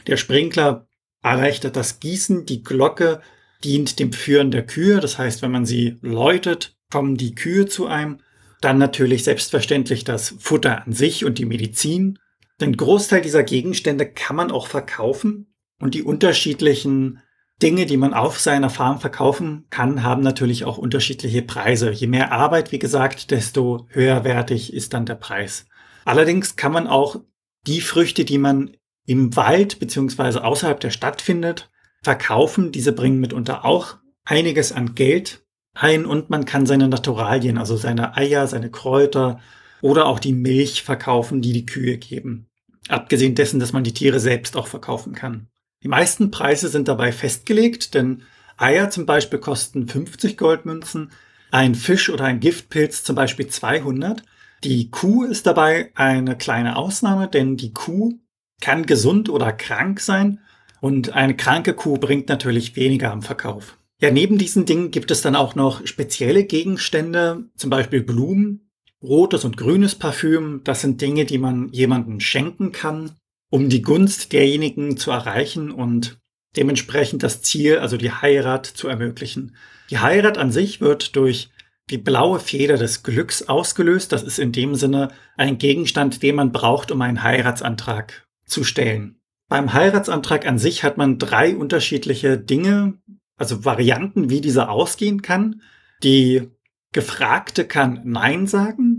Der 0.07 0.17
Sprinkler 0.17 0.87
erleichtert 1.21 1.75
das 1.75 1.99
Gießen, 1.99 2.45
die 2.45 2.63
Glocke 2.63 3.21
dient 3.63 3.99
dem 3.99 4.13
Führen 4.13 4.51
der 4.51 4.65
Kühe. 4.65 4.99
Das 4.99 5.17
heißt, 5.17 5.41
wenn 5.41 5.51
man 5.51 5.65
sie 5.65 5.97
läutet, 6.01 6.75
kommen 6.89 7.17
die 7.17 7.35
Kühe 7.35 7.65
zu 7.65 7.87
einem. 7.87 8.19
Dann 8.61 8.77
natürlich 8.77 9.23
selbstverständlich 9.23 10.03
das 10.03 10.35
Futter 10.39 10.85
an 10.85 10.93
sich 10.93 11.25
und 11.25 11.37
die 11.37 11.45
Medizin. 11.45 12.17
Den 12.61 12.77
Großteil 12.77 13.21
dieser 13.21 13.43
Gegenstände 13.43 14.05
kann 14.05 14.35
man 14.35 14.51
auch 14.51 14.67
verkaufen 14.67 15.53
und 15.79 15.95
die 15.95 16.03
unterschiedlichen 16.03 17.21
Dinge, 17.61 17.85
die 17.85 17.97
man 17.97 18.13
auf 18.13 18.39
seiner 18.39 18.69
Farm 18.69 18.99
verkaufen 18.99 19.65
kann, 19.69 20.03
haben 20.03 20.23
natürlich 20.23 20.65
auch 20.65 20.77
unterschiedliche 20.77 21.41
Preise. 21.41 21.91
Je 21.91 22.07
mehr 22.07 22.31
Arbeit, 22.31 22.71
wie 22.71 22.79
gesagt, 22.79 23.31
desto 23.31 23.87
höherwertig 23.89 24.73
ist 24.73 24.93
dann 24.93 25.05
der 25.05 25.15
Preis. 25.15 25.65
Allerdings 26.05 26.55
kann 26.55 26.71
man 26.71 26.87
auch 26.87 27.21
die 27.67 27.81
Früchte, 27.81 28.25
die 28.25 28.39
man 28.39 28.75
im 29.05 29.35
Wald 29.35 29.79
beziehungsweise 29.79 30.43
außerhalb 30.43 30.79
der 30.79 30.89
Stadt 30.89 31.21
findet, 31.21 31.69
verkaufen. 32.03 32.71
Diese 32.71 32.93
bringen 32.93 33.19
mitunter 33.19 33.65
auch 33.65 33.97
einiges 34.23 34.71
an 34.71 34.95
Geld 34.95 35.43
ein 35.73 36.05
und 36.05 36.29
man 36.29 36.45
kann 36.45 36.65
seine 36.65 36.87
Naturalien, 36.87 37.57
also 37.57 37.77
seine 37.77 38.17
Eier, 38.17 38.47
seine 38.47 38.71
Kräuter 38.71 39.39
oder 39.81 40.05
auch 40.05 40.19
die 40.19 40.33
Milch 40.33 40.83
verkaufen, 40.83 41.41
die 41.41 41.53
die 41.53 41.65
Kühe 41.65 41.97
geben. 41.97 42.50
Abgesehen 42.91 43.35
dessen, 43.35 43.59
dass 43.59 43.71
man 43.71 43.83
die 43.83 43.93
Tiere 43.93 44.19
selbst 44.19 44.57
auch 44.57 44.67
verkaufen 44.67 45.13
kann. 45.13 45.47
Die 45.81 45.87
meisten 45.87 46.29
Preise 46.29 46.67
sind 46.67 46.87
dabei 46.87 47.11
festgelegt, 47.11 47.93
denn 47.93 48.23
Eier 48.57 48.89
zum 48.89 49.05
Beispiel 49.05 49.39
kosten 49.39 49.87
50 49.87 50.37
Goldmünzen, 50.37 51.11
ein 51.51 51.73
Fisch 51.73 52.09
oder 52.09 52.25
ein 52.25 52.39
Giftpilz 52.39 53.03
zum 53.03 53.15
Beispiel 53.15 53.47
200. 53.47 54.23
Die 54.63 54.91
Kuh 54.91 55.23
ist 55.23 55.47
dabei 55.47 55.91
eine 55.95 56.37
kleine 56.37 56.75
Ausnahme, 56.75 57.27
denn 57.27 57.55
die 57.55 57.73
Kuh 57.73 58.19
kann 58.59 58.85
gesund 58.85 59.29
oder 59.29 59.53
krank 59.53 59.99
sein 60.01 60.39
und 60.81 61.13
eine 61.13 61.35
kranke 61.35 61.73
Kuh 61.73 61.97
bringt 61.97 62.27
natürlich 62.27 62.75
weniger 62.75 63.11
am 63.11 63.21
Verkauf. 63.21 63.77
Ja, 64.01 64.11
neben 64.11 64.37
diesen 64.37 64.65
Dingen 64.65 64.91
gibt 64.91 65.11
es 65.11 65.21
dann 65.21 65.35
auch 65.35 65.55
noch 65.55 65.87
spezielle 65.87 66.43
Gegenstände, 66.43 67.45
zum 67.55 67.69
Beispiel 67.69 68.01
Blumen, 68.01 68.70
rotes 69.01 69.45
und 69.45 69.57
grünes 69.57 69.95
Parfüm. 69.95 70.61
Das 70.63 70.81
sind 70.81 71.01
Dinge, 71.01 71.25
die 71.25 71.37
man 71.37 71.69
jemandem 71.69 72.19
schenken 72.19 72.71
kann, 72.71 73.11
um 73.49 73.69
die 73.69 73.81
Gunst 73.81 74.33
derjenigen 74.33 74.97
zu 74.97 75.11
erreichen 75.11 75.71
und 75.71 76.19
dementsprechend 76.55 77.23
das 77.23 77.41
Ziel, 77.41 77.77
also 77.77 77.97
die 77.97 78.11
Heirat, 78.11 78.65
zu 78.65 78.87
ermöglichen. 78.87 79.55
Die 79.89 79.99
Heirat 79.99 80.37
an 80.37 80.51
sich 80.51 80.81
wird 80.81 81.15
durch 81.15 81.49
die 81.89 81.97
blaue 81.97 82.39
Feder 82.39 82.77
des 82.77 83.03
Glücks 83.03 83.43
ausgelöst. 83.43 84.11
Das 84.11 84.23
ist 84.23 84.39
in 84.39 84.51
dem 84.51 84.75
Sinne 84.75 85.09
ein 85.37 85.57
Gegenstand, 85.57 86.23
den 86.23 86.35
man 86.35 86.51
braucht, 86.51 86.91
um 86.91 87.01
einen 87.01 87.23
Heiratsantrag 87.23 88.25
zu 88.45 88.63
stellen. 88.63 89.17
Beim 89.49 89.73
Heiratsantrag 89.73 90.45
an 90.45 90.57
sich 90.57 90.83
hat 90.83 90.97
man 90.97 91.17
drei 91.17 91.55
unterschiedliche 91.55 92.37
Dinge, 92.37 92.93
also 93.37 93.65
Varianten, 93.65 94.29
wie 94.29 94.39
dieser 94.39 94.69
ausgehen 94.69 95.21
kann. 95.21 95.61
Die 96.03 96.49
Gefragte 96.93 97.65
kann 97.65 98.01
Nein 98.05 98.47
sagen, 98.47 98.90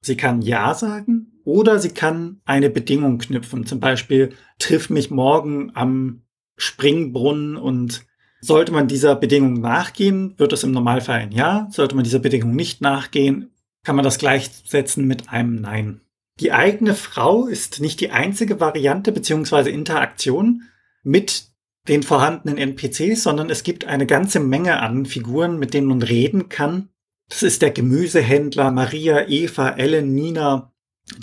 sie 0.00 0.16
kann 0.16 0.42
Ja 0.42 0.74
sagen 0.74 1.40
oder 1.44 1.78
sie 1.78 1.90
kann 1.90 2.40
eine 2.44 2.70
Bedingung 2.70 3.18
knüpfen. 3.18 3.66
Zum 3.66 3.80
Beispiel, 3.80 4.34
triff 4.58 4.90
mich 4.90 5.10
morgen 5.10 5.72
am 5.74 6.22
Springbrunnen 6.56 7.56
und 7.56 8.06
sollte 8.40 8.72
man 8.72 8.88
dieser 8.88 9.16
Bedingung 9.16 9.60
nachgehen, 9.60 10.34
wird 10.38 10.52
es 10.52 10.62
im 10.62 10.72
Normalfall 10.72 11.20
ein 11.20 11.32
Ja. 11.32 11.68
Sollte 11.70 11.94
man 11.94 12.04
dieser 12.04 12.20
Bedingung 12.20 12.54
nicht 12.54 12.80
nachgehen, 12.80 13.50
kann 13.84 13.96
man 13.96 14.04
das 14.04 14.18
gleichsetzen 14.18 15.06
mit 15.06 15.30
einem 15.30 15.56
Nein. 15.56 16.00
Die 16.40 16.52
eigene 16.52 16.94
Frau 16.94 17.46
ist 17.46 17.80
nicht 17.80 18.00
die 18.00 18.10
einzige 18.10 18.60
Variante 18.60 19.12
bzw. 19.12 19.70
Interaktion 19.70 20.62
mit 21.02 21.50
den 21.88 22.02
vorhandenen 22.02 22.58
NPCs, 22.58 23.22
sondern 23.22 23.50
es 23.50 23.62
gibt 23.62 23.84
eine 23.86 24.06
ganze 24.06 24.40
Menge 24.40 24.80
an 24.80 25.06
Figuren, 25.06 25.58
mit 25.58 25.74
denen 25.74 25.86
man 25.86 26.02
reden 26.02 26.48
kann. 26.48 26.89
Das 27.30 27.42
ist 27.42 27.62
der 27.62 27.70
Gemüsehändler 27.70 28.70
Maria, 28.70 29.26
Eva, 29.26 29.70
Ellen, 29.70 30.14
Nina, 30.14 30.72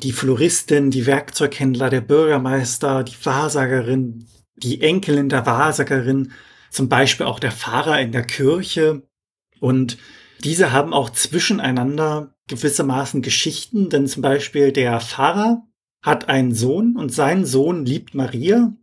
die 0.01 0.11
Floristin, 0.11 0.89
die 0.89 1.05
Werkzeughändler, 1.05 1.91
der 1.91 2.01
Bürgermeister, 2.01 3.03
die 3.03 3.15
Wahrsagerin, 3.23 4.25
die 4.55 4.81
Enkelin 4.81 5.29
der 5.29 5.45
Wahrsagerin, 5.45 6.31
zum 6.71 6.89
Beispiel 6.89 7.27
auch 7.27 7.39
der 7.39 7.51
Pfarrer 7.51 8.01
in 8.01 8.11
der 8.11 8.23
Kirche. 8.23 9.03
Und 9.59 9.99
diese 10.43 10.71
haben 10.71 10.93
auch 10.93 11.11
zwischeneinander 11.11 12.33
gewissermaßen 12.47 13.21
Geschichten, 13.21 13.89
denn 13.89 14.07
zum 14.07 14.23
Beispiel 14.23 14.71
der 14.71 14.99
Pfarrer 14.99 15.67
hat 16.01 16.29
einen 16.29 16.55
Sohn 16.55 16.95
und 16.95 17.13
sein 17.13 17.45
Sohn 17.45 17.85
liebt 17.85 18.15
Maria 18.15 18.73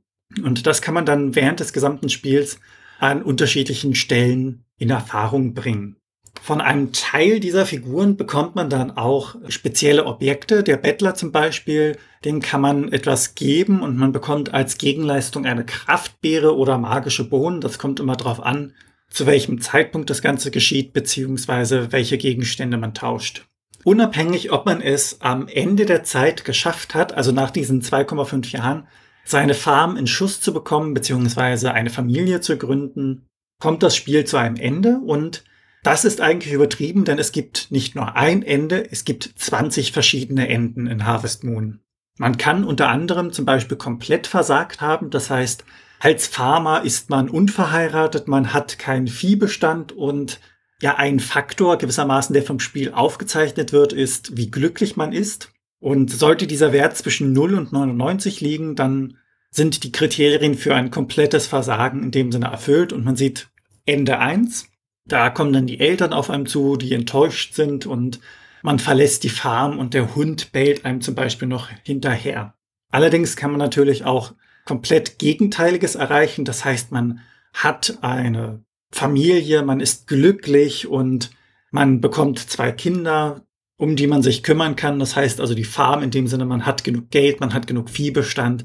und 0.43 0.67
das 0.67 0.83
kann 0.83 0.95
man 0.95 1.07
dann 1.07 1.35
während 1.35 1.61
des 1.61 1.73
gesamten 1.73 2.09
Spiels 2.09 2.59
an 2.99 3.23
unterschiedlichen 3.23 3.95
Stellen 3.95 4.65
in 4.79 4.91
Erfahrung 4.91 5.55
bringen. 5.55 5.97
Von 6.43 6.61
einem 6.61 6.93
Teil 6.93 7.41
dieser 7.41 7.65
Figuren 7.65 8.17
bekommt 8.17 8.55
man 8.55 8.69
dann 8.69 8.91
auch 8.91 9.37
spezielle 9.49 10.05
Objekte. 10.05 10.63
Der 10.63 10.77
Bettler 10.77 11.15
zum 11.15 11.33
Beispiel, 11.33 11.97
dem 12.25 12.41
kann 12.41 12.61
man 12.61 12.93
etwas 12.93 13.35
geben 13.35 13.81
und 13.81 13.97
man 13.97 14.13
bekommt 14.13 14.53
als 14.53 14.77
Gegenleistung 14.77 15.47
eine 15.47 15.65
Kraftbeere 15.65 16.57
oder 16.57 16.77
magische 16.77 17.29
Bohnen. 17.29 17.61
Das 17.61 17.79
kommt 17.79 17.99
immer 17.99 18.17
darauf 18.17 18.43
an, 18.43 18.75
zu 19.09 19.27
welchem 19.27 19.61
Zeitpunkt 19.61 20.11
das 20.11 20.23
Ganze 20.23 20.51
geschieht, 20.51 20.93
beziehungsweise 20.93 21.93
welche 21.93 22.19
Gegenstände 22.19 22.77
man 22.77 22.95
tauscht. 22.95 23.47
Unabhängig, 23.85 24.51
ob 24.51 24.67
man 24.67 24.81
es 24.81 25.21
am 25.21 25.47
Ende 25.47 25.87
der 25.87 26.05
Zeit 26.05 26.45
geschafft 26.45 26.95
hat, 26.95 27.15
also 27.15 27.33
nach 27.33 27.51
diesen 27.51 27.83
2,5 27.83 28.53
Jahren, 28.53 28.89
seine 29.25 29.55
Farm 29.55 29.97
in 29.97 30.07
Schuss 30.07 30.41
zu 30.41 30.53
bekommen, 30.53 30.95
beziehungsweise 30.95 31.73
eine 31.73 31.91
Familie 31.91 32.41
zu 32.41 32.57
gründen, 32.59 33.27
kommt 33.61 33.83
das 33.83 33.97
Spiel 33.97 34.25
zu 34.25 34.37
einem 34.37 34.57
Ende 34.57 34.99
und 35.05 35.45
das 35.85 36.05
ist 36.05 36.21
eigentlich 36.21 36.53
übertrieben, 36.53 37.05
denn 37.05 37.19
es 37.19 37.31
gibt 37.31 37.71
nicht 37.71 37.95
nur 37.95 38.17
ein 38.17 38.43
Ende, 38.43 38.91
es 38.91 39.05
gibt 39.05 39.31
20 39.37 39.93
verschiedene 39.93 40.49
Enden 40.49 40.87
in 40.87 41.07
Harvest 41.07 41.45
Moon. 41.45 41.81
Man 42.17 42.39
kann 42.39 42.65
unter 42.65 42.89
anderem 42.89 43.33
zum 43.33 43.45
Beispiel 43.45 43.77
komplett 43.77 44.27
versagt 44.27 44.81
haben, 44.81 45.11
das 45.11 45.31
heißt, 45.31 45.65
als 46.01 46.27
Farmer 46.27 46.85
ist 46.85 47.11
man 47.11 47.29
unverheiratet, 47.29 48.29
man 48.29 48.53
hat 48.53 48.79
keinen 48.79 49.09
Viehbestand 49.09 49.93
und 49.93 50.41
ja, 50.81 50.97
ein 50.97 51.21
Faktor 51.21 51.79
gewissermaßen, 51.79 52.33
der 52.35 52.43
vom 52.43 52.61
Spiel 52.61 52.93
aufgezeichnet 52.93 53.73
wird, 53.73 53.93
ist, 53.93 54.37
wie 54.37 54.51
glücklich 54.51 54.97
man 54.97 55.13
ist. 55.13 55.53
Und 55.81 56.11
sollte 56.11 56.47
dieser 56.47 56.73
Wert 56.73 56.97
zwischen 56.97 57.33
0 57.33 57.55
und 57.55 57.73
99 57.73 58.41
liegen, 58.41 58.75
dann 58.75 59.19
sind 59.51 59.85
die 59.85 59.93
Kriterien 59.93 60.55
für 60.55 60.75
ein 60.75 60.91
komplettes 60.91 61.47
Versagen 61.47 62.03
in 62.03 62.11
dem 62.11 62.33
Sinne 62.33 62.47
erfüllt 62.47 62.93
und 62.93 63.05
man 63.05 63.17
sieht 63.17 63.51
Ende 63.87 64.19
1 64.19 64.67
da 65.07 65.31
kommen 65.31 65.53
dann 65.53 65.67
die 65.67 65.81
Eltern 65.81 66.13
auf 66.13 66.31
einem 66.31 66.47
zu, 66.47 66.77
die 66.77 66.93
enttäuscht 66.93 67.55
sind 67.55 67.87
und 67.87 68.21
man 68.63 68.79
verlässt 68.79 69.25
die 69.25 69.29
Farm 69.29 69.79
und 69.79 69.93
der 69.93 70.15
Hund 70.15 70.53
bellt 70.53 70.85
einem 70.85 71.03
zum 71.03 71.15
Beispiel 71.15 71.49
noch 71.49 71.69
hinterher. 71.83 72.55
Allerdings 72.91 73.37
kann 73.37 73.51
man 73.51 73.59
natürlich 73.59 74.05
auch 74.05 74.33
komplett 74.65 75.19
Gegenteiliges 75.19 75.95
erreichen. 75.95 76.47
Das 76.47 76.65
heißt, 76.65 76.91
man 76.91 77.21
hat 77.53 77.99
eine 78.01 78.65
Familie, 78.91 79.63
man 79.63 79.81
ist 79.81 80.07
glücklich 80.07 80.87
und 80.87 81.31
man 81.71 82.01
bekommt 82.01 82.39
zwei 82.39 82.73
Kinder, 82.73 83.43
um 83.77 83.97
die 83.97 84.07
man 84.07 84.23
sich 84.23 84.43
kümmern 84.43 84.77
kann. 84.77 84.99
Das 84.99 85.17
heißt 85.17 85.41
also 85.41 85.55
die 85.55 85.65
Farm 85.65 86.03
in 86.03 86.11
dem 86.11 86.27
Sinne, 86.27 86.47
man 86.47 86.65
hat 86.65 86.85
genug 86.85 87.11
Geld, 87.11 87.41
man 87.41 87.53
hat 87.53 87.67
genug 87.67 87.91
Viehbestand. 87.91 88.65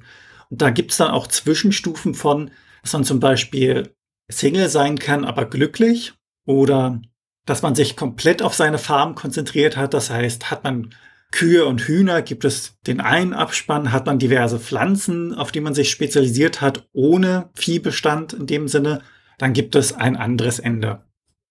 Und 0.50 0.62
da 0.62 0.70
gibt's 0.70 0.98
dann 0.98 1.12
auch 1.12 1.28
Zwischenstufen 1.28 2.14
von, 2.14 2.52
dass 2.84 2.94
man 2.94 3.04
zum 3.04 3.20
Beispiel 3.20 3.94
Single 4.32 4.70
sein 4.70 4.98
kann, 4.98 5.26
aber 5.26 5.46
glücklich 5.46 6.14
oder 6.50 7.00
dass 7.46 7.62
man 7.62 7.76
sich 7.76 7.96
komplett 7.96 8.42
auf 8.42 8.56
seine 8.56 8.80
Farm 8.80 9.14
konzentriert 9.14 9.78
hat. 9.78 9.94
Das 9.94 10.10
heißt, 10.10 10.50
hat 10.50 10.64
man 10.64 10.96
Kühe 11.32 11.64
und 11.66 11.82
Hühner, 11.82 12.24
gibt 12.24 12.44
es 12.44 12.76
den 12.88 13.02
einen 13.02 13.34
Abspann, 13.34 13.92
hat 13.92 14.08
man 14.08 14.18
diverse 14.18 14.60
Pflanzen, 14.60 15.36
auf 15.36 15.52
die 15.52 15.62
man 15.62 15.76
sich 15.76 15.92
spezialisiert 15.92 16.60
hat, 16.60 16.90
ohne 16.92 17.52
Viehbestand 17.54 18.34
in 18.34 18.48
dem 18.48 18.68
Sinne, 18.68 19.04
dann 19.38 19.54
gibt 19.54 19.76
es 19.76 19.94
ein 19.94 20.18
anderes 20.18 20.58
Ende. 20.58 21.04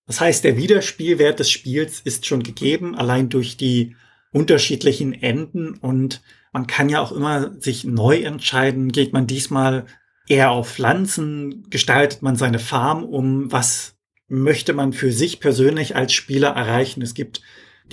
Das 0.08 0.20
heißt, 0.20 0.42
der 0.42 0.56
Wiederspielwert 0.56 1.38
des 1.38 1.48
Spiels 1.48 2.00
ist 2.00 2.26
schon 2.26 2.42
gegeben, 2.42 2.96
allein 2.96 3.28
durch 3.28 3.56
die 3.56 3.94
unterschiedlichen 4.32 5.12
Enden 5.14 5.74
und 5.74 6.22
man 6.52 6.66
kann 6.66 6.88
ja 6.88 7.00
auch 7.00 7.12
immer 7.12 7.52
sich 7.60 7.84
neu 7.84 8.16
entscheiden, 8.22 8.90
geht 8.90 9.12
man 9.12 9.28
diesmal 9.28 9.86
eher 10.26 10.50
auf 10.50 10.72
Pflanzen, 10.72 11.70
gestaltet 11.70 12.22
man 12.22 12.34
seine 12.34 12.58
Farm 12.58 13.04
um, 13.04 13.52
was 13.52 13.97
möchte 14.28 14.74
man 14.74 14.92
für 14.92 15.10
sich 15.10 15.40
persönlich 15.40 15.96
als 15.96 16.12
Spieler 16.12 16.48
erreichen. 16.48 17.02
Es 17.02 17.14
gibt 17.14 17.40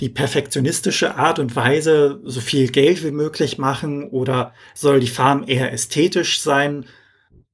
die 0.00 0.10
perfektionistische 0.10 1.16
Art 1.16 1.38
und 1.38 1.56
Weise, 1.56 2.20
so 2.24 2.40
viel 2.40 2.68
Geld 2.68 3.02
wie 3.02 3.10
möglich 3.10 3.56
machen 3.56 4.04
oder 4.08 4.52
soll 4.74 5.00
die 5.00 5.06
Farm 5.06 5.44
eher 5.46 5.72
ästhetisch 5.72 6.40
sein, 6.40 6.84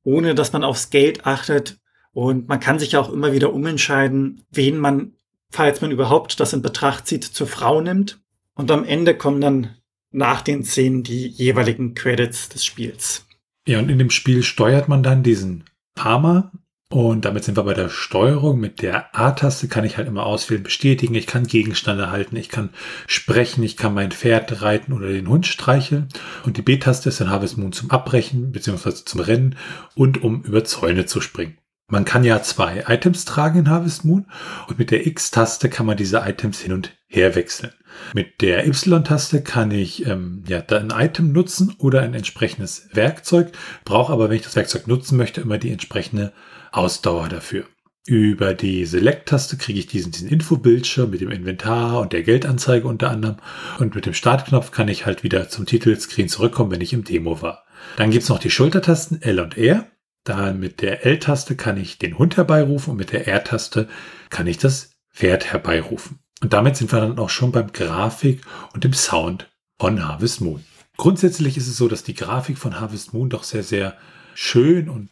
ohne 0.02 0.34
dass 0.34 0.52
man 0.52 0.64
aufs 0.64 0.90
Geld 0.90 1.24
achtet. 1.24 1.78
Und 2.12 2.48
man 2.48 2.60
kann 2.60 2.78
sich 2.78 2.96
auch 2.96 3.10
immer 3.12 3.32
wieder 3.32 3.52
umentscheiden, 3.52 4.44
wen 4.50 4.78
man, 4.78 5.12
falls 5.50 5.80
man 5.80 5.92
überhaupt 5.92 6.40
das 6.40 6.52
in 6.52 6.62
Betracht 6.62 7.06
zieht, 7.06 7.24
zur 7.24 7.46
Frau 7.46 7.80
nimmt. 7.80 8.20
Und 8.54 8.70
am 8.70 8.84
Ende 8.84 9.16
kommen 9.16 9.40
dann 9.40 9.76
nach 10.10 10.42
den 10.42 10.64
Szenen 10.64 11.04
die 11.04 11.26
jeweiligen 11.28 11.94
Credits 11.94 12.48
des 12.48 12.64
Spiels. 12.64 13.24
Ja, 13.66 13.78
und 13.78 13.88
in 13.88 13.98
dem 13.98 14.10
Spiel 14.10 14.42
steuert 14.42 14.88
man 14.88 15.02
dann 15.02 15.22
diesen 15.22 15.64
Farmer, 15.96 16.52
und 16.92 17.24
damit 17.24 17.42
sind 17.42 17.56
wir 17.56 17.64
bei 17.64 17.72
der 17.72 17.88
Steuerung. 17.88 18.60
Mit 18.60 18.82
der 18.82 19.18
A-Taste 19.18 19.66
kann 19.66 19.84
ich 19.84 19.96
halt 19.96 20.08
immer 20.08 20.26
auswählen, 20.26 20.62
bestätigen. 20.62 21.14
Ich 21.14 21.26
kann 21.26 21.46
Gegenstände 21.46 22.10
halten, 22.10 22.36
ich 22.36 22.50
kann 22.50 22.68
sprechen, 23.06 23.62
ich 23.62 23.78
kann 23.78 23.94
mein 23.94 24.12
Pferd 24.12 24.60
reiten 24.60 24.92
oder 24.92 25.08
den 25.08 25.26
Hund 25.26 25.46
streicheln. 25.46 26.08
Und 26.44 26.58
die 26.58 26.62
B-Taste 26.62 27.08
ist 27.08 27.18
dann 27.18 27.30
Harvest 27.30 27.56
Moon 27.56 27.72
zum 27.72 27.90
Abbrechen 27.90 28.52
bzw. 28.52 28.92
zum 29.06 29.20
Rennen 29.20 29.56
und 29.94 30.22
um 30.22 30.42
über 30.42 30.64
Zäune 30.64 31.06
zu 31.06 31.22
springen. 31.22 31.56
Man 31.88 32.04
kann 32.04 32.24
ja 32.24 32.42
zwei 32.42 32.84
Items 32.86 33.24
tragen 33.24 33.60
in 33.60 33.70
Harvest 33.70 34.04
Moon 34.04 34.26
und 34.68 34.78
mit 34.78 34.90
der 34.90 35.06
X-Taste 35.06 35.70
kann 35.70 35.86
man 35.86 35.96
diese 35.96 36.18
Items 36.18 36.60
hin 36.60 36.72
und 36.72 36.92
her 37.06 37.34
wechseln. 37.34 37.72
Mit 38.12 38.42
der 38.42 38.66
Y-Taste 38.66 39.42
kann 39.42 39.70
ich 39.70 40.06
ähm, 40.06 40.44
ja, 40.46 40.60
ein 40.60 40.90
Item 40.90 41.32
nutzen 41.32 41.74
oder 41.78 42.02
ein 42.02 42.12
entsprechendes 42.14 42.88
Werkzeug, 42.92 43.52
brauche 43.84 44.12
aber, 44.12 44.28
wenn 44.28 44.36
ich 44.36 44.42
das 44.42 44.56
Werkzeug 44.56 44.86
nutzen 44.86 45.16
möchte, 45.16 45.40
immer 45.40 45.58
die 45.58 45.70
entsprechende 45.70 46.32
Ausdauer 46.72 47.28
dafür. 47.28 47.66
Über 48.04 48.52
die 48.52 48.84
Select-Taste 48.84 49.56
kriege 49.56 49.78
ich 49.78 49.86
diesen, 49.86 50.10
diesen 50.10 50.28
Infobildschirm 50.28 51.10
mit 51.10 51.20
dem 51.20 51.30
Inventar 51.30 52.00
und 52.00 52.12
der 52.12 52.24
Geldanzeige 52.24 52.88
unter 52.88 53.10
anderem. 53.10 53.36
Und 53.78 53.94
mit 53.94 54.06
dem 54.06 54.14
Startknopf 54.14 54.72
kann 54.72 54.88
ich 54.88 55.06
halt 55.06 55.22
wieder 55.22 55.48
zum 55.48 55.66
Titelscreen 55.66 56.28
zurückkommen, 56.28 56.72
wenn 56.72 56.80
ich 56.80 56.92
im 56.92 57.04
Demo 57.04 57.42
war. 57.42 57.64
Dann 57.96 58.10
gibt's 58.10 58.28
noch 58.28 58.40
die 58.40 58.50
Schultertasten 58.50 59.22
L 59.22 59.38
und 59.38 59.56
R. 59.56 59.86
Da 60.24 60.52
mit 60.52 60.82
der 60.82 61.06
L-Taste 61.06 61.56
kann 61.56 61.76
ich 61.76 61.98
den 61.98 62.18
Hund 62.18 62.36
herbeirufen 62.36 62.92
und 62.92 62.96
mit 62.96 63.12
der 63.12 63.28
R-Taste 63.28 63.88
kann 64.30 64.46
ich 64.48 64.58
das 64.58 64.92
Pferd 65.12 65.52
herbeirufen. 65.52 66.18
Und 66.40 66.52
damit 66.52 66.76
sind 66.76 66.92
wir 66.92 67.00
dann 67.00 67.18
auch 67.18 67.30
schon 67.30 67.52
beim 67.52 67.72
Grafik 67.72 68.40
und 68.72 68.82
dem 68.82 68.92
Sound 68.92 69.48
von 69.78 70.06
Harvest 70.06 70.40
Moon. 70.40 70.64
Grundsätzlich 70.96 71.56
ist 71.56 71.68
es 71.68 71.76
so, 71.76 71.88
dass 71.88 72.02
die 72.02 72.14
Grafik 72.14 72.58
von 72.58 72.80
Harvest 72.80 73.14
Moon 73.14 73.30
doch 73.30 73.44
sehr, 73.44 73.62
sehr 73.62 73.96
schön 74.34 74.88
und 74.88 75.10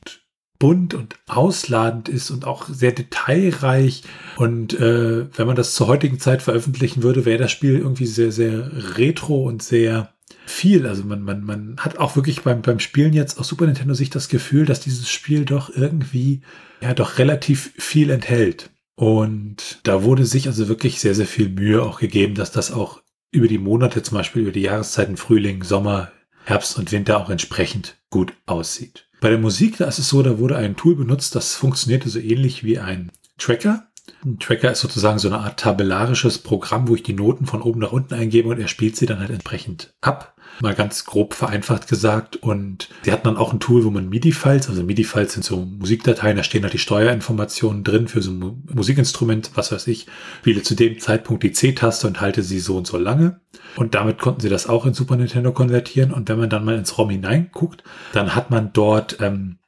bunt 0.60 0.94
und 0.94 1.16
ausladend 1.26 2.08
ist 2.08 2.30
und 2.30 2.44
auch 2.44 2.68
sehr 2.68 2.92
detailreich. 2.92 4.04
Und 4.36 4.78
äh, 4.78 5.26
wenn 5.36 5.46
man 5.48 5.56
das 5.56 5.74
zur 5.74 5.88
heutigen 5.88 6.20
Zeit 6.20 6.42
veröffentlichen 6.42 7.02
würde, 7.02 7.24
wäre 7.24 7.38
das 7.38 7.50
Spiel 7.50 7.78
irgendwie 7.78 8.06
sehr, 8.06 8.30
sehr 8.30 8.70
retro 8.96 9.42
und 9.42 9.64
sehr 9.64 10.14
viel. 10.46 10.86
Also 10.86 11.02
man, 11.02 11.22
man, 11.22 11.42
man 11.42 11.76
hat 11.78 11.98
auch 11.98 12.14
wirklich 12.14 12.42
beim, 12.42 12.62
beim 12.62 12.78
Spielen 12.78 13.14
jetzt 13.14 13.38
auf 13.40 13.46
Super 13.46 13.66
Nintendo 13.66 13.94
sich 13.94 14.10
das 14.10 14.28
Gefühl, 14.28 14.66
dass 14.66 14.80
dieses 14.80 15.10
Spiel 15.10 15.44
doch 15.44 15.74
irgendwie 15.74 16.42
ja 16.80 16.94
doch 16.94 17.18
relativ 17.18 17.72
viel 17.78 18.10
enthält. 18.10 18.70
Und 18.94 19.80
da 19.84 20.02
wurde 20.02 20.26
sich 20.26 20.46
also 20.46 20.68
wirklich 20.68 21.00
sehr, 21.00 21.14
sehr 21.14 21.26
viel 21.26 21.48
Mühe 21.48 21.82
auch 21.82 22.00
gegeben, 22.00 22.34
dass 22.34 22.52
das 22.52 22.70
auch 22.70 23.00
über 23.32 23.48
die 23.48 23.58
Monate, 23.58 24.02
zum 24.02 24.18
Beispiel 24.18 24.42
über 24.42 24.52
die 24.52 24.60
Jahreszeiten 24.60 25.16
Frühling, 25.16 25.62
Sommer, 25.62 26.12
Herbst 26.44 26.78
und 26.78 26.92
Winter 26.92 27.18
auch 27.18 27.30
entsprechend 27.30 27.96
gut 28.10 28.34
aussieht. 28.44 29.09
Bei 29.20 29.28
der 29.28 29.38
Musik, 29.38 29.76
da 29.76 29.84
ist 29.84 29.98
es 29.98 30.08
so, 30.08 30.22
da 30.22 30.38
wurde 30.38 30.56
ein 30.56 30.76
Tool 30.76 30.96
benutzt, 30.96 31.34
das 31.34 31.54
funktionierte 31.54 32.08
so 32.08 32.18
ähnlich 32.18 32.64
wie 32.64 32.78
ein 32.78 33.12
Tracker. 33.36 33.86
Ein 34.24 34.38
Tracker 34.38 34.72
ist 34.72 34.80
sozusagen 34.80 35.18
so 35.18 35.28
eine 35.28 35.40
Art 35.40 35.60
tabellarisches 35.60 36.38
Programm, 36.38 36.88
wo 36.88 36.94
ich 36.94 37.02
die 37.02 37.12
Noten 37.12 37.46
von 37.46 37.60
oben 37.60 37.80
nach 37.80 37.92
unten 37.92 38.14
eingebe 38.14 38.48
und 38.48 38.58
er 38.58 38.68
spielt 38.68 38.96
sie 38.96 39.06
dann 39.06 39.20
halt 39.20 39.30
entsprechend 39.30 39.92
ab. 40.00 40.34
Mal 40.60 40.74
ganz 40.74 41.04
grob 41.04 41.34
vereinfacht 41.34 41.88
gesagt. 41.88 42.36
Und 42.36 42.88
sie 43.02 43.12
hatten 43.12 43.24
dann 43.24 43.36
auch 43.36 43.52
ein 43.52 43.60
Tool, 43.60 43.84
wo 43.84 43.90
man 43.90 44.08
MIDI-Files, 44.08 44.68
also 44.68 44.82
MIDI-Files 44.82 45.32
sind 45.32 45.44
so 45.44 45.56
Musikdateien, 45.56 46.36
da 46.36 46.42
stehen 46.42 46.62
halt 46.62 46.72
die 46.72 46.78
Steuerinformationen 46.78 47.84
drin 47.84 48.08
für 48.08 48.22
so 48.22 48.30
ein 48.30 48.62
Musikinstrument, 48.72 49.52
was 49.54 49.72
weiß 49.72 49.86
ich, 49.86 50.06
spiele 50.38 50.62
zu 50.62 50.74
dem 50.74 50.98
Zeitpunkt 50.98 51.42
die 51.42 51.52
C-Taste 51.52 52.06
und 52.06 52.20
halte 52.20 52.42
sie 52.42 52.60
so 52.60 52.76
und 52.76 52.86
so 52.86 52.98
lange. 52.98 53.40
Und 53.76 53.94
damit 53.94 54.18
konnten 54.18 54.40
sie 54.40 54.48
das 54.48 54.68
auch 54.68 54.86
in 54.86 54.94
Super 54.94 55.16
Nintendo 55.16 55.52
konvertieren. 55.52 56.12
Und 56.12 56.28
wenn 56.28 56.38
man 56.38 56.50
dann 56.50 56.64
mal 56.64 56.76
ins 56.76 56.98
ROM 56.98 57.10
hineinguckt, 57.10 57.82
dann 58.12 58.34
hat 58.34 58.50
man 58.50 58.72
dort 58.72 59.18
ähm, 59.20 59.58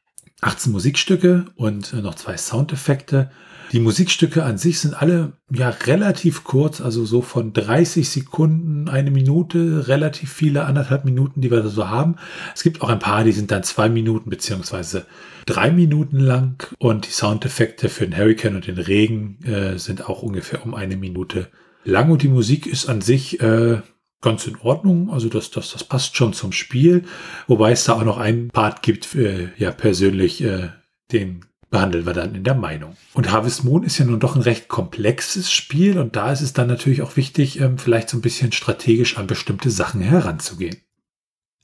18 0.43 0.72
Musikstücke 0.72 1.47
und 1.55 1.93
äh, 1.93 1.97
noch 1.97 2.16
zwei 2.16 2.36
Soundeffekte 2.36 3.30
die 3.72 3.80
Musikstücke 3.80 4.44
an 4.44 4.58
sich 4.58 4.80
sind 4.80 4.94
alle 4.94 5.32
ja 5.50 5.70
relativ 5.70 6.44
kurz, 6.44 6.80
also 6.80 7.06
so 7.06 7.22
von 7.22 7.54
30 7.54 8.08
Sekunden, 8.08 8.88
eine 8.88 9.10
Minute, 9.10 9.88
relativ 9.88 10.30
viele, 10.30 10.66
anderthalb 10.66 11.06
Minuten, 11.06 11.40
die 11.40 11.50
wir 11.50 11.62
da 11.62 11.68
so 11.68 11.88
haben. 11.88 12.16
Es 12.54 12.62
gibt 12.62 12.82
auch 12.82 12.90
ein 12.90 12.98
paar, 12.98 13.24
die 13.24 13.32
sind 13.32 13.50
dann 13.50 13.62
zwei 13.62 13.88
Minuten 13.88 14.28
beziehungsweise 14.28 15.06
drei 15.46 15.70
Minuten 15.70 16.18
lang 16.20 16.70
und 16.78 17.06
die 17.06 17.12
Soundeffekte 17.12 17.88
für 17.88 18.06
den 18.06 18.16
Hurricane 18.16 18.56
und 18.56 18.66
den 18.66 18.78
Regen 18.78 19.38
äh, 19.44 19.78
sind 19.78 20.08
auch 20.08 20.22
ungefähr 20.22 20.64
um 20.64 20.74
eine 20.74 20.96
Minute 20.96 21.48
lang 21.84 22.10
und 22.10 22.22
die 22.22 22.28
Musik 22.28 22.66
ist 22.66 22.88
an 22.88 23.00
sich 23.00 23.40
äh, 23.40 23.80
ganz 24.20 24.46
in 24.46 24.56
Ordnung. 24.56 25.10
Also 25.10 25.28
das, 25.28 25.50
das, 25.50 25.72
das 25.72 25.82
passt 25.82 26.16
schon 26.16 26.34
zum 26.34 26.52
Spiel. 26.52 27.04
Wobei 27.46 27.72
es 27.72 27.84
da 27.84 27.94
auch 27.94 28.04
noch 28.04 28.18
einen 28.18 28.48
Part 28.48 28.82
gibt, 28.82 29.14
äh, 29.14 29.48
ja 29.56 29.72
persönlich, 29.72 30.42
äh, 30.42 30.68
den 31.10 31.44
behandeln 31.72 32.04
wir 32.06 32.12
dann 32.12 32.34
in 32.34 32.44
der 32.44 32.54
Meinung. 32.54 32.96
Und 33.14 33.32
Harvest 33.32 33.64
Moon 33.64 33.82
ist 33.82 33.98
ja 33.98 34.04
nun 34.04 34.20
doch 34.20 34.36
ein 34.36 34.42
recht 34.42 34.68
komplexes 34.68 35.50
Spiel 35.50 35.98
und 35.98 36.14
da 36.14 36.30
ist 36.30 36.42
es 36.42 36.52
dann 36.52 36.68
natürlich 36.68 37.02
auch 37.02 37.16
wichtig, 37.16 37.58
ähm, 37.60 37.78
vielleicht 37.78 38.10
so 38.10 38.18
ein 38.18 38.20
bisschen 38.20 38.52
strategisch 38.52 39.16
an 39.16 39.26
bestimmte 39.26 39.70
Sachen 39.70 40.02
heranzugehen. 40.02 40.76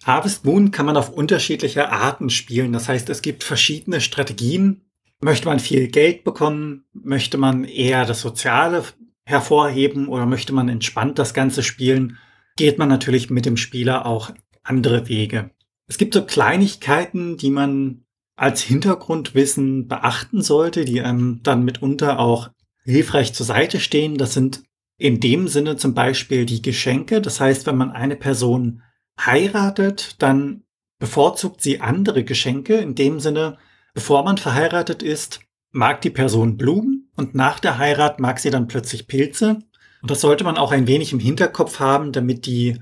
Harvest 0.05 0.47
Moon 0.47 0.71
kann 0.71 0.87
man 0.87 0.97
auf 0.97 1.11
unterschiedliche 1.11 1.91
Arten 1.91 2.31
spielen. 2.31 2.73
Das 2.73 2.89
heißt, 2.89 3.11
es 3.11 3.21
gibt 3.21 3.45
verschiedene 3.45 4.01
Strategien. 4.01 4.81
Möchte 5.21 5.47
man 5.47 5.61
viel 5.61 5.89
Geld 5.89 6.25
bekommen? 6.25 6.85
Möchte 6.95 7.37
man 7.37 7.65
eher 7.65 8.07
das 8.07 8.23
Soziale 8.23 8.85
hervorheben 9.25 10.09
oder 10.09 10.25
möchte 10.25 10.55
man 10.55 10.71
entspannt 10.71 11.19
das 11.19 11.35
Ganze 11.35 11.63
spielen? 11.63 12.17
Geht 12.57 12.79
man 12.79 12.89
natürlich 12.89 13.29
mit 13.29 13.45
dem 13.45 13.59
Spieler 13.59 14.07
auch 14.07 14.33
andere 14.63 15.09
Wege. 15.09 15.51
Es 15.87 15.99
gibt 15.99 16.15
so 16.15 16.25
Kleinigkeiten, 16.25 17.37
die 17.37 17.51
man 17.51 18.05
als 18.39 18.63
Hintergrundwissen 18.63 19.89
beachten 19.89 20.43
sollte, 20.43 20.85
die 20.85 21.01
einem 21.03 21.41
dann 21.43 21.65
mitunter 21.65 22.21
auch 22.21 22.51
hilfreich 22.85 23.35
zur 23.35 23.45
Seite 23.45 23.81
stehen. 23.81 24.17
Das 24.17 24.33
sind 24.33 24.63
in 24.97 25.19
dem 25.19 25.49
Sinne 25.49 25.77
zum 25.77 25.93
Beispiel 25.93 26.47
die 26.47 26.63
Geschenke. 26.63 27.21
Das 27.21 27.41
heißt, 27.41 27.67
wenn 27.67 27.77
man 27.77 27.91
eine 27.91 28.15
Person 28.15 28.83
heiratet, 29.21 30.23
dann 30.23 30.63
bevorzugt 31.01 31.61
sie 31.63 31.81
andere 31.81 32.23
Geschenke. 32.23 32.77
In 32.77 32.95
dem 32.95 33.19
Sinne, 33.19 33.59
bevor 33.93 34.23
man 34.23 34.39
verheiratet 34.39 35.03
ist, 35.03 35.41
mag 35.73 36.01
die 36.03 36.11
Person 36.11 36.57
Blumen 36.57 37.11
und 37.17 37.35
nach 37.35 37.59
der 37.59 37.79
Heirat 37.79 38.21
mag 38.21 38.39
sie 38.39 38.51
dann 38.51 38.69
plötzlich 38.69 39.09
Pilze. 39.09 39.59
Und 40.01 40.13
das 40.13 40.21
sollte 40.21 40.45
man 40.45 40.57
auch 40.57 40.71
ein 40.71 40.87
wenig 40.87 41.13
im 41.13 41.19
Hinterkopf 41.19 41.81
haben, 41.81 42.13
damit 42.13 42.47
die 42.47 42.79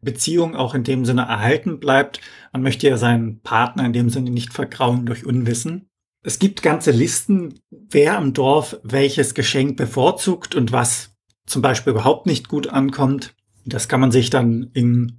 Beziehung 0.00 0.56
auch 0.56 0.74
in 0.74 0.84
dem 0.84 1.04
Sinne 1.04 1.22
erhalten 1.22 1.80
bleibt. 1.80 2.20
Man 2.52 2.62
möchte 2.62 2.88
ja 2.88 2.96
seinen 2.96 3.40
Partner 3.40 3.84
in 3.84 3.92
dem 3.92 4.10
Sinne 4.10 4.30
nicht 4.30 4.52
vergrauen 4.52 5.06
durch 5.06 5.26
Unwissen. 5.26 5.88
Es 6.22 6.38
gibt 6.38 6.62
ganze 6.62 6.90
Listen, 6.90 7.54
wer 7.70 8.18
im 8.18 8.34
Dorf 8.34 8.78
welches 8.82 9.34
Geschenk 9.34 9.76
bevorzugt 9.76 10.54
und 10.54 10.72
was 10.72 11.14
zum 11.46 11.62
Beispiel 11.62 11.92
überhaupt 11.92 12.26
nicht 12.26 12.48
gut 12.48 12.68
ankommt. 12.68 13.34
Das 13.64 13.88
kann 13.88 14.00
man 14.00 14.12
sich 14.12 14.30
dann 14.30 14.70
im 14.74 15.18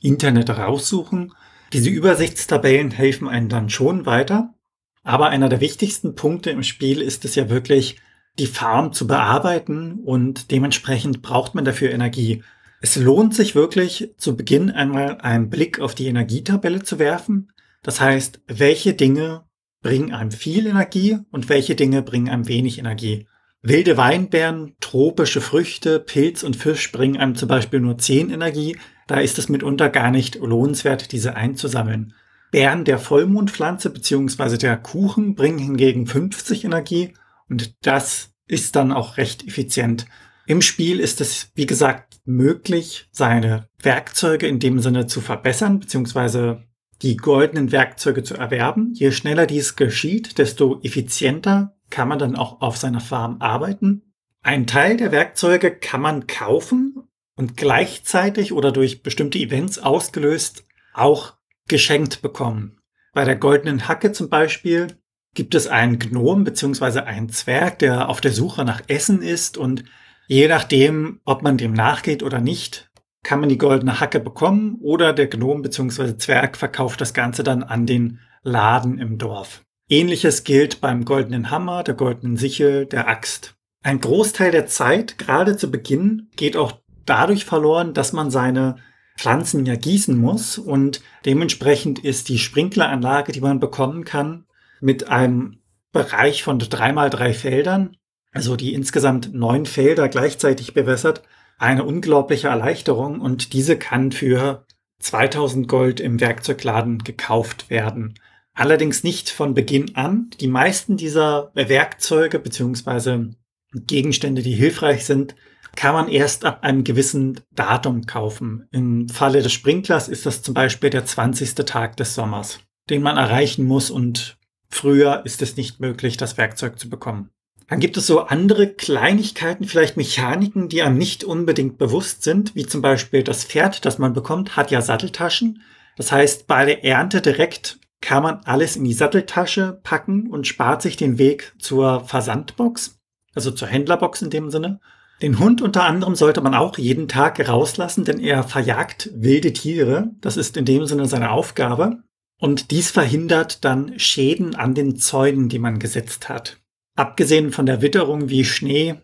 Internet 0.00 0.50
raussuchen. 0.50 1.34
Diese 1.72 1.90
Übersichtstabellen 1.90 2.90
helfen 2.90 3.28
einem 3.28 3.48
dann 3.48 3.70
schon 3.70 4.06
weiter. 4.06 4.54
Aber 5.02 5.28
einer 5.28 5.48
der 5.48 5.60
wichtigsten 5.60 6.14
Punkte 6.14 6.50
im 6.50 6.62
Spiel 6.62 7.00
ist 7.00 7.24
es 7.24 7.34
ja 7.34 7.48
wirklich, 7.48 7.98
die 8.38 8.46
Farm 8.46 8.92
zu 8.92 9.06
bearbeiten 9.06 10.00
und 10.04 10.50
dementsprechend 10.50 11.22
braucht 11.22 11.54
man 11.54 11.64
dafür 11.64 11.90
Energie. 11.90 12.42
Es 12.82 12.96
lohnt 12.96 13.34
sich 13.34 13.54
wirklich, 13.54 14.14
zu 14.16 14.36
Beginn 14.36 14.70
einmal 14.70 15.18
einen 15.20 15.50
Blick 15.50 15.80
auf 15.80 15.94
die 15.94 16.06
Energietabelle 16.06 16.82
zu 16.82 16.98
werfen. 16.98 17.52
Das 17.82 18.00
heißt, 18.00 18.40
welche 18.46 18.94
Dinge 18.94 19.44
bringen 19.82 20.12
einem 20.12 20.30
viel 20.30 20.66
Energie 20.66 21.18
und 21.30 21.48
welche 21.50 21.74
Dinge 21.74 22.02
bringen 22.02 22.30
einem 22.30 22.48
wenig 22.48 22.78
Energie. 22.78 23.26
Wilde 23.62 23.98
Weinbeeren, 23.98 24.76
tropische 24.80 25.42
Früchte, 25.42 26.00
Pilz 26.00 26.42
und 26.42 26.56
Fisch 26.56 26.90
bringen 26.92 27.18
einem 27.18 27.34
zum 27.34 27.48
Beispiel 27.48 27.80
nur 27.80 27.98
10 27.98 28.30
Energie. 28.30 28.78
Da 29.06 29.20
ist 29.20 29.38
es 29.38 29.50
mitunter 29.50 29.90
gar 29.90 30.10
nicht 30.10 30.36
lohnenswert, 30.36 31.12
diese 31.12 31.36
einzusammeln. 31.36 32.14
Beeren 32.50 32.86
der 32.86 32.98
Vollmondpflanze 32.98 33.90
bzw. 33.90 34.56
der 34.56 34.78
Kuchen 34.78 35.34
bringen 35.34 35.58
hingegen 35.58 36.06
50 36.06 36.64
Energie 36.64 37.12
und 37.50 37.74
das 37.82 38.30
ist 38.46 38.76
dann 38.76 38.90
auch 38.90 39.18
recht 39.18 39.46
effizient. 39.46 40.06
Im 40.46 40.62
Spiel 40.62 40.98
ist 40.98 41.20
es, 41.20 41.50
wie 41.54 41.66
gesagt, 41.66 42.09
möglich, 42.36 43.08
seine 43.12 43.68
Werkzeuge 43.82 44.46
in 44.46 44.58
dem 44.58 44.80
Sinne 44.80 45.06
zu 45.06 45.20
verbessern, 45.20 45.80
beziehungsweise 45.80 46.64
die 47.02 47.16
goldenen 47.16 47.72
Werkzeuge 47.72 48.22
zu 48.22 48.34
erwerben. 48.34 48.92
Je 48.94 49.10
schneller 49.10 49.46
dies 49.46 49.76
geschieht, 49.76 50.38
desto 50.38 50.80
effizienter 50.82 51.76
kann 51.88 52.08
man 52.08 52.18
dann 52.18 52.36
auch 52.36 52.60
auf 52.60 52.76
seiner 52.76 53.00
Farm 53.00 53.36
arbeiten. 53.40 54.02
Ein 54.42 54.66
Teil 54.66 54.96
der 54.96 55.12
Werkzeuge 55.12 55.70
kann 55.70 56.00
man 56.00 56.26
kaufen 56.26 57.02
und 57.36 57.56
gleichzeitig 57.56 58.52
oder 58.52 58.72
durch 58.72 59.02
bestimmte 59.02 59.38
Events 59.38 59.78
ausgelöst 59.78 60.64
auch 60.94 61.34
geschenkt 61.68 62.22
bekommen. 62.22 62.78
Bei 63.12 63.24
der 63.24 63.36
goldenen 63.36 63.88
Hacke 63.88 64.12
zum 64.12 64.28
Beispiel 64.28 64.98
gibt 65.34 65.54
es 65.54 65.66
einen 65.66 65.98
Gnom 65.98 66.44
bzw. 66.44 67.00
einen 67.00 67.28
Zwerg, 67.28 67.78
der 67.78 68.08
auf 68.08 68.20
der 68.20 68.32
Suche 68.32 68.64
nach 68.64 68.82
Essen 68.88 69.22
ist 69.22 69.56
und 69.56 69.84
Je 70.32 70.46
nachdem, 70.46 71.18
ob 71.24 71.42
man 71.42 71.56
dem 71.56 71.72
nachgeht 71.72 72.22
oder 72.22 72.38
nicht, 72.38 72.88
kann 73.24 73.40
man 73.40 73.48
die 73.48 73.58
goldene 73.58 73.98
Hacke 73.98 74.20
bekommen 74.20 74.78
oder 74.80 75.12
der 75.12 75.26
Gnom 75.26 75.60
bzw. 75.60 76.18
Zwerg 76.18 76.56
verkauft 76.56 77.00
das 77.00 77.14
Ganze 77.14 77.42
dann 77.42 77.64
an 77.64 77.84
den 77.84 78.20
Laden 78.44 79.00
im 79.00 79.18
Dorf. 79.18 79.64
Ähnliches 79.88 80.44
gilt 80.44 80.80
beim 80.80 81.04
goldenen 81.04 81.50
Hammer, 81.50 81.82
der 81.82 81.94
goldenen 81.94 82.36
Sichel, 82.36 82.86
der 82.86 83.08
Axt. 83.08 83.56
Ein 83.82 84.00
Großteil 84.00 84.52
der 84.52 84.66
Zeit, 84.66 85.18
gerade 85.18 85.56
zu 85.56 85.68
Beginn, 85.68 86.28
geht 86.36 86.56
auch 86.56 86.78
dadurch 87.04 87.44
verloren, 87.44 87.92
dass 87.92 88.12
man 88.12 88.30
seine 88.30 88.76
Pflanzen 89.18 89.66
ja 89.66 89.74
gießen 89.74 90.16
muss 90.16 90.58
und 90.58 91.02
dementsprechend 91.24 91.98
ist 91.98 92.28
die 92.28 92.38
Sprinkleranlage, 92.38 93.32
die 93.32 93.40
man 93.40 93.58
bekommen 93.58 94.04
kann, 94.04 94.44
mit 94.80 95.08
einem 95.08 95.58
Bereich 95.90 96.44
von 96.44 96.60
drei 96.60 96.92
mal 96.92 97.10
drei 97.10 97.34
Feldern 97.34 97.96
also 98.32 98.56
die 98.56 98.74
insgesamt 98.74 99.34
neun 99.34 99.66
Felder 99.66 100.08
gleichzeitig 100.08 100.74
bewässert, 100.74 101.22
eine 101.58 101.84
unglaubliche 101.84 102.48
Erleichterung 102.48 103.20
und 103.20 103.52
diese 103.52 103.76
kann 103.76 104.12
für 104.12 104.64
2000 105.00 105.68
Gold 105.68 106.00
im 106.00 106.20
Werkzeugladen 106.20 107.04
gekauft 107.04 107.70
werden. 107.70 108.14
Allerdings 108.54 109.04
nicht 109.04 109.30
von 109.30 109.54
Beginn 109.54 109.94
an. 109.94 110.30
Die 110.40 110.48
meisten 110.48 110.96
dieser 110.96 111.50
Werkzeuge 111.54 112.38
beziehungsweise 112.38 113.30
Gegenstände, 113.72 114.42
die 114.42 114.54
hilfreich 114.54 115.04
sind, 115.04 115.34
kann 115.76 115.94
man 115.94 116.08
erst 116.08 116.44
ab 116.44 116.64
einem 116.64 116.84
gewissen 116.84 117.40
Datum 117.52 118.06
kaufen. 118.06 118.66
Im 118.72 119.08
Falle 119.08 119.42
des 119.42 119.52
Sprinklers 119.52 120.08
ist 120.08 120.26
das 120.26 120.42
zum 120.42 120.54
Beispiel 120.54 120.90
der 120.90 121.04
20. 121.04 121.54
Tag 121.54 121.96
des 121.96 122.14
Sommers, 122.14 122.60
den 122.88 123.02
man 123.02 123.16
erreichen 123.16 123.64
muss 123.64 123.90
und 123.90 124.36
früher 124.68 125.22
ist 125.24 125.42
es 125.42 125.56
nicht 125.56 125.80
möglich, 125.80 126.16
das 126.16 126.36
Werkzeug 126.36 126.78
zu 126.78 126.90
bekommen. 126.90 127.30
Dann 127.70 127.78
gibt 127.78 127.96
es 127.96 128.08
so 128.08 128.22
andere 128.22 128.66
Kleinigkeiten, 128.66 129.64
vielleicht 129.64 129.96
Mechaniken, 129.96 130.68
die 130.68 130.82
einem 130.82 130.98
nicht 130.98 131.22
unbedingt 131.22 131.78
bewusst 131.78 132.24
sind, 132.24 132.56
wie 132.56 132.66
zum 132.66 132.82
Beispiel 132.82 133.22
das 133.22 133.44
Pferd, 133.44 133.84
das 133.84 133.96
man 133.96 134.12
bekommt, 134.12 134.56
hat 134.56 134.72
ja 134.72 134.82
Satteltaschen. 134.82 135.62
Das 135.96 136.10
heißt, 136.10 136.48
bei 136.48 136.64
der 136.64 136.84
Ernte 136.84 137.20
direkt 137.20 137.78
kann 138.00 138.24
man 138.24 138.40
alles 138.44 138.74
in 138.74 138.82
die 138.82 138.92
Satteltasche 138.92 139.78
packen 139.84 140.28
und 140.28 140.48
spart 140.48 140.82
sich 140.82 140.96
den 140.96 141.18
Weg 141.18 141.54
zur 141.60 142.04
Versandbox, 142.04 142.98
also 143.36 143.52
zur 143.52 143.68
Händlerbox 143.68 144.22
in 144.22 144.30
dem 144.30 144.50
Sinne. 144.50 144.80
Den 145.22 145.38
Hund 145.38 145.62
unter 145.62 145.84
anderem 145.84 146.16
sollte 146.16 146.40
man 146.40 146.54
auch 146.54 146.76
jeden 146.76 147.06
Tag 147.06 147.46
rauslassen, 147.48 148.04
denn 148.04 148.18
er 148.18 148.42
verjagt 148.42 149.10
wilde 149.14 149.52
Tiere. 149.52 150.10
Das 150.20 150.36
ist 150.36 150.56
in 150.56 150.64
dem 150.64 150.86
Sinne 150.86 151.06
seine 151.06 151.30
Aufgabe. 151.30 152.02
Und 152.40 152.72
dies 152.72 152.90
verhindert 152.90 153.64
dann 153.64 153.96
Schäden 153.96 154.56
an 154.56 154.74
den 154.74 154.96
Zäunen, 154.96 155.48
die 155.48 155.60
man 155.60 155.78
gesetzt 155.78 156.28
hat. 156.28 156.56
Abgesehen 156.96 157.52
von 157.52 157.66
der 157.66 157.82
Witterung 157.82 158.28
wie 158.28 158.44
Schnee 158.44 158.96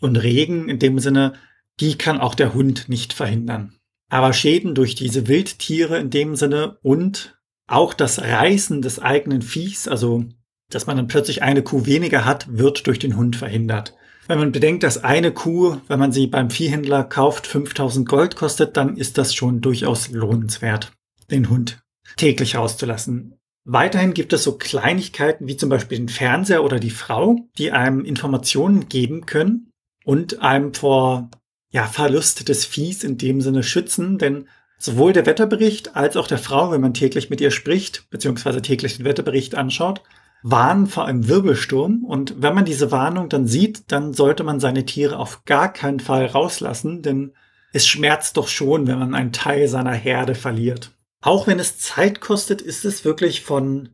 und 0.00 0.16
Regen 0.16 0.68
in 0.68 0.78
dem 0.78 0.98
Sinne, 0.98 1.34
die 1.80 1.96
kann 1.96 2.20
auch 2.20 2.34
der 2.34 2.54
Hund 2.54 2.88
nicht 2.88 3.12
verhindern. 3.12 3.74
Aber 4.10 4.32
Schäden 4.32 4.74
durch 4.74 4.94
diese 4.94 5.28
Wildtiere 5.28 5.98
in 5.98 6.10
dem 6.10 6.36
Sinne 6.36 6.78
und 6.82 7.38
auch 7.66 7.94
das 7.94 8.20
Reißen 8.20 8.82
des 8.82 8.98
eigenen 8.98 9.42
Viehs, 9.42 9.88
also 9.88 10.24
dass 10.68 10.86
man 10.86 10.96
dann 10.96 11.08
plötzlich 11.08 11.42
eine 11.42 11.62
Kuh 11.62 11.86
weniger 11.86 12.24
hat, 12.24 12.46
wird 12.50 12.86
durch 12.86 12.98
den 12.98 13.16
Hund 13.16 13.36
verhindert. 13.36 13.94
Wenn 14.26 14.38
man 14.38 14.52
bedenkt, 14.52 14.84
dass 14.84 15.02
eine 15.02 15.32
Kuh, 15.32 15.78
wenn 15.88 15.98
man 15.98 16.12
sie 16.12 16.28
beim 16.28 16.50
Viehhändler 16.50 17.02
kauft, 17.02 17.46
5000 17.46 18.08
Gold 18.08 18.36
kostet, 18.36 18.76
dann 18.76 18.96
ist 18.96 19.18
das 19.18 19.34
schon 19.34 19.60
durchaus 19.60 20.10
lohnenswert, 20.10 20.92
den 21.30 21.48
Hund 21.48 21.82
täglich 22.16 22.54
rauszulassen. 22.54 23.39
Weiterhin 23.72 24.14
gibt 24.14 24.32
es 24.32 24.42
so 24.42 24.58
Kleinigkeiten 24.58 25.46
wie 25.46 25.56
zum 25.56 25.68
Beispiel 25.68 25.98
den 25.98 26.08
Fernseher 26.08 26.64
oder 26.64 26.80
die 26.80 26.90
Frau, 26.90 27.36
die 27.56 27.70
einem 27.70 28.04
Informationen 28.04 28.88
geben 28.88 29.26
können 29.26 29.70
und 30.04 30.42
einem 30.42 30.74
vor 30.74 31.30
ja, 31.70 31.86
Verlust 31.86 32.48
des 32.48 32.64
Viehs 32.64 33.04
in 33.04 33.16
dem 33.16 33.40
Sinne 33.40 33.62
schützen, 33.62 34.18
denn 34.18 34.48
sowohl 34.76 35.12
der 35.12 35.24
Wetterbericht 35.24 35.94
als 35.94 36.16
auch 36.16 36.26
der 36.26 36.38
Frau, 36.38 36.72
wenn 36.72 36.80
man 36.80 36.94
täglich 36.94 37.30
mit 37.30 37.40
ihr 37.40 37.52
spricht, 37.52 38.10
beziehungsweise 38.10 38.60
täglich 38.60 38.96
den 38.96 39.06
Wetterbericht 39.06 39.54
anschaut, 39.54 40.02
warnen 40.42 40.88
vor 40.88 41.04
einem 41.04 41.28
Wirbelsturm. 41.28 42.04
Und 42.04 42.42
wenn 42.42 42.56
man 42.56 42.64
diese 42.64 42.90
Warnung 42.90 43.28
dann 43.28 43.46
sieht, 43.46 43.92
dann 43.92 44.14
sollte 44.14 44.42
man 44.42 44.58
seine 44.58 44.84
Tiere 44.84 45.16
auf 45.16 45.44
gar 45.44 45.72
keinen 45.72 46.00
Fall 46.00 46.26
rauslassen, 46.26 47.02
denn 47.02 47.34
es 47.72 47.86
schmerzt 47.86 48.36
doch 48.36 48.48
schon, 48.48 48.88
wenn 48.88 48.98
man 48.98 49.14
einen 49.14 49.30
Teil 49.30 49.68
seiner 49.68 49.92
Herde 49.92 50.34
verliert. 50.34 50.90
Auch 51.22 51.46
wenn 51.46 51.58
es 51.58 51.78
Zeit 51.78 52.20
kostet, 52.20 52.62
ist 52.62 52.84
es 52.84 53.04
wirklich 53.04 53.42
von 53.42 53.90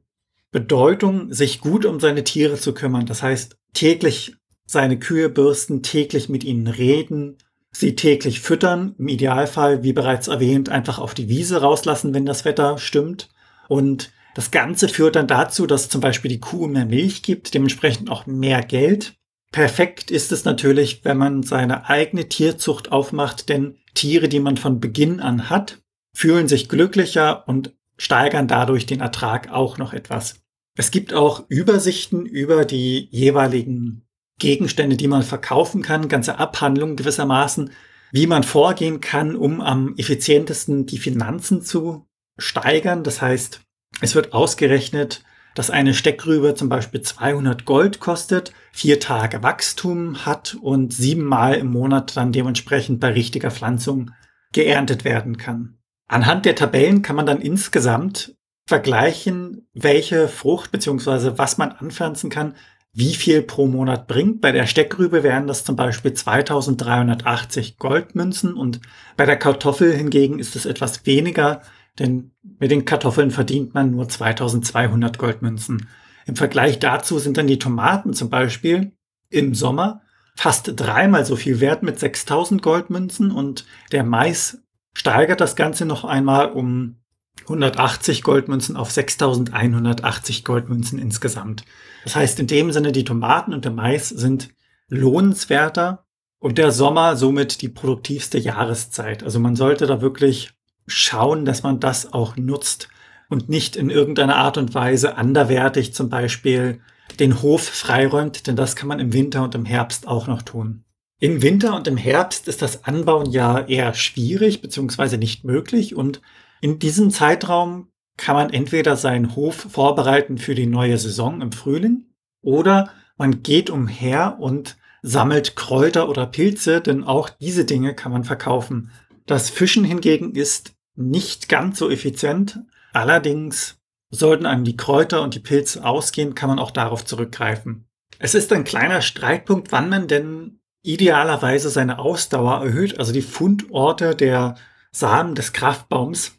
Bedeutung, 0.53 1.33
sich 1.33 1.61
gut 1.61 1.85
um 1.85 2.01
seine 2.01 2.25
Tiere 2.25 2.57
zu 2.57 2.73
kümmern. 2.73 3.07
Das 3.07 3.23
heißt, 3.23 3.57
täglich 3.75 4.37
seine 4.65 4.99
Kühe 4.99 5.29
bürsten, 5.29 5.83
täglich 5.83 6.29
mit 6.29 6.45
ihnen 6.45 6.67
reden, 6.67 7.39
sie 7.73 7.95
täglich 7.95 8.41
füttern, 8.41 8.95
im 8.99 9.09
Idealfall, 9.09 9.83
wie 9.83 9.93
bereits 9.93 10.29
erwähnt, 10.29 10.69
einfach 10.69 10.99
auf 10.99 11.15
die 11.15 11.29
Wiese 11.29 11.61
rauslassen, 11.61 12.15
wenn 12.15 12.27
das 12.27 12.45
Wetter 12.45 12.79
stimmt 12.79 13.29
und 13.69 14.13
Das 14.37 14.51
Ganze 14.51 14.91
führt 14.91 15.17
dann 15.17 15.27
dazu, 15.27 15.67
dass 15.67 15.89
zum 15.89 16.03
Beispiel 16.03 16.29
die 16.29 16.41
Kuh 16.41 16.67
mehr 16.67 16.85
Milch 16.85 17.23
gibt, 17.23 17.55
dementsprechend 17.55 18.11
auch 18.11 18.27
mehr 18.27 18.61
Geld. 18.61 19.15
Perfekt 19.51 20.11
ist 20.11 20.31
es 20.31 20.45
natürlich, 20.45 21.07
wenn 21.07 21.17
man 21.17 21.43
seine 21.43 21.89
eigene 21.89 22.29
Tierzucht 22.29 22.93
aufmacht, 22.93 23.49
denn 23.49 23.79
Tiere, 23.95 24.29
die 24.29 24.41
man 24.41 24.59
von 24.59 24.79
Beginn 24.79 25.21
an 25.21 25.49
hat, 25.49 25.79
fühlen 26.17 26.49
sich 26.49 26.71
glücklicher 26.71 27.47
und 27.47 27.75
steigern 27.99 28.49
dadurch 28.49 28.87
den 28.87 29.01
Ertrag 29.01 29.53
auch 29.53 29.77
noch 29.77 29.93
etwas. 29.93 30.41
Es 30.75 30.91
gibt 30.91 31.13
auch 31.13 31.45
Übersichten 31.51 32.25
über 32.25 32.65
die 32.65 33.07
jeweiligen 33.11 34.07
Gegenstände, 34.39 34.97
die 34.97 35.09
man 35.09 35.23
verkaufen 35.23 35.83
kann, 35.83 36.09
ganze 36.09 36.39
Abhandlungen 36.39 36.97
gewissermaßen, 36.97 37.71
wie 38.13 38.27
man 38.27 38.45
vorgehen 38.45 39.03
kann, 39.03 39.37
um 39.37 39.61
am 39.61 39.95
effizientesten 39.99 40.87
die 40.87 40.97
Finanzen 40.97 41.61
zu 41.61 42.07
steigern. 42.39 43.05
Das 43.05 43.21
heißt, 43.21 43.61
es 44.01 44.15
wird 44.15 44.33
ausgerechnet, 44.33 45.23
dass 45.55 45.69
eine 45.69 45.93
Steckrübe 45.93 46.55
zum 46.55 46.71
Beispiel 46.71 47.03
200 47.03 47.67
Gold 47.67 48.01
kostet, 48.01 48.55
vier 48.73 49.01
Tage 49.01 49.43
Wachstum 49.43 50.25
hat 50.25 50.57
und 50.63 50.95
siebenmal 50.95 51.57
im 51.57 51.67
Monat 51.67 52.17
dann 52.17 52.33
dementsprechend 52.33 53.01
bei 53.01 53.09
richtiger 53.09 53.51
Pflanzung 53.51 54.13
geerntet 54.53 55.05
werden 55.05 55.37
kann. 55.37 55.77
Anhand 56.07 56.45
der 56.45 56.55
Tabellen 56.55 57.03
kann 57.03 57.17
man 57.17 57.27
dann 57.27 57.41
insgesamt 57.41 58.37
vergleichen, 58.67 59.69
welche 59.75 60.29
Frucht 60.29 60.73
beziehungsweise 60.73 61.39
was 61.39 61.59
man 61.59 61.73
anpflanzen 61.73 62.31
kann, 62.31 62.55
wie 62.93 63.15
viel 63.15 63.43
pro 63.43 63.67
Monat 63.67 64.09
bringt. 64.09 64.41
Bei 64.41 64.53
der 64.53 64.67
Steckrübe 64.67 65.23
wären 65.23 65.47
das 65.47 65.65
zum 65.65 65.77
Beispiel 65.77 66.15
2380 66.15 67.77
Goldmünzen 67.77 68.55
und 68.55 68.81
bei 69.17 69.27
der 69.27 69.37
Kartoffel 69.37 69.93
hingegen 69.93 70.39
ist 70.39 70.57
es 70.57 70.65
etwas 70.65 71.05
weniger, 71.05 71.61
denn 71.99 72.33
mit 72.59 72.71
den 72.71 72.85
Kartoffeln 72.85 73.31
verdient 73.31 73.75
man 73.75 73.91
nur 73.91 74.09
2200 74.09 75.19
Goldmünzen. 75.19 75.89
Im 76.27 76.37
Vergleich 76.37 76.79
dazu 76.79 77.19
sind 77.19 77.37
dann 77.37 77.47
die 77.47 77.59
Tomaten 77.59 78.15
zum 78.15 78.31
Beispiel 78.31 78.93
im 79.29 79.55
Sommer 79.55 80.03
fast 80.35 80.73
dreimal 80.77 81.25
so 81.25 81.37
viel 81.37 81.61
wert 81.61 81.83
mit 81.83 81.99
6000 81.99 82.63
Goldmünzen 82.63 83.31
und 83.31 83.67
der 83.93 84.05
Mais 84.05 84.63
steigert 84.97 85.43
das 85.43 85.57
Ganze 85.57 85.85
noch 85.85 86.07
einmal 86.07 86.51
um 86.53 86.97
180 87.43 88.23
Goldmünzen 88.23 88.79
auf 88.79 88.91
6180 88.91 90.43
Goldmünzen 90.43 90.99
insgesamt. 90.99 91.67
Das 92.05 92.17
heißt, 92.17 92.41
in 92.41 92.47
dem 92.47 92.73
Sinne, 92.73 92.93
die 92.93 93.05
Tomaten 93.05 93.53
und 93.53 93.67
der 93.67 93.73
Mais 93.73 94.09
sind 94.09 94.49
lohnenswerter 94.89 96.07
und 96.39 96.57
der 96.57 96.73
Sommer 96.73 97.15
somit 97.15 97.61
die 97.61 97.69
produktivste 97.69 98.39
Jahreszeit. 98.39 99.23
Also 99.23 99.39
man 99.39 99.55
sollte 99.55 99.87
da 99.87 100.01
wirklich 100.01 100.53
schauen, 100.87 101.45
dass 101.45 101.63
man 101.63 101.79
das 101.79 102.15
auch 102.15 102.39
nutzt 102.39 102.89
und 103.29 103.51
nicht 103.51 103.77
in 103.77 103.91
irgendeiner 103.91 104.37
Art 104.37 104.57
und 104.57 104.73
Weise 104.75 105.19
anderwertig 105.19 105.93
zum 105.93 106.09
Beispiel 106.09 106.81
den 107.21 107.43
Hof 107.43 107.63
freiräumt, 107.63 108.47
denn 108.47 108.57
das 108.57 108.77
kann 108.77 108.89
man 108.89 108.99
im 108.99 109.13
Winter 109.13 109.43
und 109.43 109.55
im 109.55 109.67
Herbst 109.67 110.09
auch 110.09 110.27
noch 110.27 110.41
tun. 110.41 110.86
Im 111.19 111.41
Winter 111.41 111.75
und 111.75 111.89
im 111.89 111.97
Herbst 111.97 112.47
ist 112.47 112.61
das 112.61 112.85
Anbauen 112.85 113.31
ja 113.31 113.61
eher 113.61 113.95
schwierig 113.95 114.61
bzw. 114.61 115.17
nicht 115.17 115.45
möglich 115.45 115.95
und 115.95 116.21
in 116.61 116.79
diesem 116.79 117.11
Zeitraum 117.11 117.89
kann 118.19 118.37
man 118.37 118.51
entweder 118.51 118.97
seinen 118.97 119.35
Hof 119.35 119.67
vorbereiten 119.71 120.37
für 120.37 120.55
die 120.55 120.67
neue 120.67 120.99
Saison 120.99 121.41
im 121.41 121.53
Frühling 121.53 122.07
oder 122.43 122.91
man 123.17 123.43
geht 123.43 123.71
umher 123.71 124.37
und 124.41 124.77
sammelt 125.03 125.57
Kräuter 125.57 126.09
oder 126.09 126.27
Pilze, 126.27 126.81
denn 126.81 127.05
auch 127.05 127.31
diese 127.31 127.65
Dinge 127.65 127.95
kann 127.95 128.13
man 128.13 128.25
verkaufen. 128.25 128.91
Das 129.25 129.49
Fischen 129.49 129.85
hingegen 129.85 130.35
ist 130.35 130.75
nicht 130.97 131.49
ganz 131.49 131.79
so 131.79 131.91
effizient. 131.91 132.61
Allerdings 132.93 133.79
sollten 134.11 134.47
einem 134.47 134.65
die 134.65 134.77
Kräuter 134.77 135.23
und 135.23 135.35
die 135.35 135.41
Pilze 135.41 135.85
ausgehen, 135.85 136.35
kann 136.35 136.49
man 136.49 136.59
auch 136.59 136.71
darauf 136.71 137.05
zurückgreifen. 137.05 137.87
Es 138.19 138.35
ist 138.35 138.53
ein 138.53 138.65
kleiner 138.65 139.03
Streitpunkt, 139.03 139.73
wann 139.73 139.89
man 139.89 140.09
denn 140.09 140.56
idealerweise 140.87 141.71
seine 141.71 141.99
Ausdauer 141.99 142.65
erhöht, 142.65 142.99
also 142.99 143.13
die 143.13 143.23
Fundorte 143.23 144.15
der 144.15 144.57
Samen 144.93 145.35
des 145.35 145.53
Kraftbaums 145.53 146.33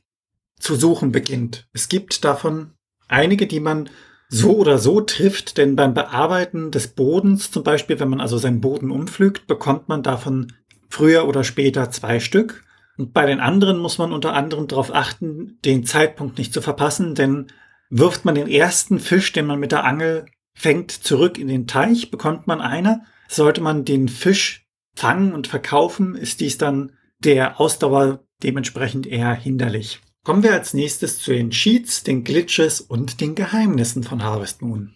zu 0.60 0.76
suchen 0.76 1.12
beginnt. 1.12 1.68
Es 1.74 1.90
gibt 1.90 2.24
davon 2.24 2.72
einige, 3.08 3.46
die 3.48 3.60
man 3.60 3.90
so 4.30 4.58
oder 4.58 4.78
so 4.78 5.02
trifft, 5.02 5.58
denn 5.58 5.76
beim 5.76 5.94
Bearbeiten 5.94 6.72
des 6.72 6.90
Bodens, 6.90 7.52
zum 7.52 7.64
Beispiel, 7.64 8.00
wenn 8.00 8.10
man 8.10 8.22
also 8.22 8.38
seinen 8.38 8.62
Boden 8.62 8.92
umpflügt, 8.92 9.48
bekommt 9.48 9.88
man 9.88 10.04
davon 10.04 10.54
früher 10.90 11.28
oder 11.28 11.44
später 11.44 11.92
zwei 11.92 12.20
Stück. 12.20 12.64
Und 12.98 13.14
bei 13.14 13.26
den 13.26 13.40
anderen 13.40 13.78
muss 13.78 14.00
man 14.00 14.12
unter 14.12 14.34
anderem 14.34 14.68
darauf 14.68 14.94
achten, 14.94 15.60
den 15.64 15.86
Zeitpunkt 15.86 16.38
nicht 16.38 16.54
zu 16.54 16.62
verpassen, 16.62 17.16
denn 17.16 17.48
wirft 17.90 18.26
man 18.26 18.36
den 18.36 18.48
ersten 18.48 19.00
Fisch, 19.00 19.32
den 19.32 19.46
man 19.46 19.60
mit 19.60 19.72
der 19.72 19.86
Angel 19.86 20.26
fängt, 20.54 20.92
zurück 20.92 21.38
in 21.38 21.48
den 21.48 21.68
Teich, 21.68 22.12
bekommt 22.12 22.48
man 22.48 22.60
eine. 22.60 23.04
Sollte 23.28 23.62
man 23.62 23.86
den 23.86 24.10
Fisch 24.10 24.68
fangen 24.96 25.34
und 25.34 25.48
verkaufen, 25.48 26.16
ist 26.16 26.40
dies 26.40 26.58
dann 26.58 26.94
der 27.20 27.60
Ausdauer 27.60 28.24
dementsprechend 28.44 29.08
eher 29.08 29.34
hinderlich. 29.34 30.00
Kommen 30.24 30.44
wir 30.44 30.54
als 30.54 30.74
nächstes 30.74 31.20
zu 31.20 31.32
den 31.32 31.52
Cheats, 31.52 32.04
den 32.04 32.24
Glitches 32.24 32.82
und 32.82 33.22
den 33.22 33.36
Geheimnissen 33.36 34.04
von 34.04 34.24
Harvest 34.24 34.62
Moon. 34.62 34.94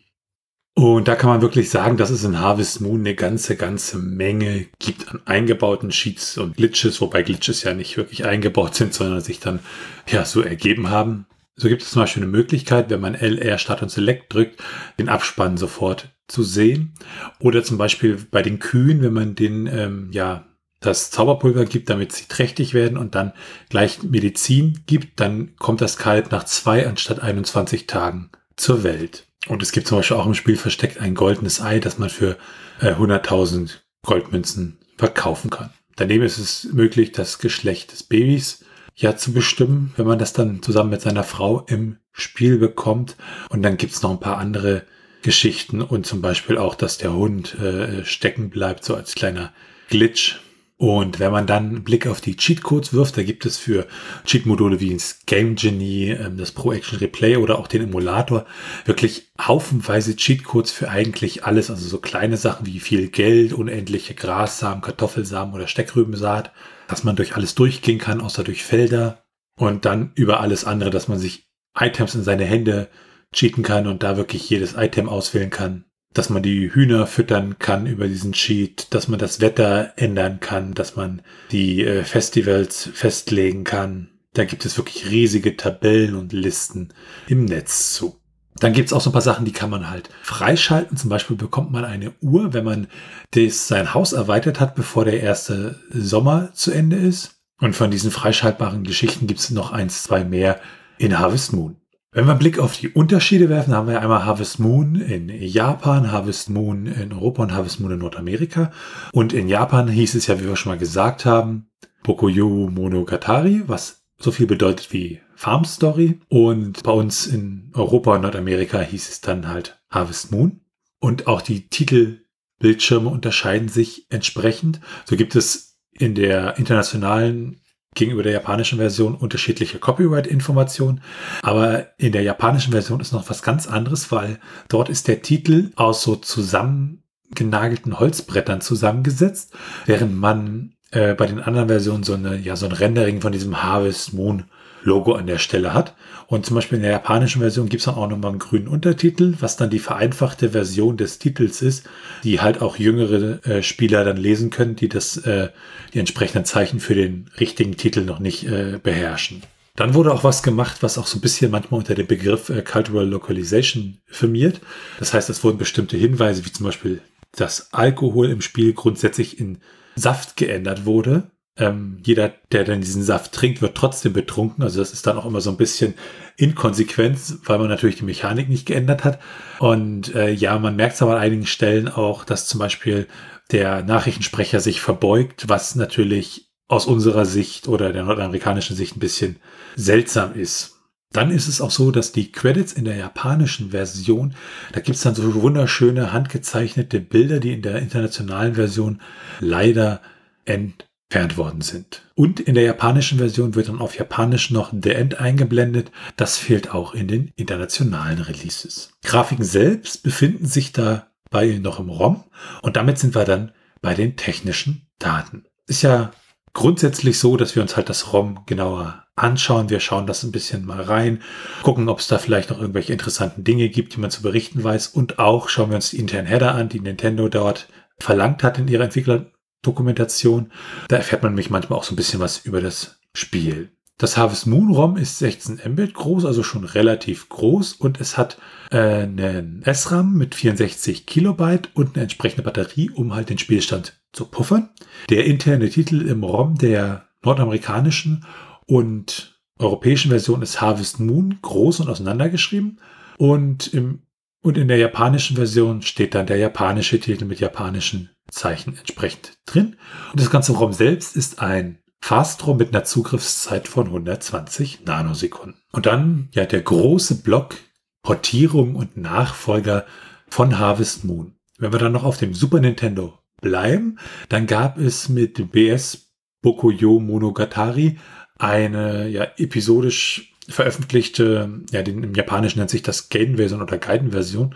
Und 0.73 1.07
da 1.07 1.15
kann 1.15 1.29
man 1.29 1.41
wirklich 1.41 1.69
sagen, 1.69 1.97
dass 1.97 2.09
es 2.09 2.23
in 2.23 2.39
Harvest 2.39 2.82
Moon 2.82 3.01
eine 3.01 3.13
ganze, 3.13 3.55
ganze 3.57 3.97
Menge 3.97 4.67
gibt 4.79 5.09
an 5.09 5.21
eingebauten 5.25 5.89
Cheats 5.89 6.38
und 6.38 6.55
Glitches, 6.55 7.01
wobei 7.01 7.23
Glitches 7.23 7.63
ja 7.63 7.73
nicht 7.73 7.97
wirklich 7.97 8.25
eingebaut 8.25 8.75
sind, 8.75 8.93
sondern 8.93 9.21
sich 9.21 9.39
dann 9.39 9.59
ja 10.07 10.23
so 10.23 10.41
ergeben 10.41 10.89
haben. 10.89 11.27
So 11.55 11.67
gibt 11.67 11.82
es 11.82 11.91
zum 11.91 12.01
Beispiel 12.01 12.23
eine 12.23 12.32
Möglichkeit, 12.32 12.89
wenn 12.89 13.01
man 13.01 13.15
LR 13.15 13.57
Start 13.57 13.82
und 13.82 13.89
Select 13.89 14.34
drückt, 14.34 14.61
den 14.97 15.09
Abspann 15.09 15.57
sofort 15.57 16.09
zu 16.32 16.43
sehen. 16.43 16.93
Oder 17.39 17.63
zum 17.63 17.77
Beispiel 17.77 18.17
bei 18.29 18.41
den 18.41 18.59
Kühen, 18.59 19.01
wenn 19.01 19.13
man 19.13 19.36
den 19.36 19.67
ähm, 19.67 20.09
ja 20.11 20.45
das 20.79 21.11
Zauberpulver 21.11 21.65
gibt, 21.65 21.89
damit 21.89 22.11
sie 22.11 22.25
trächtig 22.27 22.73
werden 22.73 22.97
und 22.97 23.13
dann 23.13 23.34
gleich 23.69 24.01
Medizin 24.01 24.82
gibt, 24.88 25.19
dann 25.19 25.55
kommt 25.57 25.79
das 25.79 25.97
Kalb 25.97 26.32
nach 26.32 26.43
zwei 26.45 26.88
anstatt 26.88 27.21
21 27.21 27.86
Tagen 27.86 28.32
zur 28.55 28.84
Welt. 28.84 29.27
Und 29.47 29.61
es 29.61 29.71
gibt 29.71 29.88
zum 29.88 29.99
Beispiel 29.99 30.17
auch 30.17 30.25
im 30.25 30.34
Spiel 30.34 30.57
versteckt 30.57 30.99
ein 30.99 31.15
goldenes 31.15 31.61
Ei, 31.61 31.79
das 31.79 31.99
man 31.99 32.09
für 32.09 32.38
äh, 32.79 32.93
100.000 32.93 33.77
Goldmünzen 34.03 34.79
verkaufen 34.97 35.51
kann. 35.51 35.71
Daneben 35.95 36.23
ist 36.23 36.39
es 36.39 36.73
möglich, 36.73 37.11
das 37.11 37.38
Geschlecht 37.38 37.91
des 37.91 38.03
Babys 38.03 38.65
ja 38.95 39.15
zu 39.15 39.34
bestimmen, 39.34 39.93
wenn 39.97 40.07
man 40.07 40.19
das 40.19 40.34
dann 40.34 40.61
zusammen 40.61 40.89
mit 40.89 41.01
seiner 41.01 41.23
Frau 41.23 41.63
im 41.67 41.97
Spiel 42.11 42.57
bekommt. 42.57 43.15
Und 43.49 43.61
dann 43.61 43.77
gibt 43.77 43.93
es 43.93 44.01
noch 44.01 44.11
ein 44.11 44.19
paar 44.19 44.38
andere 44.38 44.84
Geschichten 45.22 45.82
und 45.82 46.05
zum 46.05 46.22
Beispiel 46.22 46.57
auch, 46.57 46.76
dass 46.76 46.97
der 46.97 47.13
Hund 47.13 47.55
äh, 47.59 48.03
stecken 48.05 48.49
bleibt, 48.49 48.84
so 48.84 48.95
als 48.95 49.15
kleiner 49.15 49.53
Glitch. 49.89 50.39
Und 50.82 51.19
wenn 51.19 51.32
man 51.32 51.45
dann 51.45 51.67
einen 51.67 51.84
Blick 51.84 52.07
auf 52.07 52.22
die 52.22 52.36
Cheatcodes 52.36 52.91
wirft, 52.91 53.15
da 53.15 53.22
gibt 53.22 53.45
es 53.45 53.59
für 53.59 53.86
Cheat-Module 54.26 54.80
wie 54.80 54.91
das 54.91 55.19
Game 55.28 55.53
Genie, 55.53 56.09
ähm, 56.09 56.38
das 56.38 56.51
Pro 56.51 56.72
Action 56.72 56.97
Replay 56.97 57.38
oder 57.38 57.59
auch 57.59 57.67
den 57.67 57.84
Emulator 57.84 58.47
wirklich 58.86 59.32
haufenweise 59.39 60.15
Cheatcodes 60.15 60.72
für 60.72 60.89
eigentlich 60.89 61.45
alles. 61.45 61.69
Also 61.69 61.88
so 61.88 61.99
kleine 61.99 62.36
Sachen 62.36 62.65
wie 62.65 62.80
viel 62.80 63.09
Geld, 63.09 63.53
unendliche 63.53 64.15
Grassamen, 64.15 64.82
Kartoffelsamen 64.82 65.53
oder 65.53 65.67
Steckrübensaat, 65.67 66.51
dass 66.88 67.03
man 67.03 67.15
durch 67.15 67.36
alles 67.36 67.53
durchgehen 67.53 67.99
kann, 67.99 68.19
außer 68.19 68.43
durch 68.43 68.63
Felder. 68.63 69.24
Und 69.57 69.86
dann 69.86 70.11
über 70.15 70.39
alles 70.39 70.65
andere, 70.65 70.89
dass 70.89 71.07
man 71.07 71.19
sich 71.19 71.47
Items 71.78 72.15
in 72.15 72.24
seine 72.24 72.45
Hände 72.45 72.89
cheaten 73.34 73.63
kann 73.63 73.88
und 73.88 74.03
da 74.03 74.17
wirklich 74.17 74.49
jedes 74.49 74.73
Item 74.73 75.09
auswählen 75.09 75.49
kann 75.49 75.86
dass 76.13 76.29
man 76.29 76.43
die 76.43 76.73
Hühner 76.73 77.07
füttern 77.07 77.57
kann 77.57 77.86
über 77.86 78.07
diesen 78.07 78.34
Cheat, 78.34 78.93
dass 78.93 79.07
man 79.07 79.19
das 79.19 79.39
Wetter 79.39 79.93
ändern 79.95 80.39
kann, 80.39 80.73
dass 80.73 80.95
man 80.95 81.21
die 81.51 81.84
äh, 81.86 82.03
Festivals 82.03 82.89
festlegen 82.93 83.63
kann. 83.63 84.09
Da 84.34 84.45
gibt 84.45 84.65
es 84.65 84.77
wirklich 84.77 85.09
riesige 85.09 85.55
Tabellen 85.57 86.15
und 86.15 86.34
Listen 86.34 86.89
im 87.27 87.45
Netz 87.45 87.93
zu. 87.93 88.17
Dann 88.55 88.73
gibt 88.73 88.88
es 88.88 88.93
auch 88.93 89.01
so 89.01 89.09
ein 89.09 89.13
paar 89.13 89.21
Sachen, 89.21 89.45
die 89.45 89.53
kann 89.53 89.69
man 89.69 89.89
halt 89.89 90.09
freischalten. 90.21 90.97
Zum 90.97 91.09
Beispiel 91.09 91.38
bekommt 91.38 91.71
man 91.71 91.86
eine 91.86 92.11
Uhr, 92.21 92.53
wenn 92.53 92.65
man 92.65 92.88
das, 93.32 93.67
sein 93.67 93.93
Haus 93.93 94.11
erweitert 94.11 94.59
hat, 94.59 94.75
bevor 94.75 95.05
der 95.05 95.21
erste 95.21 95.79
Sommer 95.89 96.53
zu 96.53 96.71
Ende 96.71 96.97
ist. 96.97 97.39
Und 97.59 97.75
von 97.75 97.91
diesen 97.91 98.11
freischaltbaren 98.11 98.84
Geschichten 98.84 99.27
gibt 99.27 99.39
es 99.39 99.51
noch 99.51 99.71
eins, 99.71 100.03
zwei 100.03 100.23
mehr 100.25 100.59
in 100.97 101.17
Harvest 101.17 101.53
Moon. 101.53 101.80
Wenn 102.14 102.26
wir 102.26 102.32
einen 102.32 102.39
Blick 102.39 102.59
auf 102.59 102.76
die 102.76 102.89
Unterschiede 102.89 103.47
werfen, 103.47 103.74
haben 103.74 103.88
wir 103.88 104.01
einmal 104.01 104.26
Harvest 104.26 104.59
Moon 104.59 104.95
in 104.95 105.30
Japan, 105.30 106.12
Harvest 106.12 106.49
Moon 106.49 106.86
in 106.86 107.14
Europa 107.14 107.43
und 107.43 107.53
Harvest 107.53 107.80
Moon 107.80 107.93
in 107.93 107.99
Nordamerika. 107.99 108.74
Und 109.14 109.32
in 109.32 109.47
Japan 109.47 109.88
hieß 109.88 110.16
es 110.16 110.28
ja, 110.28 110.38
wie 110.38 110.43
wir 110.43 110.57
schon 110.57 110.74
mal 110.74 110.78
gesagt 110.78 111.24
haben, 111.24 111.70
Bokuyo 112.03 112.70
Monogatari, 112.70 113.64
was 113.68 114.03
so 114.20 114.32
viel 114.32 114.45
bedeutet 114.45 114.91
wie 114.91 115.22
Farm 115.36 115.64
Story. 115.64 116.20
Und 116.28 116.84
bei 116.84 116.91
uns 116.91 117.28
in 117.28 117.72
Europa 117.76 118.16
und 118.16 118.24
Nordamerika 118.24 118.82
hieß 118.82 119.07
es 119.07 119.22
dann 119.22 119.47
halt 119.47 119.82
Harvest 119.89 120.34
Moon. 120.34 120.59
Und 120.99 121.28
auch 121.28 121.41
die 121.41 121.70
Titelbildschirme 121.70 123.09
unterscheiden 123.09 123.70
sich 123.70 124.07
entsprechend. 124.09 124.82
So 125.05 125.16
gibt 125.16 125.38
es 125.38 125.80
in 125.93 126.16
der 126.16 126.57
internationalen 126.57 127.61
gegenüber 127.94 128.24
der 128.24 128.32
japanischen 128.32 128.78
Version 128.78 129.16
unterschiedliche 129.16 129.80
Copyright-Informationen. 129.80 131.02
Aber 131.42 131.88
in 131.98 132.14
der 132.14 132.24
japanischen 132.24 132.72
Version 132.72 133.02
ist 133.02 133.12
noch 133.12 133.30
was 133.30 133.44
ganz 133.44 133.68
anderes, 133.68 134.12
weil 134.12 134.39
dort 134.70 134.89
ist 134.89 135.08
der 135.08 135.22
Titel 135.22 135.72
aus 135.76 136.04
so 136.04 136.16
zusammengenagelten 136.16 138.00
Holzbrettern 138.00 138.62
zusammengesetzt, 138.62 139.54
während 139.86 140.16
man 140.16 140.74
äh, 140.92 141.16
bei 141.16 141.26
den 141.26 141.42
anderen 141.42 141.68
Versionen 141.68 142.04
so 142.04 142.14
eine, 142.14 142.38
ja, 142.38 142.56
so 142.56 142.66
ein 142.66 142.72
Rendering 142.72 143.20
von 143.20 143.34
diesem 143.34 143.62
Harvest 143.62 144.14
Moon 144.14 144.46
Logo 144.84 145.13
an 145.13 145.27
der 145.27 145.38
Stelle 145.38 145.73
hat. 145.73 145.95
Und 146.27 146.45
zum 146.45 146.55
Beispiel 146.55 146.77
in 146.77 146.84
der 146.84 146.91
japanischen 146.91 147.41
Version 147.41 147.67
gibt 147.67 147.82
es 147.82 147.86
dann 147.86 147.95
auch 147.95 148.07
nochmal 148.07 148.32
einen 148.32 148.39
grünen 148.39 148.67
Untertitel, 148.67 149.36
was 149.39 149.57
dann 149.57 149.69
die 149.69 149.79
vereinfachte 149.79 150.51
Version 150.51 150.95
des 150.97 151.19
Titels 151.19 151.61
ist, 151.61 151.89
die 152.23 152.39
halt 152.39 152.61
auch 152.61 152.77
jüngere 152.77 153.45
äh, 153.45 153.63
Spieler 153.63 154.05
dann 154.05 154.17
lesen 154.17 154.49
können, 154.49 154.75
die 154.75 154.88
das, 154.89 155.17
äh, 155.17 155.49
die 155.93 155.99
entsprechenden 155.99 156.45
Zeichen 156.45 156.79
für 156.79 156.95
den 156.95 157.29
richtigen 157.39 157.75
Titel 157.75 158.05
noch 158.05 158.19
nicht 158.19 158.47
äh, 158.47 158.79
beherrschen. 158.82 159.43
Dann 159.75 159.93
wurde 159.93 160.13
auch 160.13 160.23
was 160.23 160.43
gemacht, 160.43 160.84
was 160.84 160.97
auch 160.97 161.07
so 161.07 161.17
ein 161.17 161.21
bisschen 161.21 161.51
manchmal 161.51 161.79
unter 161.79 161.95
dem 161.95 162.07
Begriff 162.07 162.49
äh, 162.49 162.61
Cultural 162.61 163.07
Localization 163.07 163.97
firmiert. 164.05 164.61
Das 164.99 165.13
heißt, 165.13 165.29
es 165.29 165.43
wurden 165.43 165.57
bestimmte 165.57 165.97
Hinweise, 165.97 166.45
wie 166.45 166.51
zum 166.51 166.65
Beispiel, 166.65 167.01
dass 167.36 167.73
Alkohol 167.73 168.29
im 168.29 168.41
Spiel 168.41 168.73
grundsätzlich 168.73 169.39
in 169.39 169.59
Saft 169.95 170.38
geändert 170.38 170.86
wurde, 170.86 171.32
ähm, 171.62 171.99
jeder, 172.03 172.34
der 172.51 172.64
dann 172.64 172.82
diesen 172.82 173.03
Saft 173.03 173.32
trinkt, 173.32 173.62
wird 173.62 173.78
trotzdem 173.78 174.14
betrunken. 174.14 174.64
Also 174.64 174.80
das 174.80 174.91
ist 174.91 175.05
dann 175.05 175.18
auch 175.18 175.26
immer 175.26 175.41
so 175.41 175.51
ein 175.51 175.57
bisschen 175.57 175.93
Inkonsequenz, 176.36 177.38
weil 177.45 177.59
man 177.59 177.70
natürlich 177.70 177.97
die 177.97 178.05
Mechanik 178.05 178.49
nicht 178.49 178.66
geändert 178.66 179.03
hat. 179.03 179.20
Und 179.59 180.14
äh, 180.16 180.32
ja, 180.32 180.57
man 180.57 180.76
merkt 180.76 180.95
es 180.95 181.01
aber 181.01 181.14
an 181.14 181.22
einigen 181.22 181.45
Stellen 181.45 181.88
auch, 181.88 182.26
dass 182.26 182.47
zum 182.47 182.59
Beispiel 182.59 183.07
der 183.51 183.84
Nachrichtensprecher 183.84 184.59
sich 184.59 184.82
verbeugt, 184.82 185.47
was 185.49 185.76
natürlich 185.76 186.49
aus 186.68 186.88
unserer 186.88 187.26
Sicht 187.26 187.68
oder 187.68 187.93
der 187.93 188.03
nordamerikanischen 188.03 188.76
Sicht 188.76 188.95
ein 188.95 189.01
bisschen 189.01 189.36
seltsam 189.76 190.34
ist. 190.34 190.78
Dann 191.12 191.30
ist 191.30 191.49
es 191.49 191.59
auch 191.59 191.72
so, 191.72 191.91
dass 191.91 192.14
die 192.14 192.32
Credits 192.32 192.72
in 192.74 192.86
der 192.86 192.95
japanischen 192.95 193.72
Version, 193.72 194.34
da 194.72 194.80
gibt 194.80 194.95
es 194.95 195.03
dann 195.03 195.14
so 195.14 195.41
wunderschöne 195.41 196.14
handgezeichnete 196.14 197.01
Bilder, 197.01 197.39
die 197.39 197.53
in 197.53 197.62
der 197.62 197.80
internationalen 197.80 198.55
Version 198.55 199.01
leider 199.41 200.01
ent 200.45 200.88
entfernt 201.12 201.38
worden 201.38 201.62
sind. 201.62 202.03
Und 202.16 202.39
in 202.39 202.55
der 202.55 202.64
japanischen 202.64 203.18
Version 203.18 203.53
wird 203.55 203.68
dann 203.68 203.82
auf 203.82 203.97
Japanisch 203.97 204.49
noch 204.49 204.72
The 204.72 204.91
End 204.91 205.20
eingeblendet. 205.20 205.91
Das 206.16 206.38
fehlt 206.38 206.74
auch 206.74 206.93
in 206.93 207.09
den 207.09 207.34
internationalen 207.36 208.20
Releases. 208.20 208.93
Grafiken 209.03 209.43
selbst 209.43 210.03
befinden 210.03 210.45
sich 210.45 210.72
dabei 210.72 211.59
noch 211.62 211.80
im 211.80 211.89
ROM 211.89 212.24
und 212.62 212.78
damit 212.78 212.97
sind 212.97 213.14
wir 213.14 213.26
dann 213.26 213.51
bei 213.82 213.93
den 213.93 214.16
technischen 214.16 214.88
Daten. 214.99 215.43
Ist 215.68 215.82
ja 215.82 216.12
grundsätzlich 216.53 217.20
so, 217.20 217.36
dass 217.36 217.55
wir 217.55 217.62
uns 217.62 217.76
halt 217.76 217.89
das 217.89 218.14
ROM 218.14 218.45
genauer 218.45 219.03
anschauen. 219.18 219.70
Wir 219.70 219.82
schauen 219.82 220.07
das 220.07 220.24
ein 220.24 220.32
bisschen 220.32 220.66
mal 220.66 220.82
rein, 220.82 221.22
gucken, 221.62 221.89
ob 221.89 221.99
es 221.99 222.07
da 222.07 222.20
vielleicht 222.20 222.51
noch 222.51 222.62
irgendwelche 222.62 222.93
interessanten 222.93 223.43
Dinge 223.43 223.68
gibt, 223.68 223.95
die 223.95 223.99
man 223.99 224.12
zu 224.12 224.22
berichten 224.22 224.64
weiß. 224.64 224.88
Und 224.88 225.20
auch 225.20 225.49
schauen 225.49 225.72
wir 225.72 225.76
uns 225.76 225.89
die 225.89 225.99
internen 225.99 226.28
Header 226.28 226.55
an, 226.55 226.70
die 226.70 226.80
Nintendo 226.80 227.28
dort 227.28 227.68
verlangt 227.99 228.43
hat 228.43 228.57
in 228.57 228.68
ihrer 228.68 228.86
Entwickler 228.86 229.26
Dokumentation. 229.62 230.51
Da 230.88 230.97
erfährt 230.97 231.24
man 231.24 231.34
nämlich 231.34 231.49
manchmal 231.49 231.78
auch 231.80 231.84
so 231.84 231.93
ein 231.93 231.97
bisschen 231.97 232.20
was 232.20 232.45
über 232.45 232.62
das 232.62 232.99
Spiel. 233.14 233.72
Das 233.97 234.18
Harvest 234.18 234.47
Moon 234.47 234.74
ROM 234.74 234.97
ist 234.97 235.20
16 235.20 235.62
Mbit 235.74 235.93
groß, 235.93 236.26
also 236.26 236.41
schon 236.41 236.64
relativ 236.64 237.30
groß 237.30 237.74
und 237.74 238.01
es 238.01 238.18
hat 238.18 238.39
äh, 238.72 239.03
einen 239.03 239.64
SRAM 239.72 240.16
mit 240.16 240.34
64 240.34 241.05
Kilobyte 241.05 241.70
und 241.76 241.95
eine 241.95 242.03
entsprechende 242.03 242.41
Batterie, 242.41 242.89
um 242.89 243.14
halt 243.14 243.30
den 243.30 243.38
Spielstand 243.38 244.01
zu 244.12 244.26
puffern. 244.26 244.70
Der 245.12 245.26
interne 245.26 245.70
Titel 245.70 246.01
im 246.01 246.24
ROM 246.24 246.57
der 246.57 247.05
nordamerikanischen 247.24 248.26
und 248.66 249.39
europäischen 249.59 250.09
Version 250.09 250.41
ist 250.41 250.62
Harvest 250.62 250.99
Moon 250.99 251.38
groß 251.43 251.82
und 251.82 251.89
auseinandergeschrieben 251.89 252.80
und 253.20 253.72
im 253.72 254.01
und 254.42 254.58
in 254.58 254.68
der 254.68 254.78
japanischen 254.78 255.36
Version 255.36 255.82
steht 255.82 256.16
dann 256.16 256.26
der 256.26 256.38
japanische 256.38 257.00
Titel 257.00 257.26
mit 257.26 257.39
japanischen 257.39 258.10
Zeichen 258.30 258.78
entsprechend 258.78 259.34
drin. 259.46 259.76
Und 260.12 260.20
das 260.20 260.32
ganze 260.32 260.54
ROM 260.54 260.74
selbst 260.74 261.16
ist 261.16 261.42
ein 261.42 261.80
Fast-ROM 262.02 262.58
mit 262.58 262.70
einer 262.70 262.84
Zugriffszeit 262.84 263.68
von 263.68 263.88
120 263.88 264.86
Nanosekunden. 264.86 265.62
Und 265.72 265.86
dann 265.86 266.30
ja 266.34 266.46
der 266.46 266.62
große 266.62 267.22
Block 267.22 267.56
Portierung 268.04 268.76
und 268.76 268.98
Nachfolger 268.98 269.86
von 270.28 270.58
Harvest 270.58 271.04
Moon. 271.04 271.36
Wenn 271.60 271.72
wir 271.72 271.80
dann 271.80 271.92
noch 271.92 272.04
auf 272.04 272.18
dem 272.18 272.34
Super 272.34 272.60
Nintendo 272.60 273.20
bleiben, 273.42 274.00
dann 274.30 274.48
gab 274.48 274.80
es 274.80 275.10
mit 275.10 275.52
BS 275.52 276.12
Bokuyo 276.42 277.00
Monogatari 277.00 278.00
eine 278.39 279.08
ja 279.08 279.28
episodisch 279.38 280.30
veröffentlichte, 280.48 281.50
ja, 281.72 281.82
den, 281.84 282.04
im 282.04 282.14
Japanischen 282.14 282.60
nennt 282.60 282.70
sich 282.70 282.82
das 282.84 283.10
Gaiden-Version 283.10 283.62
oder 283.62 283.78
Gaiden-Version, 283.78 284.56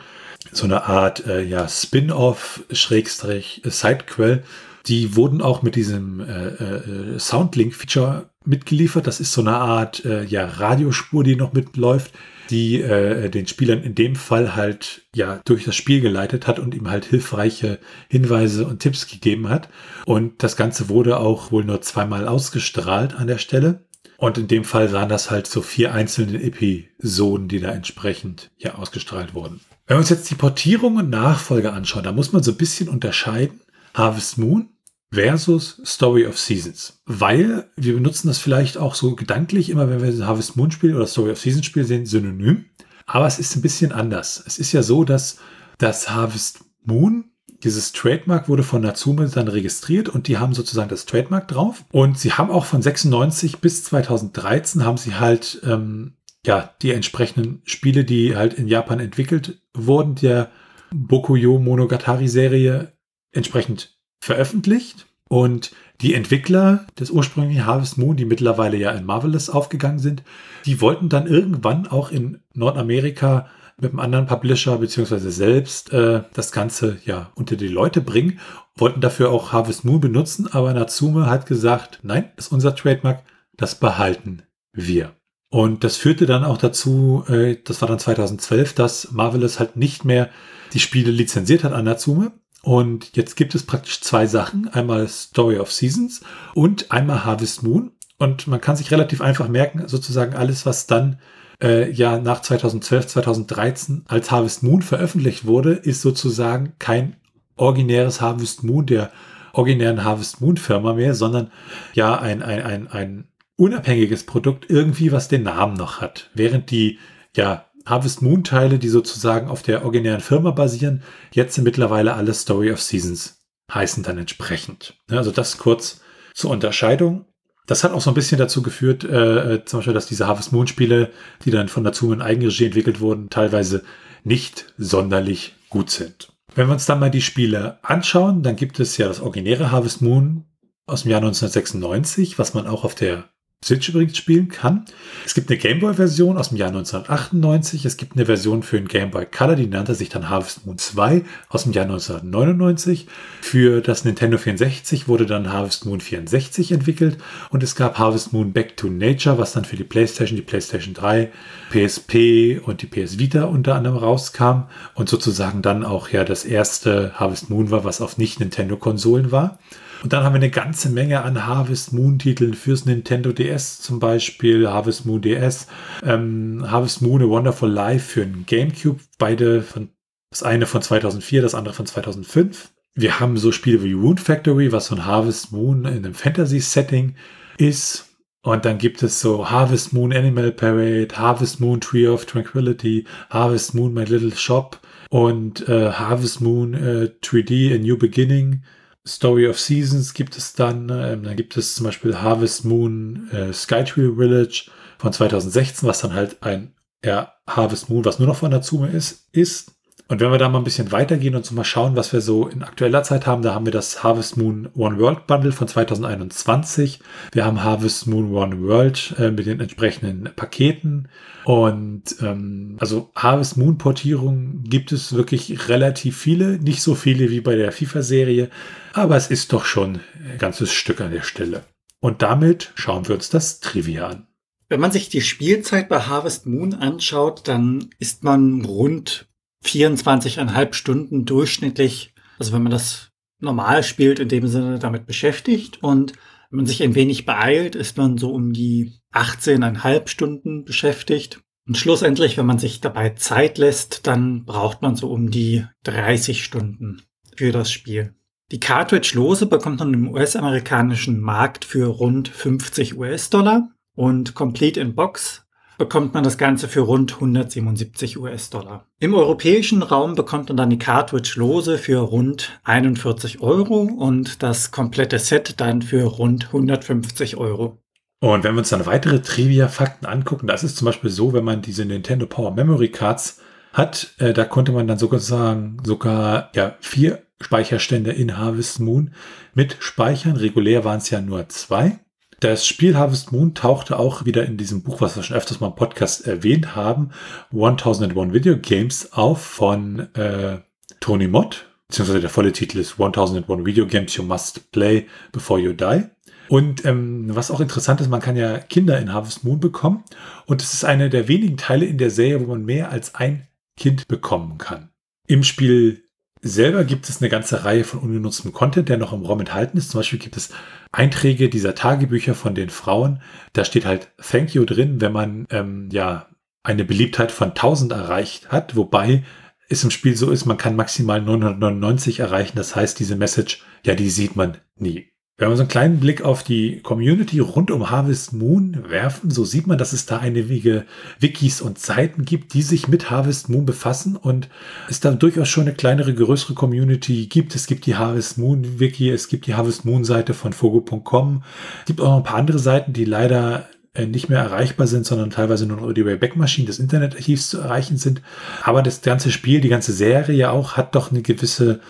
so 0.51 0.65
eine 0.65 0.83
Art 0.85 1.25
äh, 1.25 1.41
ja, 1.41 1.67
Spin-off, 1.67 2.63
Schrägstrich, 2.71 3.61
Sidequel. 3.65 4.43
Die 4.87 5.15
wurden 5.15 5.41
auch 5.41 5.63
mit 5.63 5.75
diesem 5.75 6.19
äh, 6.19 6.47
äh, 6.47 7.19
Soundlink-Feature 7.19 8.29
mitgeliefert. 8.45 9.07
Das 9.07 9.19
ist 9.19 9.31
so 9.31 9.41
eine 9.41 9.55
Art 9.55 10.05
äh, 10.05 10.23
ja, 10.23 10.45
Radiospur, 10.45 11.23
die 11.23 11.35
noch 11.35 11.53
mitläuft, 11.53 12.13
die 12.51 12.81
äh, 12.81 13.29
den 13.29 13.47
Spielern 13.47 13.81
in 13.81 13.95
dem 13.95 14.15
Fall 14.15 14.55
halt 14.55 15.01
ja 15.15 15.41
durch 15.45 15.65
das 15.65 15.75
Spiel 15.75 16.01
geleitet 16.01 16.45
hat 16.45 16.59
und 16.59 16.75
ihm 16.75 16.89
halt 16.89 17.05
hilfreiche 17.05 17.79
Hinweise 18.09 18.67
und 18.67 18.79
Tipps 18.79 19.07
gegeben 19.07 19.49
hat. 19.49 19.69
Und 20.05 20.43
das 20.43 20.55
Ganze 20.55 20.87
wurde 20.87 21.19
auch 21.19 21.51
wohl 21.51 21.63
nur 21.63 21.81
zweimal 21.81 22.27
ausgestrahlt 22.27 23.15
an 23.15 23.25
der 23.25 23.39
Stelle. 23.39 23.84
Und 24.17 24.37
in 24.37 24.47
dem 24.47 24.63
Fall 24.63 24.91
waren 24.93 25.09
das 25.09 25.31
halt 25.31 25.47
so 25.47 25.61
vier 25.61 25.93
einzelne 25.93 26.41
Episoden, 26.41 27.47
die 27.47 27.59
da 27.59 27.71
entsprechend 27.71 28.51
ja 28.57 28.75
ausgestrahlt 28.75 29.33
wurden. 29.33 29.61
Wenn 29.87 29.97
wir 29.97 29.99
uns 29.99 30.09
jetzt 30.09 30.29
die 30.29 30.35
Portierung 30.35 30.97
und 30.97 31.09
Nachfolge 31.09 31.73
anschauen, 31.73 32.03
da 32.03 32.11
muss 32.11 32.33
man 32.33 32.43
so 32.43 32.51
ein 32.51 32.57
bisschen 32.57 32.89
unterscheiden. 32.89 33.61
Harvest 33.93 34.37
Moon 34.37 34.69
versus 35.13 35.81
Story 35.85 36.25
of 36.25 36.39
Seasons. 36.39 37.01
Weil 37.05 37.69
wir 37.77 37.93
benutzen 37.93 38.27
das 38.27 38.39
vielleicht 38.39 38.77
auch 38.77 38.95
so 38.95 39.15
gedanklich 39.15 39.69
immer, 39.69 39.89
wenn 39.89 40.01
wir 40.01 40.25
Harvest 40.25 40.57
Moon 40.57 40.71
Spiel 40.71 40.95
oder 40.95 41.07
Story 41.07 41.31
of 41.31 41.39
Seasons 41.39 41.65
Spiel 41.65 41.85
sehen, 41.85 42.05
synonym. 42.05 42.65
Aber 43.05 43.27
es 43.27 43.39
ist 43.39 43.55
ein 43.55 43.61
bisschen 43.61 43.91
anders. 43.91 44.43
Es 44.45 44.57
ist 44.57 44.71
ja 44.71 44.81
so, 44.81 45.03
dass 45.03 45.37
das 45.77 46.09
Harvest 46.09 46.59
Moon 46.83 47.31
dieses 47.65 47.91
Trademark 47.93 48.47
wurde 48.47 48.63
von 48.63 48.83
Natsume 48.83 49.27
dann 49.27 49.47
registriert 49.47 50.07
und 50.07 50.27
die 50.27 50.37
haben 50.37 50.53
sozusagen 50.53 50.89
das 50.89 51.05
Trademark 51.05 51.47
drauf. 51.47 51.83
Und 51.91 52.19
sie 52.19 52.31
haben 52.31 52.51
auch 52.51 52.65
von 52.65 52.81
96 52.81 53.57
bis 53.57 53.83
2013 53.83 54.85
haben 54.85 54.97
sie 54.97 55.15
halt 55.15 55.59
ähm, 55.65 56.13
ja 56.45 56.73
die 56.83 56.91
entsprechenden 56.91 57.61
Spiele, 57.65 58.05
die 58.05 58.35
halt 58.35 58.53
in 58.53 58.67
Japan 58.67 58.99
entwickelt 58.99 59.59
wurden, 59.73 60.13
der 60.15 60.51
Bokuyo 60.93 61.57
Monogatari 61.57 62.27
Serie 62.27 62.93
entsprechend 63.31 63.97
veröffentlicht. 64.21 65.07
Und 65.27 65.71
die 66.01 66.13
Entwickler 66.13 66.85
des 66.99 67.09
ursprünglichen 67.09 67.65
Harvest 67.65 67.97
Moon, 67.97 68.15
die 68.15 68.25
mittlerweile 68.25 68.77
ja 68.77 68.91
in 68.91 69.05
Marvelous 69.05 69.49
aufgegangen 69.49 69.97
sind, 69.97 70.21
die 70.67 70.81
wollten 70.81 71.09
dann 71.09 71.25
irgendwann 71.25 71.87
auch 71.87 72.11
in 72.11 72.41
Nordamerika 72.53 73.47
mit 73.79 73.91
einem 73.91 73.99
anderen 73.99 74.25
Publisher 74.25 74.77
beziehungsweise 74.77 75.31
selbst 75.31 75.91
äh, 75.91 76.23
das 76.33 76.51
Ganze 76.51 76.97
ja 77.05 77.31
unter 77.35 77.55
die 77.55 77.67
Leute 77.67 78.01
bringen, 78.01 78.39
wollten 78.75 79.01
dafür 79.01 79.31
auch 79.31 79.51
Harvest 79.51 79.85
Moon 79.85 79.99
benutzen, 79.99 80.47
aber 80.51 80.73
Natsume 80.73 81.29
hat 81.29 81.45
gesagt, 81.45 81.99
nein, 82.03 82.31
ist 82.37 82.51
unser 82.51 82.75
Trademark, 82.75 83.23
das 83.57 83.75
behalten 83.75 84.43
wir. 84.73 85.13
Und 85.49 85.83
das 85.83 85.95
führte 85.95 86.25
dann 86.25 86.43
auch 86.43 86.57
dazu, 86.57 87.23
äh, 87.29 87.57
das 87.63 87.81
war 87.81 87.87
dann 87.87 87.99
2012, 87.99 88.73
dass 88.73 89.11
Marvelous 89.11 89.59
halt 89.59 89.77
nicht 89.77 90.03
mehr 90.03 90.29
die 90.73 90.79
Spiele 90.79 91.11
lizenziert 91.11 91.63
hat 91.63 91.73
an 91.73 91.85
Natsume. 91.85 92.33
Und 92.61 93.15
jetzt 93.15 93.35
gibt 93.35 93.55
es 93.55 93.63
praktisch 93.63 94.01
zwei 94.01 94.25
Sachen. 94.25 94.67
Einmal 94.69 95.07
Story 95.07 95.59
of 95.59 95.71
Seasons 95.71 96.21
und 96.55 96.91
einmal 96.91 97.23
Harvest 97.23 97.63
Moon. 97.63 97.91
Und 98.17 98.47
man 98.47 98.59
kann 98.59 98.75
sich 98.75 98.91
relativ 98.91 99.21
einfach 99.21 99.47
merken, 99.47 99.87
sozusagen 99.87 100.33
alles, 100.33 100.65
was 100.65 100.87
dann 100.87 101.19
äh, 101.61 101.91
ja 101.91 102.17
nach 102.19 102.41
2012, 102.41 103.07
2013 103.07 104.03
als 104.07 104.31
Harvest 104.31 104.63
Moon 104.63 104.81
veröffentlicht 104.81 105.45
wurde, 105.45 105.73
ist 105.73 106.01
sozusagen 106.01 106.73
kein 106.79 107.15
originäres 107.55 108.21
Harvest 108.21 108.63
Moon 108.63 108.85
der 108.85 109.11
originären 109.53 110.03
Harvest 110.03 110.41
Moon 110.41 110.57
Firma 110.57 110.93
mehr, 110.93 111.15
sondern 111.15 111.51
ja 111.93 112.19
ein, 112.19 112.43
ein, 112.43 112.61
ein, 112.61 112.87
ein 112.89 113.27
unabhängiges 113.57 114.25
Produkt 114.25 114.69
irgendwie, 114.69 115.11
was 115.11 115.27
den 115.27 115.43
Namen 115.43 115.75
noch 115.75 116.01
hat. 116.01 116.29
Während 116.33 116.71
die 116.71 116.99
ja 117.35 117.65
Harvest 117.85 118.21
Moon 118.21 118.43
Teile, 118.43 118.79
die 118.79 118.89
sozusagen 118.89 119.47
auf 119.47 119.61
der 119.61 119.83
originären 119.83 120.21
Firma 120.21 120.51
basieren, 120.51 121.03
jetzt 121.31 121.55
sind 121.55 121.63
mittlerweile 121.63 122.15
alle 122.15 122.33
Story 122.33 122.71
of 122.71 122.81
Seasons 122.81 123.45
heißen 123.73 124.03
dann 124.03 124.17
entsprechend. 124.17 124.95
Also 125.09 125.31
das 125.31 125.57
kurz 125.57 126.01
zur 126.33 126.51
Unterscheidung. 126.51 127.25
Das 127.65 127.83
hat 127.83 127.93
auch 127.93 128.01
so 128.01 128.11
ein 128.11 128.15
bisschen 128.15 128.37
dazu 128.37 128.61
geführt, 128.61 129.03
äh, 129.03 129.55
äh, 129.55 129.65
zum 129.65 129.79
Beispiel, 129.79 129.93
dass 129.93 130.07
diese 130.07 130.27
Harvest 130.27 130.51
Moon 130.51 130.67
Spiele, 130.67 131.11
die 131.43 131.51
dann 131.51 131.67
von 131.67 131.83
Natsume 131.83 132.15
in 132.15 132.21
Eigenregie 132.21 132.65
entwickelt 132.65 132.99
wurden, 132.99 133.29
teilweise 133.29 133.83
nicht 134.23 134.73
sonderlich 134.77 135.55
gut 135.69 135.89
sind. 135.89 136.31
Wenn 136.53 136.67
wir 136.67 136.73
uns 136.73 136.85
dann 136.85 136.99
mal 136.99 137.11
die 137.11 137.21
Spiele 137.21 137.79
anschauen, 137.81 138.43
dann 138.43 138.55
gibt 138.55 138.79
es 138.79 138.97
ja 138.97 139.07
das 139.07 139.19
originäre 139.19 139.71
Harvest 139.71 140.01
Moon 140.01 140.45
aus 140.85 141.03
dem 141.03 141.11
Jahr 141.11 141.21
1996, 141.21 142.37
was 142.37 142.53
man 142.53 142.67
auch 142.67 142.83
auf 142.83 142.95
der 142.95 143.25
Switch 143.65 143.89
übrigens 143.89 144.15
spielen 144.15 144.47
kann. 144.47 144.85
Es 145.25 145.33
gibt 145.33 145.49
eine 145.49 145.57
Gameboy-Version 145.57 146.37
aus 146.37 146.49
dem 146.49 146.57
Jahr 146.59 146.67
1998. 146.67 147.83
Es 147.85 147.97
gibt 147.97 148.15
eine 148.15 148.27
Version 148.27 148.61
für 148.61 148.77
den 148.77 148.87
Game 148.87 149.09
Boy 149.09 149.25
Color, 149.25 149.55
die 149.55 149.65
nannte 149.65 149.95
sich 149.95 150.09
dann 150.09 150.29
Harvest 150.29 150.67
Moon 150.67 150.77
2 150.77 151.23
aus 151.49 151.63
dem 151.63 151.71
Jahr 151.71 151.85
1999. 151.85 153.07
Für 153.41 153.81
das 153.81 154.05
Nintendo 154.05 154.37
64 154.37 155.07
wurde 155.07 155.25
dann 155.25 155.51
Harvest 155.51 155.87
Moon 155.87 155.99
64 155.99 156.73
entwickelt 156.73 157.17
und 157.49 157.63
es 157.63 157.75
gab 157.75 157.97
Harvest 157.97 158.33
Moon 158.33 158.53
Back 158.53 158.77
to 158.77 158.87
Nature, 158.87 159.39
was 159.39 159.53
dann 159.53 159.65
für 159.65 159.77
die 159.77 159.83
PlayStation, 159.83 160.35
die 160.35 160.43
PlayStation 160.43 160.93
3, 160.93 161.31
PSP 161.71 162.61
und 162.63 162.83
die 162.83 162.87
PS 162.87 163.17
Vita 163.17 163.45
unter 163.45 163.73
anderem 163.73 163.97
rauskam 163.97 164.65
und 164.93 165.09
sozusagen 165.09 165.63
dann 165.63 165.83
auch 165.83 166.09
ja 166.09 166.23
das 166.23 166.45
erste 166.45 167.13
Harvest 167.15 167.49
Moon 167.49 167.71
war, 167.71 167.83
was 167.83 167.99
auf 167.99 168.19
Nicht-Nintendo-Konsolen 168.19 169.31
war. 169.31 169.57
Und 170.05 170.13
dann 170.13 170.23
haben 170.23 170.33
wir 170.33 170.39
eine 170.39 170.51
ganze 170.51 170.89
Menge 170.89 171.23
an 171.23 171.47
Harvest 171.47 171.91
Moon 171.91 172.19
Titeln 172.19 172.53
fürs 172.53 172.85
Nintendo 172.85 173.31
DS 173.31 173.81
zum 173.81 173.99
Beispiel, 173.99 174.69
Harvest 174.69 175.07
Moon 175.07 175.19
DS, 175.19 175.65
ähm, 176.03 176.63
Harvest 176.69 177.01
Moon 177.01 177.23
A 177.23 177.27
Wonderful 177.27 177.71
Life 177.71 178.13
für 178.13 178.23
den 178.23 178.45
GameCube, 178.45 178.99
beide 179.17 179.63
von, 179.63 179.89
das 180.29 180.43
eine 180.43 180.67
von 180.67 180.83
2004, 180.83 181.41
das 181.41 181.55
andere 181.55 181.73
von 181.73 181.87
2005. 181.87 182.69
Wir 182.93 183.19
haben 183.19 183.37
so 183.37 183.51
Spiele 183.51 183.83
wie 183.83 183.97
Wound 183.97 184.19
Factory, 184.19 184.71
was 184.71 184.89
von 184.89 185.07
Harvest 185.07 185.51
Moon 185.51 185.85
in 185.85 186.05
einem 186.05 186.13
Fantasy-Setting 186.13 187.15
ist. 187.57 188.05
Und 188.43 188.63
dann 188.63 188.77
gibt 188.77 189.01
es 189.01 189.19
so 189.19 189.49
Harvest 189.49 189.91
Moon 189.91 190.13
Animal 190.13 190.51
Parade, 190.51 191.07
Harvest 191.15 191.59
Moon 191.59 191.81
Tree 191.81 192.07
of 192.07 192.27
Tranquility, 192.27 193.05
Harvest 193.31 193.73
Moon 193.73 193.91
My 193.91 194.03
Little 194.03 194.35
Shop 194.35 194.79
und 195.09 195.67
äh, 195.67 195.93
Harvest 195.93 196.41
Moon 196.41 196.75
äh, 196.75 197.09
3D 197.23 197.73
A 197.73 197.79
New 197.79 197.97
Beginning. 197.97 198.61
Story 199.07 199.47
of 199.47 199.59
Seasons 199.59 200.13
gibt 200.13 200.37
es 200.37 200.53
dann. 200.53 200.89
Ähm, 200.89 201.23
dann 201.23 201.35
gibt 201.35 201.55
es 201.57 201.75
zum 201.75 201.85
Beispiel 201.85 202.17
Harvest 202.17 202.65
Moon 202.65 203.29
äh, 203.31 203.53
Skytree 203.53 204.15
Village 204.15 204.69
von 204.97 205.13
2016, 205.13 205.87
was 205.87 206.01
dann 206.01 206.13
halt 206.13 206.41
ein 206.41 206.73
ja, 207.03 207.33
Harvest 207.47 207.89
Moon, 207.89 208.03
was 208.03 208.19
nur 208.19 208.27
noch 208.27 208.37
von 208.37 208.51
Natsume 208.51 208.89
ist, 208.89 209.29
ist. 209.31 209.74
Und 210.07 210.19
wenn 210.19 210.29
wir 210.29 210.37
da 210.37 210.49
mal 210.49 210.59
ein 210.59 210.63
bisschen 210.63 210.91
weitergehen 210.91 211.35
und 211.35 211.45
so 211.45 211.55
mal 211.55 211.63
schauen, 211.63 211.95
was 211.95 212.13
wir 212.13 212.21
so 212.21 212.47
in 212.47 212.61
aktueller 212.61 213.01
Zeit 213.01 213.25
haben, 213.25 213.41
da 213.41 213.55
haben 213.55 213.65
wir 213.65 213.71
das 213.71 214.03
Harvest 214.03 214.37
Moon 214.37 214.69
One 214.75 214.99
World 214.99 215.25
Bundle 215.25 215.51
von 215.51 215.67
2021. 215.67 216.99
Wir 217.31 217.43
haben 217.43 217.63
Harvest 217.63 218.05
Moon 218.05 218.31
One 218.31 218.61
World 218.61 219.15
äh, 219.17 219.31
mit 219.31 219.47
den 219.47 219.59
entsprechenden 219.59 220.29
Paketen. 220.35 221.07
Und 221.45 222.17
ähm, 222.21 222.77
also 222.79 223.09
Harvest 223.15 223.57
Moon 223.57 223.79
Portierungen 223.79 224.63
gibt 224.63 224.91
es 224.91 225.13
wirklich 225.13 225.69
relativ 225.69 226.17
viele, 226.17 226.59
nicht 226.59 226.83
so 226.83 226.93
viele 226.93 227.31
wie 227.31 227.41
bei 227.41 227.55
der 227.55 227.71
FIFA-Serie, 227.71 228.51
aber 228.93 229.15
es 229.15 229.31
ist 229.31 229.53
doch 229.53 229.65
schon 229.65 230.01
ein 230.23 230.37
ganzes 230.37 230.71
Stück 230.71 231.01
an 231.01 231.11
der 231.11 231.23
Stelle. 231.23 231.63
Und 231.99 232.21
damit 232.21 232.71
schauen 232.75 233.07
wir 233.07 233.15
uns 233.15 233.31
das 233.31 233.59
Trivia 233.59 234.07
an. 234.07 234.27
Wenn 234.69 234.79
man 234.79 234.91
sich 234.91 235.09
die 235.09 235.21
Spielzeit 235.21 235.89
bei 235.89 236.01
Harvest 236.01 236.45
Moon 236.45 236.75
anschaut, 236.75 237.47
dann 237.47 237.89
ist 237.97 238.23
man 238.23 238.65
rund 238.65 239.27
24,5 239.65 240.73
Stunden 240.73 241.25
durchschnittlich, 241.25 242.13
also 242.37 242.53
wenn 242.53 242.63
man 242.63 242.71
das 242.71 243.11
normal 243.39 243.83
spielt, 243.83 244.19
in 244.19 244.29
dem 244.29 244.47
Sinne 244.47 244.79
damit 244.79 245.05
beschäftigt. 245.05 245.81
Und 245.83 246.13
wenn 246.49 246.57
man 246.57 246.65
sich 246.65 246.83
ein 246.83 246.95
wenig 246.95 247.25
beeilt, 247.25 247.75
ist 247.75 247.97
man 247.97 248.17
so 248.17 248.31
um 248.31 248.53
die 248.53 248.93
18,5 249.13 250.07
Stunden 250.07 250.65
beschäftigt. 250.65 251.41
Und 251.67 251.77
schlussendlich, 251.77 252.37
wenn 252.37 252.45
man 252.45 252.59
sich 252.59 252.79
dabei 252.79 253.11
Zeit 253.11 253.57
lässt, 253.57 254.05
dann 254.07 254.45
braucht 254.45 254.81
man 254.81 254.95
so 254.95 255.09
um 255.09 255.31
die 255.31 255.65
30 255.83 256.43
Stunden 256.43 257.01
für 257.35 257.51
das 257.51 257.71
Spiel. 257.71 258.13
Die 258.51 258.59
Cartridge-Lose 258.59 259.47
bekommt 259.47 259.79
man 259.79 259.93
im 259.93 260.07
US-amerikanischen 260.09 261.19
Markt 261.19 261.65
für 261.65 261.87
rund 261.87 262.27
50 262.27 262.95
US-Dollar 262.95 263.71
und 263.95 264.35
Complete 264.35 264.79
in 264.79 264.93
Box 264.93 265.44
bekommt 265.77 266.13
man 266.13 266.23
das 266.23 266.37
Ganze 266.37 266.67
für 266.67 266.81
rund 266.81 267.15
177 267.15 268.17
US-Dollar. 268.17 268.87
Im 268.99 269.13
europäischen 269.13 269.83
Raum 269.83 270.15
bekommt 270.15 270.49
man 270.49 270.57
dann 270.57 270.69
die 270.69 270.79
Cartridge 270.79 271.33
lose 271.35 271.77
für 271.77 271.99
rund 271.99 272.59
41 272.63 273.41
Euro 273.41 273.81
und 273.81 274.43
das 274.43 274.71
komplette 274.71 275.19
Set 275.19 275.59
dann 275.59 275.81
für 275.81 276.03
rund 276.03 276.47
150 276.47 277.37
Euro. 277.37 277.79
Und 278.21 278.43
wenn 278.43 278.55
wir 278.55 278.59
uns 278.59 278.69
dann 278.69 278.85
weitere 278.85 279.21
Trivia-Fakten 279.21 280.05
angucken, 280.07 280.47
das 280.47 280.63
ist 280.63 280.77
zum 280.77 280.85
Beispiel 280.85 281.09
so, 281.09 281.33
wenn 281.33 281.43
man 281.43 281.61
diese 281.61 281.85
Nintendo 281.85 282.25
Power 282.25 282.51
Memory 282.51 282.89
Cards 282.89 283.41
hat, 283.73 284.13
äh, 284.19 284.33
da 284.33 284.45
konnte 284.45 284.71
man 284.71 284.87
dann 284.87 284.97
sozusagen 284.97 285.77
sogar 285.83 286.49
ja, 286.55 286.75
vier 286.79 287.23
Speicherstände 287.41 288.11
in 288.11 288.37
Harvest 288.37 288.79
Moon 288.79 289.13
mit 289.53 289.77
speichern. 289.79 290.37
Regulär 290.37 290.85
waren 290.85 290.99
es 290.99 291.09
ja 291.09 291.21
nur 291.21 291.49
zwei. 291.49 291.99
Das 292.45 292.67
Spiel 292.67 292.95
Harvest 292.95 293.31
Moon 293.31 293.55
tauchte 293.55 293.97
auch 293.97 294.25
wieder 294.25 294.45
in 294.45 294.55
diesem 294.55 294.83
Buch, 294.83 295.01
was 295.01 295.15
wir 295.15 295.23
schon 295.23 295.35
öfters 295.35 295.61
mal 295.61 295.69
im 295.69 295.75
Podcast 295.75 296.27
erwähnt 296.27 296.75
haben, 296.75 297.09
1001 297.51 298.33
Video 298.33 298.55
Games 298.55 299.13
auf 299.13 299.41
von 299.41 300.13
äh, 300.13 300.59
Tony 300.99 301.27
Mott, 301.27 301.65
beziehungsweise 301.87 302.19
der 302.19 302.29
volle 302.29 302.51
Titel 302.51 302.77
ist 302.77 303.01
1001 303.01 303.65
Video 303.65 303.87
Games 303.87 304.15
You 304.15 304.21
Must 304.21 304.71
Play 304.71 305.07
Before 305.31 305.59
You 305.59 305.73
Die. 305.73 306.03
Und 306.47 306.85
ähm, 306.85 307.35
was 307.35 307.49
auch 307.49 307.61
interessant 307.61 307.99
ist, 307.99 308.11
man 308.11 308.21
kann 308.21 308.35
ja 308.35 308.59
Kinder 308.59 308.99
in 308.99 309.11
Harvest 309.11 309.43
Moon 309.43 309.59
bekommen. 309.59 310.03
Und 310.45 310.61
es 310.61 310.71
ist 310.75 310.85
eine 310.85 311.09
der 311.09 311.27
wenigen 311.27 311.57
Teile 311.57 311.87
in 311.87 311.97
der 311.97 312.11
Serie, 312.11 312.41
wo 312.41 312.51
man 312.51 312.63
mehr 312.63 312.91
als 312.91 313.15
ein 313.15 313.47
Kind 313.75 314.07
bekommen 314.07 314.59
kann. 314.59 314.91
Im 315.25 315.41
Spiel 315.41 316.03
selber 316.45 316.83
gibt 316.83 317.09
es 317.09 317.21
eine 317.21 317.29
ganze 317.29 317.65
Reihe 317.65 317.83
von 317.83 317.99
ungenutztem 318.01 318.53
Content, 318.53 318.87
der 318.87 318.97
noch 318.97 319.13
im 319.13 319.23
ROM 319.23 319.39
enthalten 319.39 319.77
ist. 319.77 319.89
Zum 319.89 319.99
Beispiel 319.99 320.19
gibt 320.19 320.37
es 320.37 320.51
Einträge 320.91 321.49
dieser 321.49 321.73
Tagebücher 321.73 322.35
von 322.35 322.53
den 322.53 322.69
Frauen. 322.69 323.21
Da 323.53 323.65
steht 323.65 323.85
halt 323.85 324.11
Thank 324.21 324.53
you 324.53 324.63
drin, 324.63 325.01
wenn 325.01 325.11
man 325.11 325.47
ähm, 325.49 325.89
ja 325.91 326.27
eine 326.63 326.85
Beliebtheit 326.85 327.31
von 327.31 327.49
1000 327.49 327.91
erreicht 327.93 328.51
hat, 328.51 328.75
wobei 328.75 329.23
es 329.69 329.83
im 329.83 329.89
Spiel 329.89 330.15
so 330.15 330.29
ist, 330.29 330.45
man 330.45 330.57
kann 330.57 330.75
maximal 330.75 331.19
999 331.19 332.19
erreichen. 332.19 332.57
Das 332.57 332.75
heißt, 332.75 332.99
diese 332.99 333.15
Message, 333.15 333.63
ja, 333.83 333.95
die 333.95 334.09
sieht 334.09 334.35
man 334.35 334.57
nie. 334.75 335.11
Wenn 335.37 335.49
wir 335.49 335.57
so 335.57 335.63
einen 335.63 335.69
kleinen 335.69 335.99
Blick 335.99 336.21
auf 336.21 336.43
die 336.43 336.79
Community 336.79 337.39
rund 337.39 337.69
um 337.69 337.89
Harvest 337.89 338.31
Moon 338.31 338.85
werfen, 338.87 339.31
so 339.31 339.43
sieht 339.43 339.67
man, 339.67 339.77
dass 339.77 339.91
es 339.91 340.05
da 340.05 340.19
einige 340.19 340.85
Wikis 341.19 341.59
und 341.59 341.77
Seiten 341.77 342.23
gibt, 342.23 342.53
die 342.53 342.61
sich 342.61 342.87
mit 342.87 343.11
Harvest 343.11 343.49
Moon 343.49 343.65
befassen 343.65 344.15
und 344.15 344.47
es 344.89 345.01
da 345.01 345.11
durchaus 345.11 345.49
schon 345.49 345.63
eine 345.63 345.73
kleinere, 345.73 346.13
größere 346.13 346.53
Community 346.53 347.27
gibt. 347.27 347.53
Es 347.53 347.67
gibt 347.67 347.85
die 347.85 347.97
Harvest 347.97 348.37
Moon 348.37 348.79
Wiki, 348.79 349.09
es 349.09 349.27
gibt 349.27 349.45
die 349.47 349.55
Harvest 349.55 349.83
Moon 349.83 350.05
Seite 350.05 350.33
von 350.33 350.53
Fogo.com. 350.53 351.43
Es 351.81 351.85
gibt 351.85 351.99
auch 351.99 352.11
noch 352.11 352.17
ein 352.17 352.23
paar 352.23 352.37
andere 352.37 352.59
Seiten, 352.59 352.93
die 352.93 353.03
leider 353.03 353.67
äh, 353.93 354.05
nicht 354.05 354.29
mehr 354.29 354.39
erreichbar 354.39 354.87
sind, 354.87 355.05
sondern 355.05 355.31
teilweise 355.31 355.65
nur 355.65 355.79
über 355.79 355.93
die 355.93 356.05
Wayback-Maschinen 356.05 356.67
des 356.67 356.79
Internetarchivs 356.79 357.49
zu 357.49 357.59
erreichen 357.59 357.97
sind. 357.97 358.21
Aber 358.63 358.81
das 358.81 359.01
ganze 359.01 359.31
Spiel, 359.31 359.59
die 359.59 359.67
ganze 359.67 359.91
Serie 359.91 360.49
auch, 360.49 360.77
hat 360.77 360.95
doch 360.95 361.11
eine 361.11 361.21
gewisse 361.21 361.81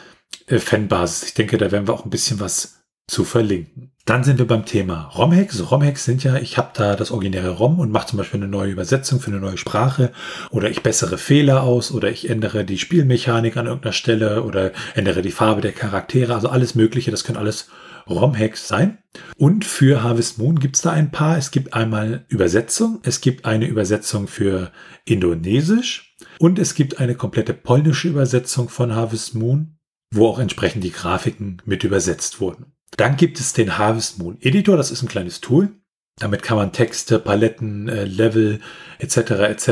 äh, 0.48 0.58
Fanbasis. 0.58 1.28
Ich 1.28 1.34
denke, 1.36 1.60
da 1.60 1.72
werden 1.72 1.88
wir 1.88 1.94
auch 1.94 2.06
ein 2.06 2.10
bisschen 2.10 2.40
was 2.40 2.75
zu 3.08 3.24
verlinken. 3.24 3.92
Dann 4.06 4.24
sind 4.24 4.38
wir 4.38 4.46
beim 4.46 4.66
Thema 4.66 5.10
ROM-Hacks. 5.16 5.72
ROM-Hacks 5.72 6.06
sind 6.06 6.24
ja, 6.24 6.38
ich 6.38 6.58
habe 6.58 6.70
da 6.74 6.96
das 6.96 7.10
originäre 7.10 7.50
ROM 7.50 7.80
und 7.80 7.92
mache 7.92 8.08
zum 8.08 8.18
Beispiel 8.18 8.40
eine 8.40 8.50
neue 8.50 8.72
Übersetzung 8.72 9.20
für 9.20 9.32
eine 9.32 9.40
neue 9.40 9.58
Sprache 9.58 10.12
oder 10.52 10.70
ich 10.70 10.84
bessere 10.84 11.18
Fehler 11.18 11.64
aus 11.64 11.92
oder 11.92 12.10
ich 12.10 12.30
ändere 12.30 12.66
die 12.66 12.78
Spielmechanik 12.78 13.58
an 13.58 13.66
irgendeiner 13.66 13.94
Stelle 13.94 14.44
oder 14.44 14.72
ändere 14.94 15.24
die 15.24 15.32
Farbe 15.32 15.62
der 15.62 15.72
Charaktere. 15.72 16.36
Also 16.36 16.50
alles 16.50 16.76
Mögliche, 16.76 17.10
das 17.10 17.24
können 17.24 17.40
alles 17.40 17.68
ROM-Hacks 18.08 18.68
sein. 18.68 19.00
Und 19.38 19.66
für 19.66 20.04
Harvest 20.04 20.38
Moon 20.38 20.60
gibt 20.60 20.76
es 20.76 20.84
da 20.84 20.92
ein 20.92 21.12
paar. 21.12 21.38
Es 21.38 21.50
gibt 21.50 21.74
einmal 21.74 22.26
Übersetzung, 22.28 23.00
es 23.04 23.22
gibt 23.22 23.46
eine 23.46 23.66
Übersetzung 23.66 24.28
für 24.28 24.72
Indonesisch 25.06 26.16
und 26.38 26.60
es 26.60 26.76
gibt 26.76 27.00
eine 27.00 27.16
komplette 27.16 27.54
polnische 27.54 28.10
Übersetzung 28.10 28.70
von 28.70 28.94
Harvest 28.96 29.34
Moon, 29.34 29.78
wo 30.14 30.28
auch 30.28 30.38
entsprechend 30.38 30.84
die 30.84 30.92
Grafiken 30.92 31.62
mit 31.66 31.84
übersetzt 31.84 32.40
wurden. 32.40 32.75
Dann 32.98 33.18
gibt 33.18 33.40
es 33.40 33.54
den 33.54 33.78
Harvest 33.78 34.20
Moon 34.20 34.38
Editor, 34.42 34.78
das 34.78 34.92
ist 34.92 35.02
ein 35.02 35.10
kleines 35.10 35.42
Tool. 35.42 35.70
Damit 36.18 36.44
kann 36.44 36.56
man 36.56 36.72
Texte, 36.72 37.20
Paletten, 37.20 37.90
äh, 37.90 38.06
Level 38.06 38.62
etc. 39.00 39.18
etc. 39.18 39.68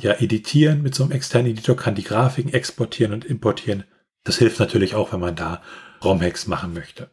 ja 0.00 0.12
editieren 0.18 0.82
mit 0.82 0.94
so 0.94 1.04
einem 1.04 1.12
externen 1.12 1.52
Editor, 1.52 1.74
kann 1.74 1.94
die 1.94 2.04
Grafiken 2.04 2.52
exportieren 2.52 3.14
und 3.14 3.24
importieren. 3.24 3.84
Das 4.24 4.36
hilft 4.36 4.60
natürlich 4.60 4.94
auch, 4.94 5.12
wenn 5.12 5.20
man 5.20 5.36
da 5.36 5.62
ROM-Hacks 6.04 6.48
machen 6.48 6.74
möchte. 6.74 7.10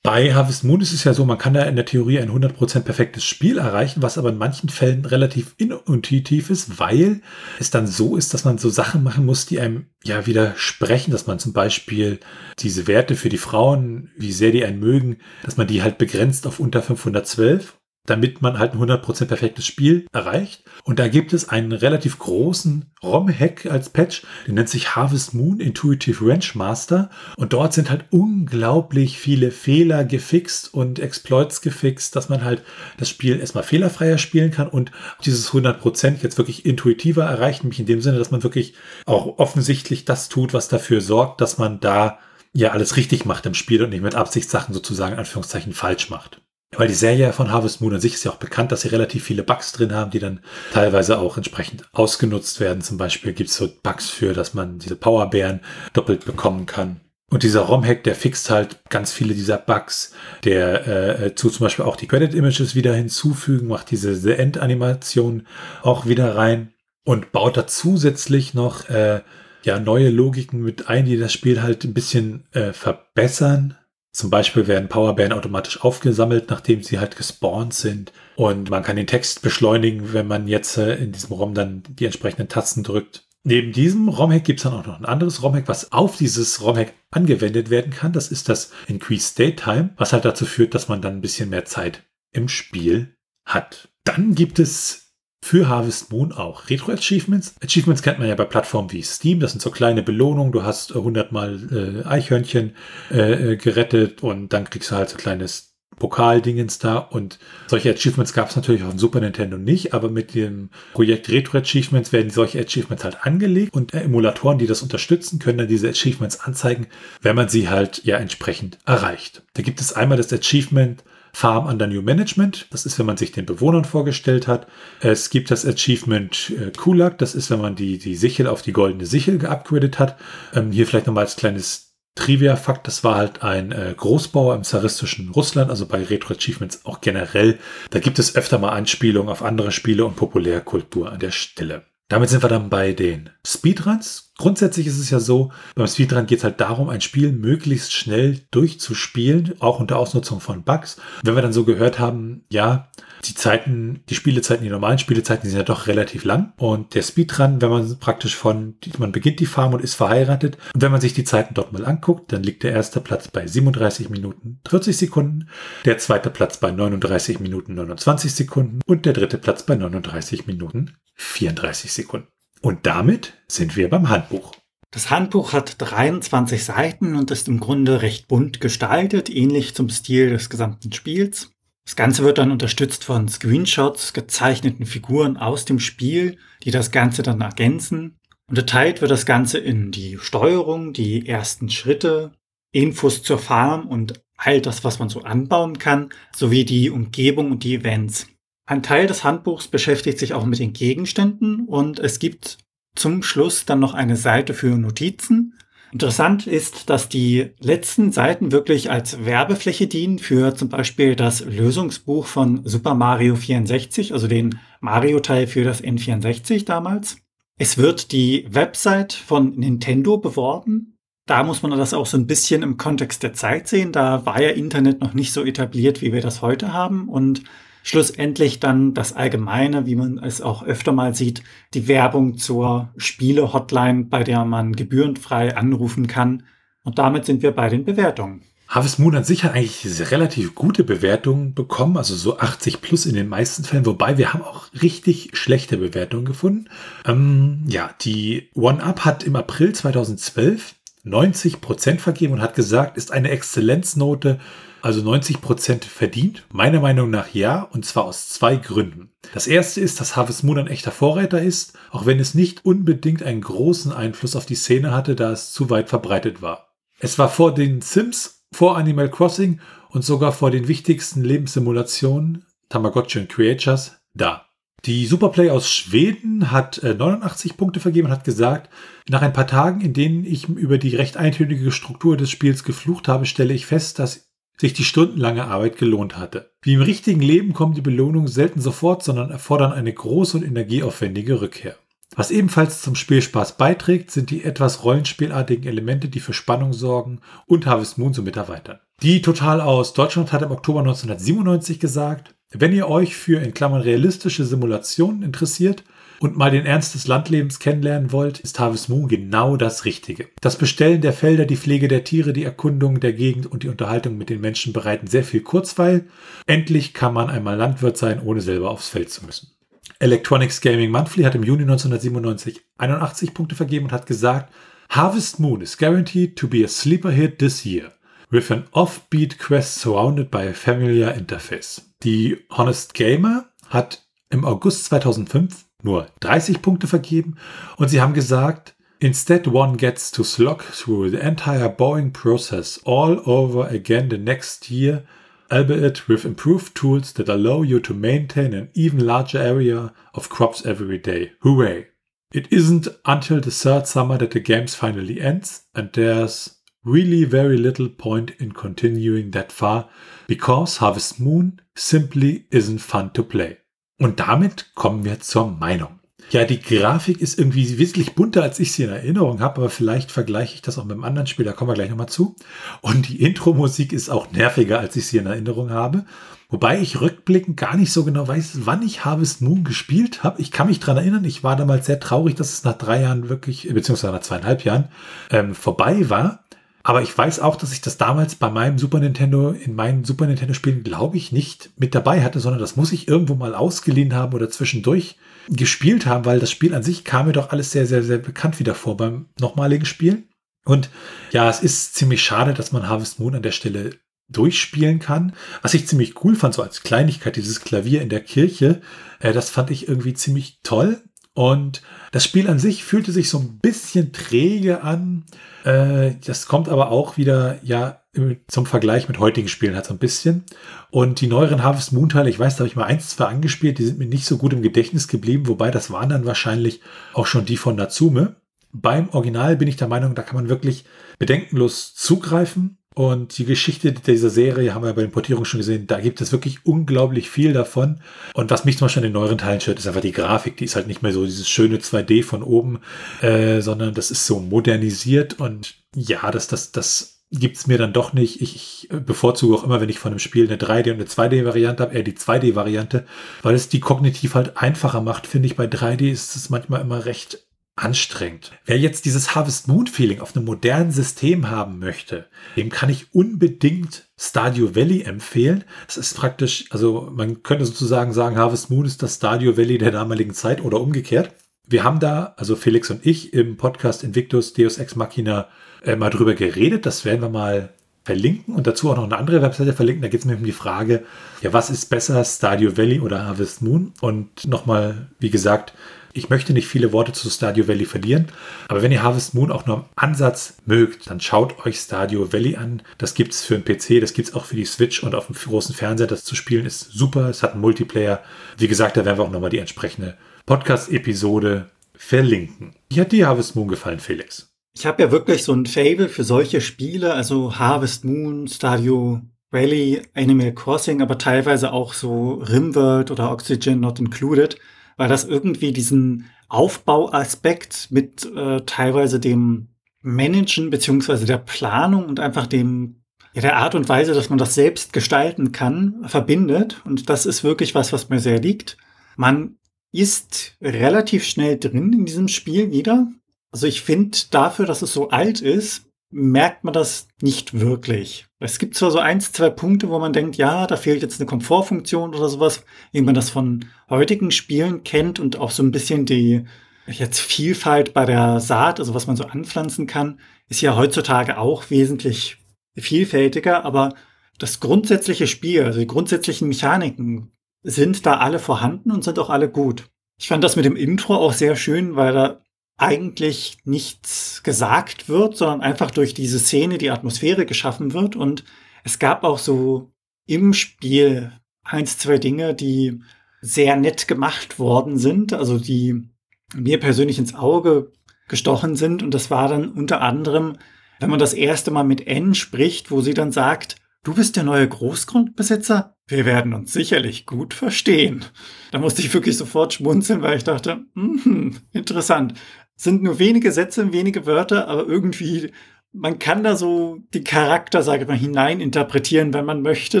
Bei 0.02 0.32
Harvest 0.32 0.64
Moon 0.64 0.80
ist 0.80 0.94
es 0.94 1.04
ja 1.04 1.12
so, 1.12 1.26
man 1.26 1.36
kann 1.36 1.52
da 1.52 1.64
in 1.64 1.76
der 1.76 1.84
Theorie 1.84 2.20
ein 2.20 2.30
100% 2.30 2.80
perfektes 2.80 3.22
Spiel 3.22 3.58
erreichen, 3.58 4.00
was 4.00 4.16
aber 4.16 4.30
in 4.30 4.38
manchen 4.38 4.70
Fällen 4.70 5.04
relativ 5.04 5.54
inintuitiv 5.58 6.48
ist, 6.48 6.78
weil 6.78 7.20
es 7.58 7.70
dann 7.70 7.86
so 7.86 8.16
ist, 8.16 8.32
dass 8.32 8.46
man 8.46 8.56
so 8.56 8.70
Sachen 8.70 9.02
machen 9.02 9.26
muss, 9.26 9.44
die 9.44 9.60
einem 9.60 9.88
ja 10.02 10.26
widersprechen, 10.26 11.10
dass 11.10 11.26
man 11.26 11.38
zum 11.38 11.52
Beispiel 11.52 12.18
diese 12.60 12.86
Werte 12.86 13.14
für 13.14 13.28
die 13.28 13.36
Frauen, 13.36 14.10
wie 14.16 14.32
sehr 14.32 14.52
die 14.52 14.64
einen 14.64 14.80
mögen, 14.80 15.18
dass 15.44 15.58
man 15.58 15.66
die 15.66 15.82
halt 15.82 15.98
begrenzt 15.98 16.46
auf 16.46 16.60
unter 16.60 16.80
512 16.80 17.76
damit 18.06 18.42
man 18.42 18.58
halt 18.58 18.72
ein 18.72 18.80
100% 18.80 19.26
perfektes 19.26 19.66
Spiel 19.66 20.06
erreicht. 20.12 20.64
Und 20.84 20.98
da 20.98 21.08
gibt 21.08 21.32
es 21.32 21.48
einen 21.48 21.72
relativ 21.72 22.18
großen 22.18 22.92
ROM-Hack 23.02 23.66
als 23.66 23.90
Patch, 23.90 24.22
der 24.46 24.54
nennt 24.54 24.68
sich 24.68 24.96
Harvest 24.96 25.34
Moon 25.34 25.60
Intuitive 25.60 26.24
Wrench 26.24 26.54
Master. 26.54 27.10
Und 27.36 27.52
dort 27.52 27.72
sind 27.72 27.90
halt 27.90 28.06
unglaublich 28.10 29.18
viele 29.18 29.50
Fehler 29.50 30.04
gefixt 30.04 30.72
und 30.72 30.98
Exploits 30.98 31.60
gefixt, 31.60 32.16
dass 32.16 32.28
man 32.28 32.44
halt 32.44 32.62
das 32.98 33.08
Spiel 33.08 33.38
erstmal 33.38 33.64
fehlerfreier 33.64 34.18
spielen 34.18 34.50
kann 34.50 34.68
und 34.68 34.90
dieses 35.24 35.50
100% 35.50 36.22
jetzt 36.22 36.38
wirklich 36.38 36.66
intuitiver 36.66 37.24
erreicht, 37.24 37.62
nämlich 37.62 37.80
in 37.80 37.86
dem 37.86 38.00
Sinne, 38.00 38.18
dass 38.18 38.30
man 38.30 38.42
wirklich 38.42 38.74
auch 39.06 39.38
offensichtlich 39.38 40.04
das 40.04 40.28
tut, 40.28 40.52
was 40.54 40.68
dafür 40.68 41.00
sorgt, 41.00 41.40
dass 41.40 41.58
man 41.58 41.80
da 41.80 42.18
ja 42.52 42.70
alles 42.70 42.96
richtig 42.96 43.24
macht 43.24 43.46
im 43.46 43.54
Spiel 43.54 43.82
und 43.82 43.90
nicht 43.90 44.02
mit 44.02 44.14
Absichtssachen 44.14 44.74
sozusagen 44.74 45.12
in 45.12 45.18
Anführungszeichen 45.18 45.72
falsch 45.72 46.10
macht. 46.10 46.39
Weil 46.76 46.88
die 46.88 46.94
Serie 46.94 47.32
von 47.32 47.50
Harvest 47.50 47.80
Moon 47.80 47.94
an 47.94 48.00
sich 48.00 48.14
ist 48.14 48.24
ja 48.24 48.30
auch 48.30 48.36
bekannt, 48.36 48.70
dass 48.70 48.82
sie 48.82 48.88
relativ 48.88 49.24
viele 49.24 49.42
Bugs 49.42 49.72
drin 49.72 49.92
haben, 49.92 50.12
die 50.12 50.20
dann 50.20 50.40
teilweise 50.72 51.18
auch 51.18 51.36
entsprechend 51.36 51.82
ausgenutzt 51.92 52.60
werden. 52.60 52.80
Zum 52.80 52.96
Beispiel 52.96 53.32
gibt 53.32 53.50
es 53.50 53.56
so 53.56 53.68
Bugs 53.82 54.08
für, 54.08 54.32
dass 54.34 54.54
man 54.54 54.78
diese 54.78 54.94
Powerbären 54.94 55.60
doppelt 55.92 56.24
bekommen 56.24 56.66
kann. 56.66 57.00
Und 57.30 57.44
dieser 57.44 57.62
ROM-Hack, 57.62 58.02
der 58.04 58.16
fixt 58.16 58.50
halt 58.50 58.80
ganz 58.88 59.12
viele 59.12 59.34
dieser 59.34 59.56
Bugs. 59.56 60.12
Der 60.44 61.20
äh, 61.20 61.34
zu 61.34 61.48
zum 61.48 61.64
Beispiel 61.64 61.84
auch 61.84 61.96
die 61.96 62.08
Credit-Images 62.08 62.74
wieder 62.74 62.92
hinzufügen, 62.94 63.68
macht 63.68 63.90
diese 63.90 64.14
The 64.14 64.32
End-Animation 64.32 65.46
auch 65.82 66.06
wieder 66.06 66.36
rein 66.36 66.72
und 67.04 67.32
baut 67.32 67.56
da 67.56 67.66
zusätzlich 67.66 68.52
noch 68.54 68.88
äh, 68.90 69.20
ja 69.64 69.78
neue 69.78 70.10
Logiken 70.10 70.62
mit 70.62 70.88
ein, 70.88 71.04
die 71.04 71.18
das 71.18 71.32
Spiel 71.32 71.62
halt 71.62 71.84
ein 71.84 71.94
bisschen 71.94 72.44
äh, 72.52 72.72
verbessern. 72.72 73.76
Zum 74.12 74.30
Beispiel 74.30 74.66
werden 74.66 74.88
Powerbären 74.88 75.32
automatisch 75.32 75.80
aufgesammelt, 75.82 76.50
nachdem 76.50 76.82
sie 76.82 76.98
halt 76.98 77.16
gespawnt 77.16 77.74
sind. 77.74 78.12
Und 78.36 78.70
man 78.70 78.82
kann 78.82 78.96
den 78.96 79.06
Text 79.06 79.42
beschleunigen, 79.42 80.12
wenn 80.12 80.26
man 80.26 80.48
jetzt 80.48 80.76
äh, 80.78 80.96
in 80.96 81.12
diesem 81.12 81.32
ROM 81.32 81.54
dann 81.54 81.82
die 81.88 82.06
entsprechenden 82.06 82.48
Tasten 82.48 82.82
drückt. 82.82 83.28
Neben 83.42 83.72
diesem 83.72 84.08
ROM-Hack 84.08 84.44
gibt 84.44 84.60
es 84.60 84.64
dann 84.64 84.74
auch 84.74 84.86
noch 84.86 84.98
ein 84.98 85.06
anderes 85.06 85.42
ROM-Hack, 85.42 85.66
was 85.66 85.92
auf 85.92 86.16
dieses 86.16 86.60
ROM-Hack 86.60 86.92
angewendet 87.10 87.70
werden 87.70 87.92
kann. 87.92 88.12
Das 88.12 88.28
ist 88.28 88.48
das 88.48 88.70
Increased 88.86 89.38
Daytime, 89.38 89.90
was 89.96 90.12
halt 90.12 90.24
dazu 90.24 90.44
führt, 90.44 90.74
dass 90.74 90.88
man 90.88 91.00
dann 91.00 91.14
ein 91.14 91.20
bisschen 91.22 91.48
mehr 91.48 91.64
Zeit 91.64 92.02
im 92.32 92.48
Spiel 92.48 93.16
hat. 93.46 93.88
Dann 94.04 94.34
gibt 94.34 94.58
es 94.58 95.09
für 95.42 95.68
Harvest 95.68 96.12
Moon 96.12 96.32
auch. 96.32 96.68
Retro-Achievements. 96.68 97.54
Achievements 97.62 98.02
kennt 98.02 98.18
man 98.18 98.28
ja 98.28 98.34
bei 98.34 98.44
Plattformen 98.44 98.92
wie 98.92 99.02
Steam. 99.02 99.40
Das 99.40 99.52
sind 99.52 99.60
so 99.60 99.70
kleine 99.70 100.02
Belohnungen. 100.02 100.52
Du 100.52 100.62
hast 100.62 100.94
100 100.94 101.32
Mal 101.32 102.02
äh, 102.04 102.06
Eichhörnchen 102.06 102.76
äh, 103.10 103.52
äh, 103.52 103.56
gerettet 103.56 104.22
und 104.22 104.52
dann 104.52 104.68
kriegst 104.68 104.90
du 104.90 104.96
halt 104.96 105.08
so 105.08 105.16
kleines 105.16 105.70
Pokaldingens 106.00 106.78
da. 106.78 106.98
Und 106.98 107.38
solche 107.68 107.90
Achievements 107.90 108.32
gab 108.32 108.50
es 108.50 108.56
natürlich 108.56 108.82
auf 108.82 108.90
dem 108.90 108.98
Super 108.98 109.20
Nintendo 109.20 109.56
nicht, 109.56 109.94
aber 109.94 110.10
mit 110.10 110.34
dem 110.34 110.70
Projekt 110.92 111.28
Retro 111.28 111.58
Achievements 111.58 112.12
werden 112.12 112.30
solche 112.30 112.58
Achievements 112.58 113.04
halt 113.04 113.18
angelegt 113.22 113.72
und 113.72 113.94
äh, 113.94 114.02
Emulatoren, 114.02 114.58
die 114.58 114.66
das 114.66 114.82
unterstützen, 114.82 115.38
können 115.38 115.58
dann 115.58 115.68
diese 115.68 115.88
Achievements 115.88 116.40
anzeigen, 116.40 116.86
wenn 117.22 117.36
man 117.36 117.48
sie 117.48 117.68
halt 117.68 118.04
ja 118.04 118.16
entsprechend 118.16 118.78
erreicht. 118.84 119.42
Da 119.54 119.62
gibt 119.62 119.80
es 119.80 119.92
einmal 119.92 120.18
das 120.18 120.32
Achievement 120.32 121.04
Farm 121.32 121.66
under 121.66 121.86
New 121.86 122.02
Management. 122.02 122.66
Das 122.70 122.86
ist, 122.86 122.98
wenn 122.98 123.06
man 123.06 123.16
sich 123.16 123.32
den 123.32 123.46
Bewohnern 123.46 123.84
vorgestellt 123.84 124.46
hat. 124.46 124.66
Es 125.00 125.30
gibt 125.30 125.50
das 125.50 125.66
Achievement 125.66 126.50
äh, 126.50 126.70
Kulak. 126.70 127.18
Das 127.18 127.34
ist, 127.34 127.50
wenn 127.50 127.60
man 127.60 127.76
die, 127.76 127.98
die 127.98 128.16
Sichel 128.16 128.46
auf 128.46 128.62
die 128.62 128.72
goldene 128.72 129.06
Sichel 129.06 129.38
geupgradet 129.38 129.98
hat. 129.98 130.16
Ähm, 130.54 130.72
hier 130.72 130.86
vielleicht 130.86 131.06
nochmal 131.06 131.24
als 131.24 131.36
kleines 131.36 131.90
Trivia-Fakt, 132.16 132.86
das 132.86 133.04
war 133.04 133.16
halt 133.16 133.42
ein 133.42 133.72
äh, 133.72 133.94
Großbauer 133.96 134.54
im 134.54 134.64
zaristischen 134.64 135.30
Russland, 135.30 135.70
also 135.70 135.86
bei 135.86 136.02
Retro 136.02 136.34
Achievements 136.34 136.84
auch 136.84 137.00
generell. 137.00 137.58
Da 137.90 138.00
gibt 138.00 138.18
es 138.18 138.34
öfter 138.34 138.58
mal 138.58 138.70
Anspielungen 138.70 139.30
auf 139.30 139.42
andere 139.42 139.72
Spiele 139.72 140.04
und 140.04 140.16
Populärkultur 140.16 141.10
an 141.10 141.20
der 141.20 141.30
Stelle. 141.30 141.84
Damit 142.10 142.28
sind 142.28 142.42
wir 142.42 142.48
dann 142.48 142.70
bei 142.70 142.92
den 142.92 143.30
Speedruns. 143.46 144.32
Grundsätzlich 144.36 144.88
ist 144.88 144.98
es 144.98 145.10
ja 145.10 145.20
so, 145.20 145.52
beim 145.76 145.86
Speedrun 145.86 146.26
geht 146.26 146.38
es 146.38 146.44
halt 146.44 146.60
darum, 146.60 146.88
ein 146.88 147.00
Spiel 147.00 147.30
möglichst 147.30 147.92
schnell 147.92 148.40
durchzuspielen, 148.50 149.54
auch 149.60 149.78
unter 149.78 149.96
Ausnutzung 149.96 150.40
von 150.40 150.64
Bugs. 150.64 150.96
wenn 151.22 151.36
wir 151.36 151.42
dann 151.42 151.52
so 151.52 151.64
gehört 151.64 152.00
haben, 152.00 152.44
ja, 152.50 152.88
die 153.24 153.34
Zeiten, 153.34 154.02
die 154.08 154.16
Spielezeiten, 154.16 154.64
die 154.64 154.70
normalen 154.70 154.98
Spielezeiten, 154.98 155.42
die 155.44 155.50
sind 155.50 155.58
ja 155.58 155.64
doch 155.64 155.86
relativ 155.86 156.24
lang. 156.24 156.52
Und 156.56 156.96
der 156.96 157.02
Speedrun, 157.02 157.62
wenn 157.62 157.70
man 157.70 157.98
praktisch 158.00 158.34
von, 158.34 158.74
man 158.98 159.12
beginnt 159.12 159.38
die 159.38 159.46
Farm 159.46 159.72
und 159.72 159.82
ist 159.82 159.94
verheiratet. 159.94 160.58
Und 160.74 160.82
wenn 160.82 160.90
man 160.90 161.00
sich 161.00 161.14
die 161.14 161.24
Zeiten 161.24 161.54
dort 161.54 161.72
mal 161.72 161.86
anguckt, 161.86 162.32
dann 162.32 162.42
liegt 162.42 162.64
der 162.64 162.72
erste 162.72 163.00
Platz 163.00 163.28
bei 163.28 163.46
37 163.46 164.10
Minuten 164.10 164.60
40 164.68 164.96
Sekunden, 164.96 165.48
der 165.84 165.98
zweite 165.98 166.30
Platz 166.30 166.58
bei 166.58 166.72
39 166.72 167.38
Minuten 167.38 167.74
29 167.74 168.34
Sekunden 168.34 168.80
und 168.86 169.06
der 169.06 169.12
dritte 169.12 169.38
Platz 169.38 169.62
bei 169.62 169.76
39 169.76 170.48
Minuten 170.48 170.96
34 171.20 171.92
Sekunden. 171.92 172.28
Und 172.62 172.86
damit 172.86 173.34
sind 173.48 173.76
wir 173.76 173.88
beim 173.88 174.08
Handbuch. 174.08 174.52
Das 174.90 175.10
Handbuch 175.10 175.52
hat 175.52 175.76
23 175.78 176.64
Seiten 176.64 177.14
und 177.14 177.30
ist 177.30 177.46
im 177.46 177.60
Grunde 177.60 178.02
recht 178.02 178.26
bunt 178.26 178.60
gestaltet, 178.60 179.30
ähnlich 179.30 179.74
zum 179.74 179.88
Stil 179.88 180.30
des 180.30 180.50
gesamten 180.50 180.92
Spiels. 180.92 181.52
Das 181.84 181.94
Ganze 181.94 182.24
wird 182.24 182.38
dann 182.38 182.50
unterstützt 182.50 183.04
von 183.04 183.28
Screenshots, 183.28 184.12
gezeichneten 184.12 184.86
Figuren 184.86 185.36
aus 185.36 185.64
dem 185.64 185.78
Spiel, 185.78 186.38
die 186.64 186.70
das 186.70 186.90
Ganze 186.90 187.22
dann 187.22 187.40
ergänzen. 187.40 188.16
Unterteilt 188.48 189.00
wird 189.00 189.12
das 189.12 189.26
Ganze 189.26 189.58
in 189.58 189.92
die 189.92 190.18
Steuerung, 190.18 190.92
die 190.92 191.28
ersten 191.28 191.70
Schritte, 191.70 192.32
Infos 192.72 193.22
zur 193.22 193.38
Farm 193.38 193.86
und 193.86 194.20
all 194.36 194.60
das, 194.60 194.82
was 194.84 194.98
man 194.98 195.08
so 195.08 195.22
anbauen 195.22 195.78
kann, 195.78 196.10
sowie 196.34 196.64
die 196.64 196.90
Umgebung 196.90 197.52
und 197.52 197.62
die 197.62 197.74
Events. 197.74 198.26
Ein 198.70 198.84
Teil 198.84 199.08
des 199.08 199.24
Handbuchs 199.24 199.66
beschäftigt 199.66 200.20
sich 200.20 200.32
auch 200.32 200.44
mit 200.44 200.60
den 200.60 200.72
Gegenständen 200.72 201.66
und 201.66 201.98
es 201.98 202.20
gibt 202.20 202.58
zum 202.94 203.24
Schluss 203.24 203.64
dann 203.64 203.80
noch 203.80 203.94
eine 203.94 204.14
Seite 204.14 204.54
für 204.54 204.78
Notizen. 204.78 205.58
Interessant 205.90 206.46
ist, 206.46 206.88
dass 206.88 207.08
die 207.08 207.50
letzten 207.58 208.12
Seiten 208.12 208.52
wirklich 208.52 208.88
als 208.88 209.24
Werbefläche 209.24 209.88
dienen 209.88 210.20
für 210.20 210.54
zum 210.54 210.68
Beispiel 210.68 211.16
das 211.16 211.44
Lösungsbuch 211.44 212.26
von 212.26 212.60
Super 212.64 212.94
Mario 212.94 213.34
64, 213.34 214.12
also 214.12 214.28
den 214.28 214.60
Mario-Teil 214.78 215.48
für 215.48 215.64
das 215.64 215.82
N64 215.82 216.64
damals. 216.64 217.16
Es 217.58 217.76
wird 217.76 218.12
die 218.12 218.46
Website 218.50 219.14
von 219.14 219.56
Nintendo 219.56 220.16
beworben. 220.16 220.96
Da 221.26 221.42
muss 221.42 221.62
man 221.62 221.76
das 221.76 221.92
auch 221.92 222.06
so 222.06 222.16
ein 222.16 222.28
bisschen 222.28 222.62
im 222.62 222.76
Kontext 222.76 223.24
der 223.24 223.32
Zeit 223.32 223.66
sehen. 223.66 223.90
Da 223.90 224.24
war 224.26 224.40
ja 224.40 224.50
Internet 224.50 225.00
noch 225.00 225.12
nicht 225.12 225.32
so 225.32 225.44
etabliert, 225.44 226.02
wie 226.02 226.12
wir 226.12 226.20
das 226.20 226.40
heute 226.40 226.72
haben. 226.72 227.08
Und 227.08 227.42
schlussendlich 227.82 228.60
dann 228.60 228.94
das 228.94 229.14
Allgemeine, 229.14 229.86
wie 229.86 229.96
man 229.96 230.18
es 230.18 230.40
auch 230.40 230.62
öfter 230.62 230.92
mal 230.92 231.14
sieht, 231.14 231.42
die 231.74 231.88
Werbung 231.88 232.36
zur 232.36 232.90
Spiele-Hotline, 232.96 234.04
bei 234.04 234.24
der 234.24 234.44
man 234.44 234.74
gebührenfrei 234.74 235.56
anrufen 235.56 236.06
kann. 236.06 236.44
Und 236.84 236.98
damit 236.98 237.24
sind 237.24 237.42
wir 237.42 237.52
bei 237.52 237.68
den 237.68 237.84
Bewertungen. 237.84 238.42
Harvest 238.70 239.00
Moon 239.00 239.16
an 239.16 239.24
sich 239.24 239.42
hat 239.42 239.54
eigentlich 239.54 240.12
relativ 240.12 240.54
gute 240.54 240.84
Bewertungen 240.84 241.54
bekommen, 241.54 241.96
also 241.96 242.14
so 242.14 242.38
80 242.38 242.80
plus 242.80 243.04
in 243.04 243.16
den 243.16 243.28
meisten 243.28 243.64
Fällen, 243.64 243.84
wobei 243.84 244.16
wir 244.16 244.32
haben 244.32 244.42
auch 244.42 244.66
richtig 244.80 245.30
schlechte 245.32 245.76
Bewertungen 245.76 246.24
gefunden. 246.24 246.68
Ähm, 247.04 247.64
ja, 247.66 247.90
die 248.00 248.48
One-Up 248.54 249.04
hat 249.04 249.24
im 249.24 249.34
April 249.34 249.72
2012 249.72 250.76
90 251.02 251.60
Prozent 251.60 252.00
vergeben 252.00 252.34
und 252.34 252.42
hat 252.42 252.54
gesagt, 252.54 252.96
ist 252.96 253.10
eine 253.10 253.30
Exzellenznote 253.30 254.38
also 254.82 255.02
90 255.02 255.40
Prozent 255.40 255.84
verdient? 255.84 256.44
Meiner 256.52 256.80
Meinung 256.80 257.10
nach 257.10 257.32
ja, 257.34 257.62
und 257.62 257.84
zwar 257.84 258.04
aus 258.04 258.28
zwei 258.28 258.56
Gründen. 258.56 259.10
Das 259.34 259.46
erste 259.46 259.80
ist, 259.80 260.00
dass 260.00 260.16
Harvest 260.16 260.44
Moon 260.44 260.58
ein 260.58 260.66
echter 260.66 260.90
Vorreiter 260.90 261.40
ist, 261.40 261.78
auch 261.90 262.06
wenn 262.06 262.18
es 262.18 262.34
nicht 262.34 262.64
unbedingt 262.64 263.22
einen 263.22 263.40
großen 263.40 263.92
Einfluss 263.92 264.36
auf 264.36 264.46
die 264.46 264.54
Szene 264.54 264.92
hatte, 264.92 265.14
da 265.14 265.32
es 265.32 265.52
zu 265.52 265.70
weit 265.70 265.88
verbreitet 265.88 266.42
war. 266.42 266.74
Es 266.98 267.18
war 267.18 267.28
vor 267.28 267.54
den 267.54 267.80
Sims, 267.80 268.44
vor 268.52 268.76
Animal 268.76 269.10
Crossing 269.10 269.60
und 269.90 270.04
sogar 270.04 270.32
vor 270.32 270.50
den 270.50 270.68
wichtigsten 270.68 271.22
Lebenssimulationen, 271.22 272.46
Tamagotchi 272.68 273.20
und 273.20 273.28
Creatures, 273.28 273.96
da. 274.14 274.46
Die 274.86 275.04
Superplay 275.06 275.50
aus 275.50 275.70
Schweden 275.70 276.50
hat 276.50 276.80
89 276.82 277.52
äh, 277.52 277.54
Punkte 277.54 277.80
vergeben 277.80 278.06
und 278.06 278.12
hat 278.12 278.24
gesagt, 278.24 278.70
nach 279.08 279.20
ein 279.20 279.34
paar 279.34 279.46
Tagen, 279.46 279.82
in 279.82 279.92
denen 279.92 280.24
ich 280.24 280.48
über 280.48 280.78
die 280.78 280.96
recht 280.96 281.18
eintönige 281.18 281.70
Struktur 281.70 282.16
des 282.16 282.30
Spiels 282.30 282.64
geflucht 282.64 283.06
habe, 283.06 283.26
stelle 283.26 283.52
ich 283.52 283.66
fest, 283.66 283.98
dass 283.98 284.29
sich 284.60 284.74
die 284.74 284.84
stundenlange 284.84 285.46
Arbeit 285.46 285.78
gelohnt 285.78 286.18
hatte. 286.18 286.50
Wie 286.60 286.74
im 286.74 286.82
richtigen 286.82 287.22
Leben 287.22 287.54
kommen 287.54 287.74
die 287.74 287.80
Belohnungen 287.80 288.28
selten 288.28 288.60
sofort, 288.60 289.02
sondern 289.02 289.30
erfordern 289.30 289.72
eine 289.72 289.92
große 289.92 290.36
und 290.36 290.44
energieaufwendige 290.44 291.40
Rückkehr. 291.40 291.76
Was 292.14 292.30
ebenfalls 292.30 292.82
zum 292.82 292.94
Spielspaß 292.94 293.56
beiträgt, 293.56 294.10
sind 294.10 294.30
die 294.30 294.44
etwas 294.44 294.84
rollenspielartigen 294.84 295.66
Elemente, 295.66 296.08
die 296.08 296.20
für 296.20 296.34
Spannung 296.34 296.72
sorgen 296.72 297.20
und 297.46 297.66
Harvest 297.66 297.96
Moon 297.98 298.12
somit 298.12 298.36
erweitern. 298.36 298.80
Die 299.02 299.22
Total 299.22 299.60
aus 299.62 299.94
Deutschland 299.94 300.32
hat 300.32 300.42
im 300.42 300.50
Oktober 300.50 300.80
1997 300.80 301.80
gesagt, 301.80 302.34
wenn 302.52 302.72
ihr 302.72 302.88
euch 302.88 303.16
für 303.16 303.40
in 303.40 303.54
Klammern 303.54 303.80
realistische 303.80 304.44
Simulationen 304.44 305.22
interessiert, 305.22 305.84
und 306.20 306.36
mal 306.36 306.50
den 306.50 306.66
Ernst 306.66 306.94
des 306.94 307.08
Landlebens 307.08 307.58
kennenlernen 307.58 308.12
wollt, 308.12 308.40
ist 308.40 308.60
Harvest 308.60 308.90
Moon 308.90 309.08
genau 309.08 309.56
das 309.56 309.86
Richtige. 309.86 310.28
Das 310.40 310.56
Bestellen 310.56 311.00
der 311.00 311.14
Felder, 311.14 311.46
die 311.46 311.56
Pflege 311.56 311.88
der 311.88 312.04
Tiere, 312.04 312.32
die 312.32 312.44
Erkundung 312.44 313.00
der 313.00 313.14
Gegend 313.14 313.46
und 313.46 313.62
die 313.62 313.68
Unterhaltung 313.68 314.18
mit 314.18 314.28
den 314.28 314.40
Menschen 314.40 314.72
bereiten 314.72 315.06
sehr 315.06 315.24
viel 315.24 315.40
Kurzweil. 315.40 316.06
Endlich 316.46 316.92
kann 316.92 317.14
man 317.14 317.30
einmal 317.30 317.56
Landwirt 317.56 317.96
sein, 317.96 318.20
ohne 318.22 318.42
selber 318.42 318.70
aufs 318.70 318.90
Feld 318.90 319.10
zu 319.10 319.24
müssen. 319.24 319.52
Electronics 319.98 320.60
Gaming 320.60 320.90
Monthly 320.90 321.24
hat 321.24 321.34
im 321.34 321.42
Juni 321.42 321.62
1997 321.62 322.60
81 322.76 323.34
Punkte 323.34 323.54
vergeben 323.54 323.86
und 323.86 323.92
hat 323.92 324.06
gesagt, 324.06 324.52
Harvest 324.90 325.40
Moon 325.40 325.62
is 325.62 325.78
guaranteed 325.78 326.36
to 326.36 326.48
be 326.48 326.62
a 326.64 326.68
sleeper 326.68 327.10
hit 327.10 327.38
this 327.38 327.64
year, 327.64 327.92
with 328.28 328.50
an 328.50 328.64
offbeat 328.72 329.38
quest 329.38 329.76
surrounded 329.76 330.30
by 330.30 330.46
a 330.48 330.52
familiar 330.52 331.14
interface. 331.14 331.94
Die 332.02 332.38
Honest 332.50 332.92
Gamer 332.92 333.46
hat 333.68 334.06
im 334.30 334.44
August 334.44 334.84
2005 334.86 335.69
nur 335.82 336.06
30 336.20 336.62
Punkte 336.62 336.86
vergeben 336.86 337.36
und 337.76 337.88
sie 337.88 338.00
haben 338.00 338.14
gesagt, 338.14 338.74
Instead, 339.02 339.46
one 339.46 339.78
gets 339.78 340.10
to 340.10 340.22
slog 340.22 340.62
through 340.62 341.10
the 341.10 341.26
entire 341.26 341.70
boring 341.70 342.10
process 342.10 342.78
all 342.84 343.22
over 343.24 343.66
again 343.66 344.10
the 344.10 344.18
next 344.18 344.70
year, 344.70 345.04
albeit 345.50 346.06
with 346.06 346.26
improved 346.26 346.74
tools 346.74 347.14
that 347.14 347.30
allow 347.30 347.62
you 347.62 347.80
to 347.80 347.94
maintain 347.94 348.52
an 348.52 348.68
even 348.74 349.06
larger 349.06 349.38
area 349.38 349.94
of 350.12 350.28
crops 350.28 350.66
every 350.66 350.98
day. 350.98 351.32
Hooray! 351.40 351.86
It 352.34 352.52
isn't 352.52 352.88
until 353.06 353.40
the 353.40 353.50
third 353.50 353.86
summer 353.86 354.18
that 354.18 354.32
the 354.32 354.40
games 354.40 354.74
finally 354.74 355.18
ends, 355.18 355.62
and 355.74 355.90
there's 355.94 356.56
really 356.84 357.24
very 357.24 357.56
little 357.56 357.88
point 357.88 358.32
in 358.38 358.52
continuing 358.52 359.30
that 359.30 359.50
far 359.50 359.88
because 360.26 360.76
Harvest 360.76 361.18
Moon 361.18 361.60
simply 361.74 362.46
isn't 362.50 362.78
fun 362.78 363.10
to 363.12 363.22
play. 363.22 363.59
Und 364.00 364.18
damit 364.18 364.74
kommen 364.74 365.04
wir 365.04 365.20
zur 365.20 365.50
Meinung. 365.50 366.00
Ja, 366.30 366.44
die 366.44 366.60
Grafik 366.60 367.20
ist 367.20 367.38
irgendwie 367.38 367.78
wesentlich 367.78 368.14
bunter, 368.14 368.42
als 368.42 368.58
ich 368.60 368.72
sie 368.72 368.84
in 368.84 368.90
Erinnerung 368.90 369.40
habe, 369.40 369.60
aber 369.60 369.70
vielleicht 369.70 370.10
vergleiche 370.10 370.54
ich 370.54 370.62
das 370.62 370.78
auch 370.78 370.84
mit 370.84 370.92
einem 370.92 371.04
anderen 371.04 371.26
Spiel, 371.26 371.44
da 371.44 371.52
kommen 371.52 371.70
wir 371.70 371.74
gleich 371.74 371.90
nochmal 371.90 372.08
zu. 372.08 372.34
Und 372.80 373.08
die 373.08 373.20
Intro-Musik 373.22 373.92
ist 373.92 374.08
auch 374.08 374.30
nerviger, 374.32 374.78
als 374.78 374.96
ich 374.96 375.06
sie 375.06 375.18
in 375.18 375.26
Erinnerung 375.26 375.70
habe. 375.70 376.06
Wobei 376.48 376.80
ich 376.80 377.00
rückblickend 377.00 377.56
gar 377.56 377.76
nicht 377.76 377.92
so 377.92 378.04
genau 378.04 378.26
weiß, 378.26 378.60
wann 378.64 378.82
ich 378.82 379.04
Harvest 379.04 379.42
Moon 379.42 379.64
gespielt 379.64 380.24
habe. 380.24 380.40
Ich 380.40 380.50
kann 380.50 380.68
mich 380.68 380.80
dran 380.80 380.96
erinnern, 380.96 381.24
ich 381.24 381.44
war 381.44 381.56
damals 381.56 381.86
sehr 381.86 382.00
traurig, 382.00 382.36
dass 382.36 382.52
es 382.52 382.64
nach 382.64 382.78
drei 382.78 383.02
Jahren 383.02 383.28
wirklich, 383.28 383.68
beziehungsweise 383.72 384.12
nach 384.12 384.22
zweieinhalb 384.22 384.64
Jahren, 384.64 384.88
ähm, 385.30 385.54
vorbei 385.54 386.08
war. 386.08 386.44
Aber 386.82 387.02
ich 387.02 387.16
weiß 387.16 387.40
auch, 387.40 387.56
dass 387.56 387.72
ich 387.72 387.80
das 387.82 387.98
damals 387.98 388.34
bei 388.34 388.48
meinem 388.48 388.78
Super 388.78 389.00
Nintendo, 389.00 389.50
in 389.50 389.74
meinen 389.74 390.04
Super 390.04 390.26
Nintendo-Spielen, 390.26 390.82
glaube 390.82 391.18
ich, 391.18 391.30
nicht 391.30 391.70
mit 391.76 391.94
dabei 391.94 392.22
hatte, 392.22 392.40
sondern 392.40 392.60
das 392.60 392.76
muss 392.76 392.92
ich 392.92 393.06
irgendwo 393.06 393.34
mal 393.34 393.54
ausgeliehen 393.54 394.14
haben 394.14 394.34
oder 394.34 394.48
zwischendurch 394.48 395.16
gespielt 395.48 396.06
haben, 396.06 396.24
weil 396.24 396.40
das 396.40 396.50
Spiel 396.50 396.74
an 396.74 396.82
sich 396.82 397.04
kam 397.04 397.26
mir 397.26 397.32
doch 397.32 397.50
alles 397.50 397.70
sehr, 397.72 397.86
sehr, 397.86 398.02
sehr 398.02 398.18
bekannt 398.18 398.58
wieder 398.58 398.74
vor 398.74 398.96
beim 398.96 399.26
nochmaligen 399.38 399.84
Spiel. 399.84 400.24
Und 400.64 400.90
ja, 401.32 401.50
es 401.50 401.60
ist 401.60 401.94
ziemlich 401.94 402.22
schade, 402.22 402.54
dass 402.54 402.72
man 402.72 402.88
Harvest 402.88 403.18
Moon 403.18 403.34
an 403.34 403.42
der 403.42 403.52
Stelle 403.52 403.90
durchspielen 404.28 405.00
kann. 405.00 405.34
Was 405.62 405.74
ich 405.74 405.88
ziemlich 405.88 406.24
cool 406.24 406.36
fand, 406.36 406.54
so 406.54 406.62
als 406.62 406.82
Kleinigkeit, 406.82 407.36
dieses 407.36 407.60
Klavier 407.60 408.00
in 408.00 408.08
der 408.08 408.20
Kirche, 408.20 408.80
äh, 409.18 409.32
das 409.32 409.50
fand 409.50 409.70
ich 409.70 409.88
irgendwie 409.88 410.14
ziemlich 410.14 410.60
toll. 410.62 411.02
Und 411.34 411.82
das 412.10 412.24
Spiel 412.24 412.48
an 412.48 412.58
sich 412.58 412.84
fühlte 412.84 413.12
sich 413.12 413.30
so 413.30 413.38
ein 413.38 413.58
bisschen 413.60 414.12
träge 414.12 414.82
an. 414.82 415.24
Äh, 415.64 416.12
das 416.24 416.46
kommt 416.46 416.68
aber 416.68 416.90
auch 416.90 417.16
wieder, 417.16 417.58
ja, 417.62 418.00
zum 418.48 418.66
Vergleich 418.66 419.06
mit 419.06 419.20
heutigen 419.20 419.46
Spielen 419.46 419.76
halt 419.76 419.84
so 419.84 419.94
ein 419.94 419.98
bisschen. 419.98 420.44
Und 420.90 421.20
die 421.20 421.28
neueren 421.28 421.62
Harvest 421.62 421.92
Moon 421.92 422.08
Teile, 422.08 422.28
ich 422.28 422.38
weiß, 422.38 422.56
da 422.56 422.60
habe 422.60 422.68
ich 422.68 422.74
mal 422.76 422.84
eins, 422.84 423.10
zwei 423.10 423.26
angespielt, 423.26 423.78
die 423.78 423.84
sind 423.84 423.98
mir 423.98 424.08
nicht 424.08 424.26
so 424.26 424.36
gut 424.36 424.52
im 424.52 424.62
Gedächtnis 424.62 425.06
geblieben, 425.06 425.46
wobei 425.46 425.70
das 425.70 425.90
waren 425.92 426.08
dann 426.08 426.26
wahrscheinlich 426.26 426.80
auch 427.14 427.26
schon 427.26 427.44
die 427.44 427.56
von 427.56 427.76
Natsume. 427.76 428.34
Beim 428.72 429.08
Original 429.10 429.56
bin 429.56 429.68
ich 429.68 429.76
der 429.76 429.88
Meinung, 429.88 430.14
da 430.14 430.22
kann 430.22 430.36
man 430.36 430.48
wirklich 430.48 430.84
bedenkenlos 431.18 431.94
zugreifen. 431.94 432.78
Und 432.96 433.38
die 433.38 433.44
Geschichte 433.44 433.92
dieser 433.92 434.30
Serie 434.30 434.74
haben 434.74 434.84
wir 434.84 434.92
bei 434.92 435.02
den 435.02 435.12
Portierungen 435.12 435.44
schon 435.44 435.60
gesehen. 435.60 435.86
Da 435.86 436.00
gibt 436.00 436.20
es 436.20 436.32
wirklich 436.32 436.66
unglaublich 436.66 437.30
viel 437.30 437.52
davon. 437.52 438.00
Und 438.34 438.50
was 438.50 438.64
mich 438.64 438.78
zum 438.78 438.86
Beispiel 438.86 439.04
in 439.04 439.10
den 439.10 439.12
neueren 439.12 439.38
Teilen 439.38 439.60
stört, 439.60 439.78
ist 439.78 439.86
einfach 439.86 440.00
die 440.00 440.10
Grafik. 440.10 440.56
Die 440.56 440.64
ist 440.64 440.74
halt 440.74 440.88
nicht 440.88 441.02
mehr 441.02 441.12
so 441.12 441.24
dieses 441.24 441.48
schöne 441.48 441.78
2D 441.78 442.24
von 442.24 442.42
oben, 442.42 442.80
äh, 443.20 443.60
sondern 443.60 443.94
das 443.94 444.10
ist 444.10 444.26
so 444.26 444.40
modernisiert. 444.40 445.38
Und 445.38 445.76
ja, 445.94 446.32
das, 446.32 446.48
das, 446.48 446.72
das 446.72 447.20
gibt's 447.30 447.68
mir 447.68 447.78
dann 447.78 447.92
doch 447.92 448.12
nicht. 448.12 448.42
Ich, 448.42 448.56
ich 448.56 448.88
bevorzuge 448.90 449.54
auch 449.54 449.64
immer, 449.64 449.80
wenn 449.80 449.88
ich 449.88 450.00
von 450.00 450.10
einem 450.10 450.18
Spiel 450.18 450.46
eine 450.46 450.56
3D 450.56 450.90
und 450.90 450.96
eine 450.96 451.04
2D-Variante 451.04 451.84
habe, 451.84 451.94
eher 451.94 452.02
die 452.02 452.16
2D-Variante, 452.16 453.06
weil 453.42 453.54
es 453.54 453.68
die 453.68 453.78
kognitiv 453.78 454.34
halt 454.34 454.56
einfacher 454.56 455.00
macht, 455.00 455.28
finde 455.28 455.46
ich. 455.46 455.54
Bei 455.54 455.66
3D 455.66 456.10
ist 456.10 456.34
es 456.34 456.50
manchmal 456.50 456.80
immer 456.80 457.04
recht 457.04 457.38
anstrengend. 457.76 458.52
Wer 458.66 458.78
jetzt 458.78 459.04
dieses 459.04 459.34
Harvest 459.34 459.68
Moon 459.68 459.86
Feeling 459.86 460.20
auf 460.20 460.36
einem 460.36 460.44
modernen 460.44 460.90
System 460.90 461.50
haben 461.50 461.78
möchte, 461.78 462.26
dem 462.56 462.68
kann 462.68 462.90
ich 462.90 463.14
unbedingt 463.14 464.08
Stadio 464.18 464.74
Valley 464.74 465.02
empfehlen. 465.02 465.64
Das 465.86 465.96
ist 465.96 466.14
praktisch, 466.16 466.66
also 466.70 467.10
man 467.10 467.42
könnte 467.42 467.64
sozusagen 467.64 468.12
sagen, 468.12 468.36
Harvest 468.36 468.70
Moon 468.70 468.84
ist 468.84 469.02
das 469.02 469.16
Stadio 469.16 469.56
Valley 469.56 469.78
der 469.78 469.92
damaligen 469.92 470.34
Zeit 470.34 470.62
oder 470.62 470.80
umgekehrt. 470.80 471.32
Wir 471.66 471.84
haben 471.84 472.00
da, 472.00 472.34
also 472.36 472.56
Felix 472.56 472.90
und 472.90 473.06
ich 473.06 473.32
im 473.32 473.56
Podcast 473.56 474.04
Invictus 474.04 474.52
Deus 474.52 474.78
Ex 474.78 474.96
Machina 474.96 475.48
äh, 475.84 475.96
mal 475.96 476.10
drüber 476.10 476.34
geredet. 476.34 476.84
Das 476.84 477.04
werden 477.04 477.22
wir 477.22 477.30
mal 477.30 477.70
verlinken 478.02 478.54
und 478.54 478.66
dazu 478.66 478.90
auch 478.90 478.96
noch 478.96 479.04
eine 479.04 479.16
andere 479.16 479.40
Webseite 479.42 479.72
verlinken. 479.72 480.02
Da 480.02 480.08
geht 480.08 480.20
es 480.20 480.26
mir 480.26 480.36
um 480.36 480.44
die 480.44 480.52
Frage, 480.52 481.04
ja, 481.42 481.52
was 481.52 481.70
ist 481.70 481.86
besser, 481.90 482.24
Stadio 482.24 482.76
Valley 482.76 483.00
oder 483.00 483.24
Harvest 483.24 483.62
Moon? 483.62 483.92
Und 484.00 484.48
nochmal, 484.48 485.08
wie 485.18 485.30
gesagt, 485.30 485.74
ich 486.12 486.28
möchte 486.28 486.52
nicht 486.52 486.66
viele 486.66 486.92
Worte 486.92 487.12
zu 487.12 487.30
Stadio 487.30 487.68
Valley 487.68 487.84
verlieren, 487.84 488.26
aber 488.68 488.82
wenn 488.82 488.90
ihr 488.90 489.02
Harvest 489.02 489.34
Moon 489.34 489.52
auch 489.52 489.66
nur 489.66 489.76
im 489.76 489.84
Ansatz 489.96 490.56
mögt, 490.66 491.08
dann 491.08 491.20
schaut 491.20 491.64
euch 491.64 491.78
Stadio 491.78 492.32
Valley 492.32 492.56
an. 492.56 492.82
Das 492.98 493.14
gibt 493.14 493.32
es 493.32 493.44
für 493.44 493.54
einen 493.54 493.64
PC, 493.64 494.00
das 494.00 494.12
gibt 494.12 494.28
es 494.28 494.34
auch 494.34 494.44
für 494.44 494.56
die 494.56 494.64
Switch 494.64 495.02
und 495.02 495.14
auf 495.14 495.26
dem 495.26 495.36
großen 495.36 495.74
Fernseher. 495.74 496.08
Das 496.08 496.24
zu 496.24 496.34
spielen 496.34 496.66
ist 496.66 496.92
super. 496.92 497.28
Es 497.28 497.42
hat 497.42 497.52
einen 497.52 497.60
Multiplayer. 497.60 498.22
Wie 498.58 498.68
gesagt, 498.68 498.96
da 498.96 499.04
werden 499.04 499.18
wir 499.18 499.24
auch 499.24 499.30
nochmal 499.30 499.50
die 499.50 499.58
entsprechende 499.58 500.16
Podcast-Episode 500.46 501.70
verlinken. 501.94 502.74
Wie 502.90 503.00
hat 503.00 503.12
dir 503.12 503.28
Harvest 503.28 503.54
Moon 503.54 503.68
gefallen, 503.68 504.00
Felix? 504.00 504.50
Ich 504.76 504.86
habe 504.86 505.02
ja 505.02 505.10
wirklich 505.10 505.44
so 505.44 505.52
ein 505.52 505.66
Fable 505.66 506.08
für 506.08 506.24
solche 506.24 506.60
Spiele, 506.60 507.14
also 507.14 507.58
Harvest 507.58 508.04
Moon, 508.04 508.48
Stadio 508.48 509.20
Valley, 509.50 510.02
Animal 510.14 510.52
Crossing, 510.54 511.02
aber 511.02 511.18
teilweise 511.18 511.72
auch 511.72 511.92
so 511.92 512.34
Rimworld 512.34 513.10
oder 513.10 513.30
Oxygen 513.30 513.80
Not 513.80 513.98
Included 513.98 514.56
weil 515.00 515.08
das 515.08 515.24
irgendwie 515.24 515.72
diesen 515.72 516.26
Aufbauaspekt 516.50 517.88
mit 517.88 518.30
äh, 518.36 518.60
teilweise 518.66 519.18
dem 519.18 519.68
Managen 520.02 520.68
beziehungsweise 520.68 521.24
der 521.24 521.38
Planung 521.38 522.04
und 522.04 522.20
einfach 522.20 522.46
dem 522.46 522.96
ja, 523.32 523.40
der 523.40 523.56
Art 523.56 523.74
und 523.74 523.88
Weise, 523.88 524.12
dass 524.12 524.28
man 524.28 524.38
das 524.38 524.54
selbst 524.54 524.92
gestalten 524.92 525.52
kann, 525.52 526.04
verbindet. 526.06 526.82
Und 526.84 527.08
das 527.08 527.24
ist 527.24 527.42
wirklich 527.42 527.74
was, 527.74 527.94
was 527.94 528.10
mir 528.10 528.20
sehr 528.20 528.40
liegt. 528.40 528.76
Man 529.16 529.56
ist 529.90 530.58
relativ 530.60 531.24
schnell 531.24 531.58
drin 531.58 531.94
in 531.94 532.04
diesem 532.04 532.28
Spiel 532.28 532.70
wieder. 532.70 533.08
Also 533.52 533.66
ich 533.66 533.80
finde 533.80 534.18
dafür, 534.30 534.66
dass 534.66 534.82
es 534.82 534.92
so 534.92 535.08
alt 535.08 535.40
ist, 535.40 535.86
merkt 536.10 536.64
man 536.64 536.74
das 536.74 537.08
nicht 537.22 537.58
wirklich. 537.60 538.26
Es 538.40 538.58
gibt 538.58 538.74
zwar 538.74 538.90
so 538.90 538.98
eins, 538.98 539.32
zwei 539.32 539.50
Punkte, 539.50 539.88
wo 539.88 539.98
man 539.98 540.12
denkt, 540.12 540.36
ja, 540.36 540.66
da 540.66 540.76
fehlt 540.76 541.02
jetzt 541.02 541.20
eine 541.20 541.28
Komfortfunktion 541.28 542.14
oder 542.14 542.28
sowas, 542.28 542.64
wie 542.92 543.02
man 543.02 543.14
das 543.14 543.30
von 543.30 543.66
heutigen 543.88 544.30
Spielen 544.30 544.82
kennt 544.82 545.20
und 545.20 545.38
auch 545.38 545.50
so 545.50 545.62
ein 545.62 545.70
bisschen 545.70 546.06
die 546.06 546.44
jetzt 546.86 547.20
Vielfalt 547.20 547.94
bei 547.94 548.04
der 548.04 548.40
Saat, 548.40 548.80
also 548.80 548.94
was 548.94 549.06
man 549.06 549.16
so 549.16 549.24
anpflanzen 549.24 549.86
kann, 549.86 550.18
ist 550.48 550.60
ja 550.60 550.76
heutzutage 550.76 551.38
auch 551.38 551.70
wesentlich 551.70 552.38
vielfältiger, 552.76 553.64
aber 553.64 553.94
das 554.38 554.58
grundsätzliche 554.58 555.26
Spiel, 555.26 555.64
also 555.64 555.78
die 555.78 555.86
grundsätzlichen 555.86 556.48
Mechaniken 556.48 557.30
sind 557.62 558.06
da 558.06 558.16
alle 558.18 558.38
vorhanden 558.38 558.90
und 558.90 559.04
sind 559.04 559.18
auch 559.18 559.30
alle 559.30 559.50
gut. 559.50 559.84
Ich 560.18 560.28
fand 560.28 560.42
das 560.42 560.56
mit 560.56 560.64
dem 560.64 560.76
Intro 560.76 561.14
auch 561.14 561.32
sehr 561.32 561.56
schön, 561.56 561.94
weil 561.94 562.12
da 562.12 562.40
eigentlich 562.80 563.58
nichts 563.64 564.42
gesagt 564.42 565.08
wird, 565.08 565.36
sondern 565.36 565.60
einfach 565.60 565.90
durch 565.90 566.14
diese 566.14 566.38
Szene 566.38 566.78
die 566.78 566.90
Atmosphäre 566.90 567.44
geschaffen 567.44 567.92
wird. 567.92 568.16
Und 568.16 568.44
es 568.84 568.98
gab 568.98 569.22
auch 569.22 569.38
so 569.38 569.92
im 570.26 570.54
Spiel 570.54 571.32
eins, 571.62 571.98
zwei 571.98 572.18
Dinge, 572.18 572.54
die 572.54 573.02
sehr 573.42 573.76
nett 573.76 574.08
gemacht 574.08 574.58
worden 574.58 574.96
sind, 574.96 575.32
also 575.34 575.58
die 575.58 576.08
mir 576.54 576.80
persönlich 576.80 577.18
ins 577.18 577.34
Auge 577.34 577.92
gestochen 578.28 578.76
sind. 578.76 579.02
Und 579.02 579.12
das 579.12 579.30
war 579.30 579.48
dann 579.48 579.68
unter 579.72 580.00
anderem, 580.00 580.56
wenn 581.00 581.10
man 581.10 581.18
das 581.18 581.34
erste 581.34 581.70
Mal 581.70 581.84
mit 581.84 582.06
N 582.06 582.34
spricht, 582.34 582.90
wo 582.90 583.02
sie 583.02 583.14
dann 583.14 583.30
sagt, 583.32 583.76
du 584.04 584.14
bist 584.14 584.36
der 584.36 584.44
neue 584.44 584.68
Großgrundbesitzer? 584.68 585.96
Wir 586.06 586.24
werden 586.24 586.54
uns 586.54 586.72
sicherlich 586.72 587.24
gut 587.24 587.54
verstehen. 587.54 588.24
Da 588.72 588.78
musste 588.78 589.00
ich 589.00 589.14
wirklich 589.14 589.36
sofort 589.36 589.74
schmunzeln, 589.74 590.22
weil 590.22 590.36
ich 590.38 590.44
dachte, 590.44 590.84
mm, 590.94 591.50
interessant 591.72 592.34
sind 592.82 593.02
nur 593.02 593.18
wenige 593.18 593.52
Sätze, 593.52 593.92
wenige 593.92 594.26
Wörter, 594.26 594.68
aber 594.68 594.86
irgendwie, 594.86 595.52
man 595.92 596.18
kann 596.18 596.42
da 596.42 596.56
so 596.56 596.98
die 597.12 597.24
Charakter, 597.24 597.82
sage 597.82 598.02
ich 598.02 598.08
mal, 598.08 598.16
hinein 598.16 598.60
interpretieren, 598.60 599.34
wenn 599.34 599.44
man 599.44 599.62
möchte. 599.62 600.00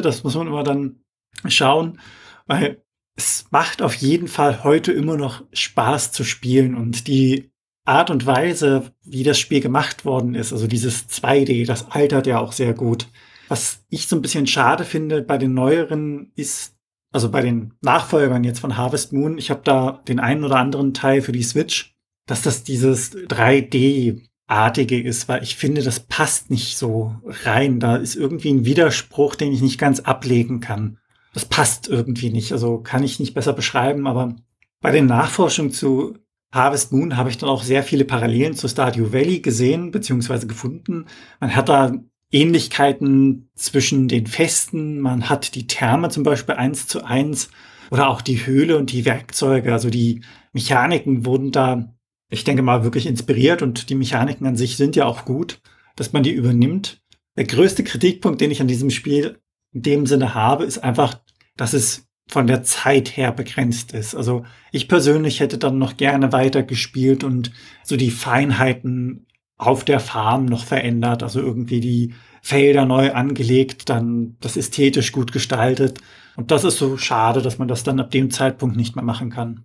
Das 0.00 0.24
muss 0.24 0.34
man 0.34 0.46
immer 0.46 0.62
dann 0.62 1.00
schauen, 1.46 2.00
weil 2.46 2.82
es 3.16 3.44
macht 3.50 3.82
auf 3.82 3.94
jeden 3.94 4.28
Fall 4.28 4.64
heute 4.64 4.92
immer 4.92 5.16
noch 5.16 5.44
Spaß 5.52 6.12
zu 6.12 6.24
spielen 6.24 6.74
und 6.74 7.06
die 7.06 7.50
Art 7.84 8.08
und 8.10 8.24
Weise, 8.24 8.92
wie 9.04 9.24
das 9.24 9.38
Spiel 9.38 9.60
gemacht 9.60 10.04
worden 10.04 10.34
ist, 10.34 10.52
also 10.52 10.66
dieses 10.66 11.08
2D, 11.08 11.66
das 11.66 11.90
altert 11.90 12.26
ja 12.26 12.38
auch 12.38 12.52
sehr 12.52 12.72
gut. 12.72 13.08
Was 13.48 13.84
ich 13.90 14.06
so 14.06 14.16
ein 14.16 14.22
bisschen 14.22 14.46
schade 14.46 14.84
finde 14.84 15.22
bei 15.22 15.36
den 15.36 15.54
neueren 15.54 16.30
ist, 16.34 16.76
also 17.12 17.30
bei 17.30 17.42
den 17.42 17.74
Nachfolgern 17.82 18.44
jetzt 18.44 18.60
von 18.60 18.76
Harvest 18.76 19.12
Moon, 19.12 19.38
ich 19.38 19.50
habe 19.50 19.62
da 19.64 20.02
den 20.06 20.20
einen 20.20 20.44
oder 20.44 20.56
anderen 20.56 20.94
Teil 20.94 21.20
für 21.20 21.32
die 21.32 21.42
Switch, 21.42 21.96
dass 22.30 22.42
das 22.42 22.62
dieses 22.62 23.12
3D-artige 23.12 25.02
ist, 25.02 25.28
weil 25.28 25.42
ich 25.42 25.56
finde, 25.56 25.82
das 25.82 26.00
passt 26.00 26.50
nicht 26.50 26.76
so 26.76 27.16
rein. 27.44 27.80
Da 27.80 27.96
ist 27.96 28.14
irgendwie 28.14 28.50
ein 28.50 28.64
Widerspruch, 28.64 29.34
den 29.34 29.52
ich 29.52 29.62
nicht 29.62 29.78
ganz 29.78 30.00
ablegen 30.00 30.60
kann. 30.60 30.98
Das 31.34 31.44
passt 31.44 31.88
irgendwie 31.88 32.30
nicht. 32.30 32.52
Also 32.52 32.78
kann 32.78 33.02
ich 33.02 33.20
nicht 33.20 33.34
besser 33.34 33.52
beschreiben, 33.52 34.06
aber 34.06 34.36
bei 34.80 34.92
den 34.92 35.06
Nachforschungen 35.06 35.72
zu 35.72 36.14
Harvest 36.52 36.92
Moon 36.92 37.16
habe 37.16 37.30
ich 37.30 37.38
dann 37.38 37.48
auch 37.48 37.62
sehr 37.62 37.82
viele 37.82 38.04
Parallelen 38.04 38.54
zu 38.54 38.68
Stardew 38.68 39.12
Valley 39.12 39.40
gesehen 39.40 39.90
bzw. 39.90 40.46
gefunden. 40.46 41.06
Man 41.38 41.54
hat 41.54 41.68
da 41.68 41.92
Ähnlichkeiten 42.32 43.50
zwischen 43.54 44.08
den 44.08 44.26
Festen. 44.26 45.00
Man 45.00 45.28
hat 45.28 45.54
die 45.54 45.66
Therme 45.66 46.10
zum 46.10 46.22
Beispiel 46.22 46.56
eins 46.56 46.86
zu 46.86 47.04
eins 47.04 47.50
oder 47.90 48.08
auch 48.08 48.20
die 48.20 48.46
Höhle 48.46 48.78
und 48.78 48.92
die 48.92 49.04
Werkzeuge. 49.04 49.72
Also 49.72 49.90
die 49.90 50.22
Mechaniken 50.52 51.24
wurden 51.24 51.52
da, 51.52 51.92
ich 52.30 52.44
denke 52.44 52.62
mal, 52.62 52.84
wirklich 52.84 53.06
inspiriert 53.06 53.60
und 53.60 53.90
die 53.90 53.94
Mechaniken 53.94 54.46
an 54.46 54.56
sich 54.56 54.76
sind 54.76 54.96
ja 54.96 55.04
auch 55.04 55.24
gut, 55.24 55.60
dass 55.96 56.12
man 56.12 56.22
die 56.22 56.32
übernimmt. 56.32 57.02
Der 57.36 57.44
größte 57.44 57.84
Kritikpunkt, 57.84 58.40
den 58.40 58.50
ich 58.50 58.60
an 58.60 58.68
diesem 58.68 58.90
Spiel 58.90 59.38
in 59.72 59.82
dem 59.82 60.06
Sinne 60.06 60.34
habe, 60.34 60.64
ist 60.64 60.78
einfach, 60.78 61.20
dass 61.56 61.72
es 61.72 62.08
von 62.28 62.46
der 62.46 62.62
Zeit 62.62 63.16
her 63.16 63.32
begrenzt 63.32 63.92
ist. 63.92 64.14
Also 64.14 64.44
ich 64.70 64.88
persönlich 64.88 65.40
hätte 65.40 65.58
dann 65.58 65.78
noch 65.78 65.96
gerne 65.96 66.32
weiter 66.32 66.62
gespielt 66.62 67.24
und 67.24 67.50
so 67.82 67.96
die 67.96 68.12
Feinheiten 68.12 69.26
auf 69.56 69.84
der 69.84 70.00
Farm 70.00 70.46
noch 70.46 70.64
verändert, 70.64 71.22
also 71.22 71.40
irgendwie 71.40 71.80
die 71.80 72.14
Felder 72.40 72.86
neu 72.86 73.12
angelegt, 73.12 73.90
dann 73.90 74.36
das 74.40 74.56
ästhetisch 74.56 75.12
gut 75.12 75.32
gestaltet. 75.32 75.98
Und 76.36 76.50
das 76.50 76.64
ist 76.64 76.78
so 76.78 76.96
schade, 76.96 77.42
dass 77.42 77.58
man 77.58 77.68
das 77.68 77.82
dann 77.82 78.00
ab 78.00 78.10
dem 78.10 78.30
Zeitpunkt 78.30 78.76
nicht 78.76 78.96
mehr 78.96 79.04
machen 79.04 79.30
kann. 79.30 79.64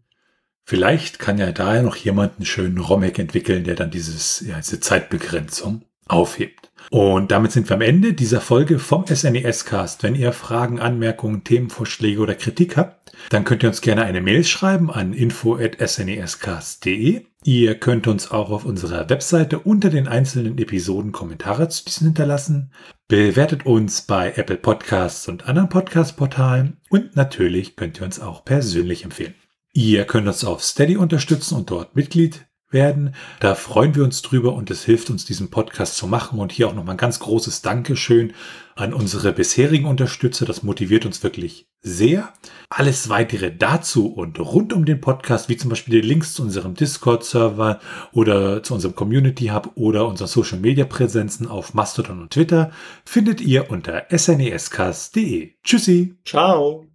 Vielleicht 0.66 1.20
kann 1.20 1.38
ja 1.38 1.52
daher 1.52 1.84
noch 1.84 1.96
jemand 1.96 2.38
einen 2.38 2.46
schönen 2.46 2.80
Romek 2.80 3.20
entwickeln, 3.20 3.64
der 3.64 3.76
dann 3.76 3.92
dieses, 3.92 4.44
ja, 4.46 4.58
diese 4.58 4.80
Zeitbegrenzung 4.80 5.84
aufhebt. 6.08 6.72
Und 6.92 7.32
damit 7.32 7.52
sind 7.52 7.68
wir 7.70 7.76
am 7.76 7.82
Ende 7.82 8.14
dieser 8.14 8.42
Folge 8.42 8.78
vom 8.80 9.06
SNES 9.08 9.66
Cast. 9.66 10.02
Wenn 10.04 10.14
ihr 10.16 10.34
Fragen, 10.34 10.80
Anmerkungen, 10.80 11.44
Themenvorschläge 11.44 12.20
oder 12.20 12.34
Kritik 12.36 12.78
habt, 12.78 13.12
dann 13.30 13.44
könnt 13.44 13.64
ihr 13.64 13.70
uns 13.70 13.82
gerne 13.82 14.04
eine 14.04 14.22
Mail 14.22 14.44
schreiben 14.44 14.92
an 14.92 15.14
info@snescast.de. 15.14 17.26
Ihr 17.44 17.76
könnt 17.76 18.08
uns 18.08 18.32
auch 18.32 18.50
auf 18.50 18.66
unserer 18.66 19.08
Webseite 19.10 19.60
unter 19.60 19.90
den 19.90 20.08
einzelnen 20.08 20.58
Episoden 20.58 21.12
Kommentare 21.12 21.68
zu 21.70 21.86
diesen 21.86 22.08
hinterlassen. 22.08 22.72
Bewertet 23.08 23.68
uns 23.68 24.02
bei 24.02 24.34
Apple 24.36 24.58
Podcasts 24.58 25.28
und 25.28 25.48
anderen 25.48 25.70
Podcast-Portalen 25.70 26.78
und 26.90 27.16
natürlich 27.16 27.76
könnt 27.76 28.00
ihr 28.00 28.06
uns 28.06 28.20
auch 28.20 28.44
persönlich 28.46 29.04
empfehlen. 29.04 29.36
Ihr 29.78 30.06
könnt 30.06 30.26
uns 30.26 30.46
auf 30.46 30.64
Steady 30.64 30.96
unterstützen 30.96 31.56
und 31.56 31.70
dort 31.70 31.98
Mitglied 31.98 32.48
werden. 32.72 33.14
Da 33.42 33.56
freuen 33.56 33.94
wir 33.94 34.06
uns 34.06 34.22
drüber 34.22 34.54
und 34.54 34.72
es 34.72 34.86
hilft 34.86 35.10
uns, 35.10 35.26
diesen 35.26 35.50
Podcast 35.50 35.98
zu 35.98 36.08
machen. 36.08 36.40
Und 36.40 36.54
hier 36.54 36.70
auch 36.70 36.74
nochmal 36.74 36.96
ein 36.96 36.98
ganz 36.98 37.20
großes 37.20 37.62
Dankeschön 37.62 38.32
an 38.76 38.94
unsere 38.94 39.34
bisherigen 39.34 39.86
Unterstützer. 39.86 40.46
Das 40.46 40.64
motiviert 40.64 41.06
uns 41.06 41.22
wirklich 41.24 41.68
sehr. 41.82 42.32
Alles 42.70 43.10
weitere 43.10 43.54
dazu 43.54 44.08
und 44.08 44.40
rund 44.40 44.72
um 44.72 44.86
den 44.86 45.02
Podcast, 45.02 45.50
wie 45.50 45.58
zum 45.58 45.72
Beispiel 45.72 46.02
die 46.02 46.08
Links 46.08 46.34
zu 46.34 46.44
unserem 46.44 46.74
Discord-Server 46.74 47.82
oder 48.14 48.64
zu 48.64 48.76
unserem 48.76 48.96
Community 48.96 49.48
Hub 49.48 49.74
oder 49.76 50.08
unseren 50.08 50.30
Social 50.30 50.60
Media 50.60 50.86
Präsenzen 50.86 51.48
auf 51.48 51.74
Mastodon 51.74 52.22
und 52.22 52.32
Twitter, 52.32 52.72
findet 53.04 53.42
ihr 53.42 53.70
unter 53.70 54.06
snescast.de. 54.10 55.56
Tschüssi. 55.66 56.16
Ciao. 56.24 56.86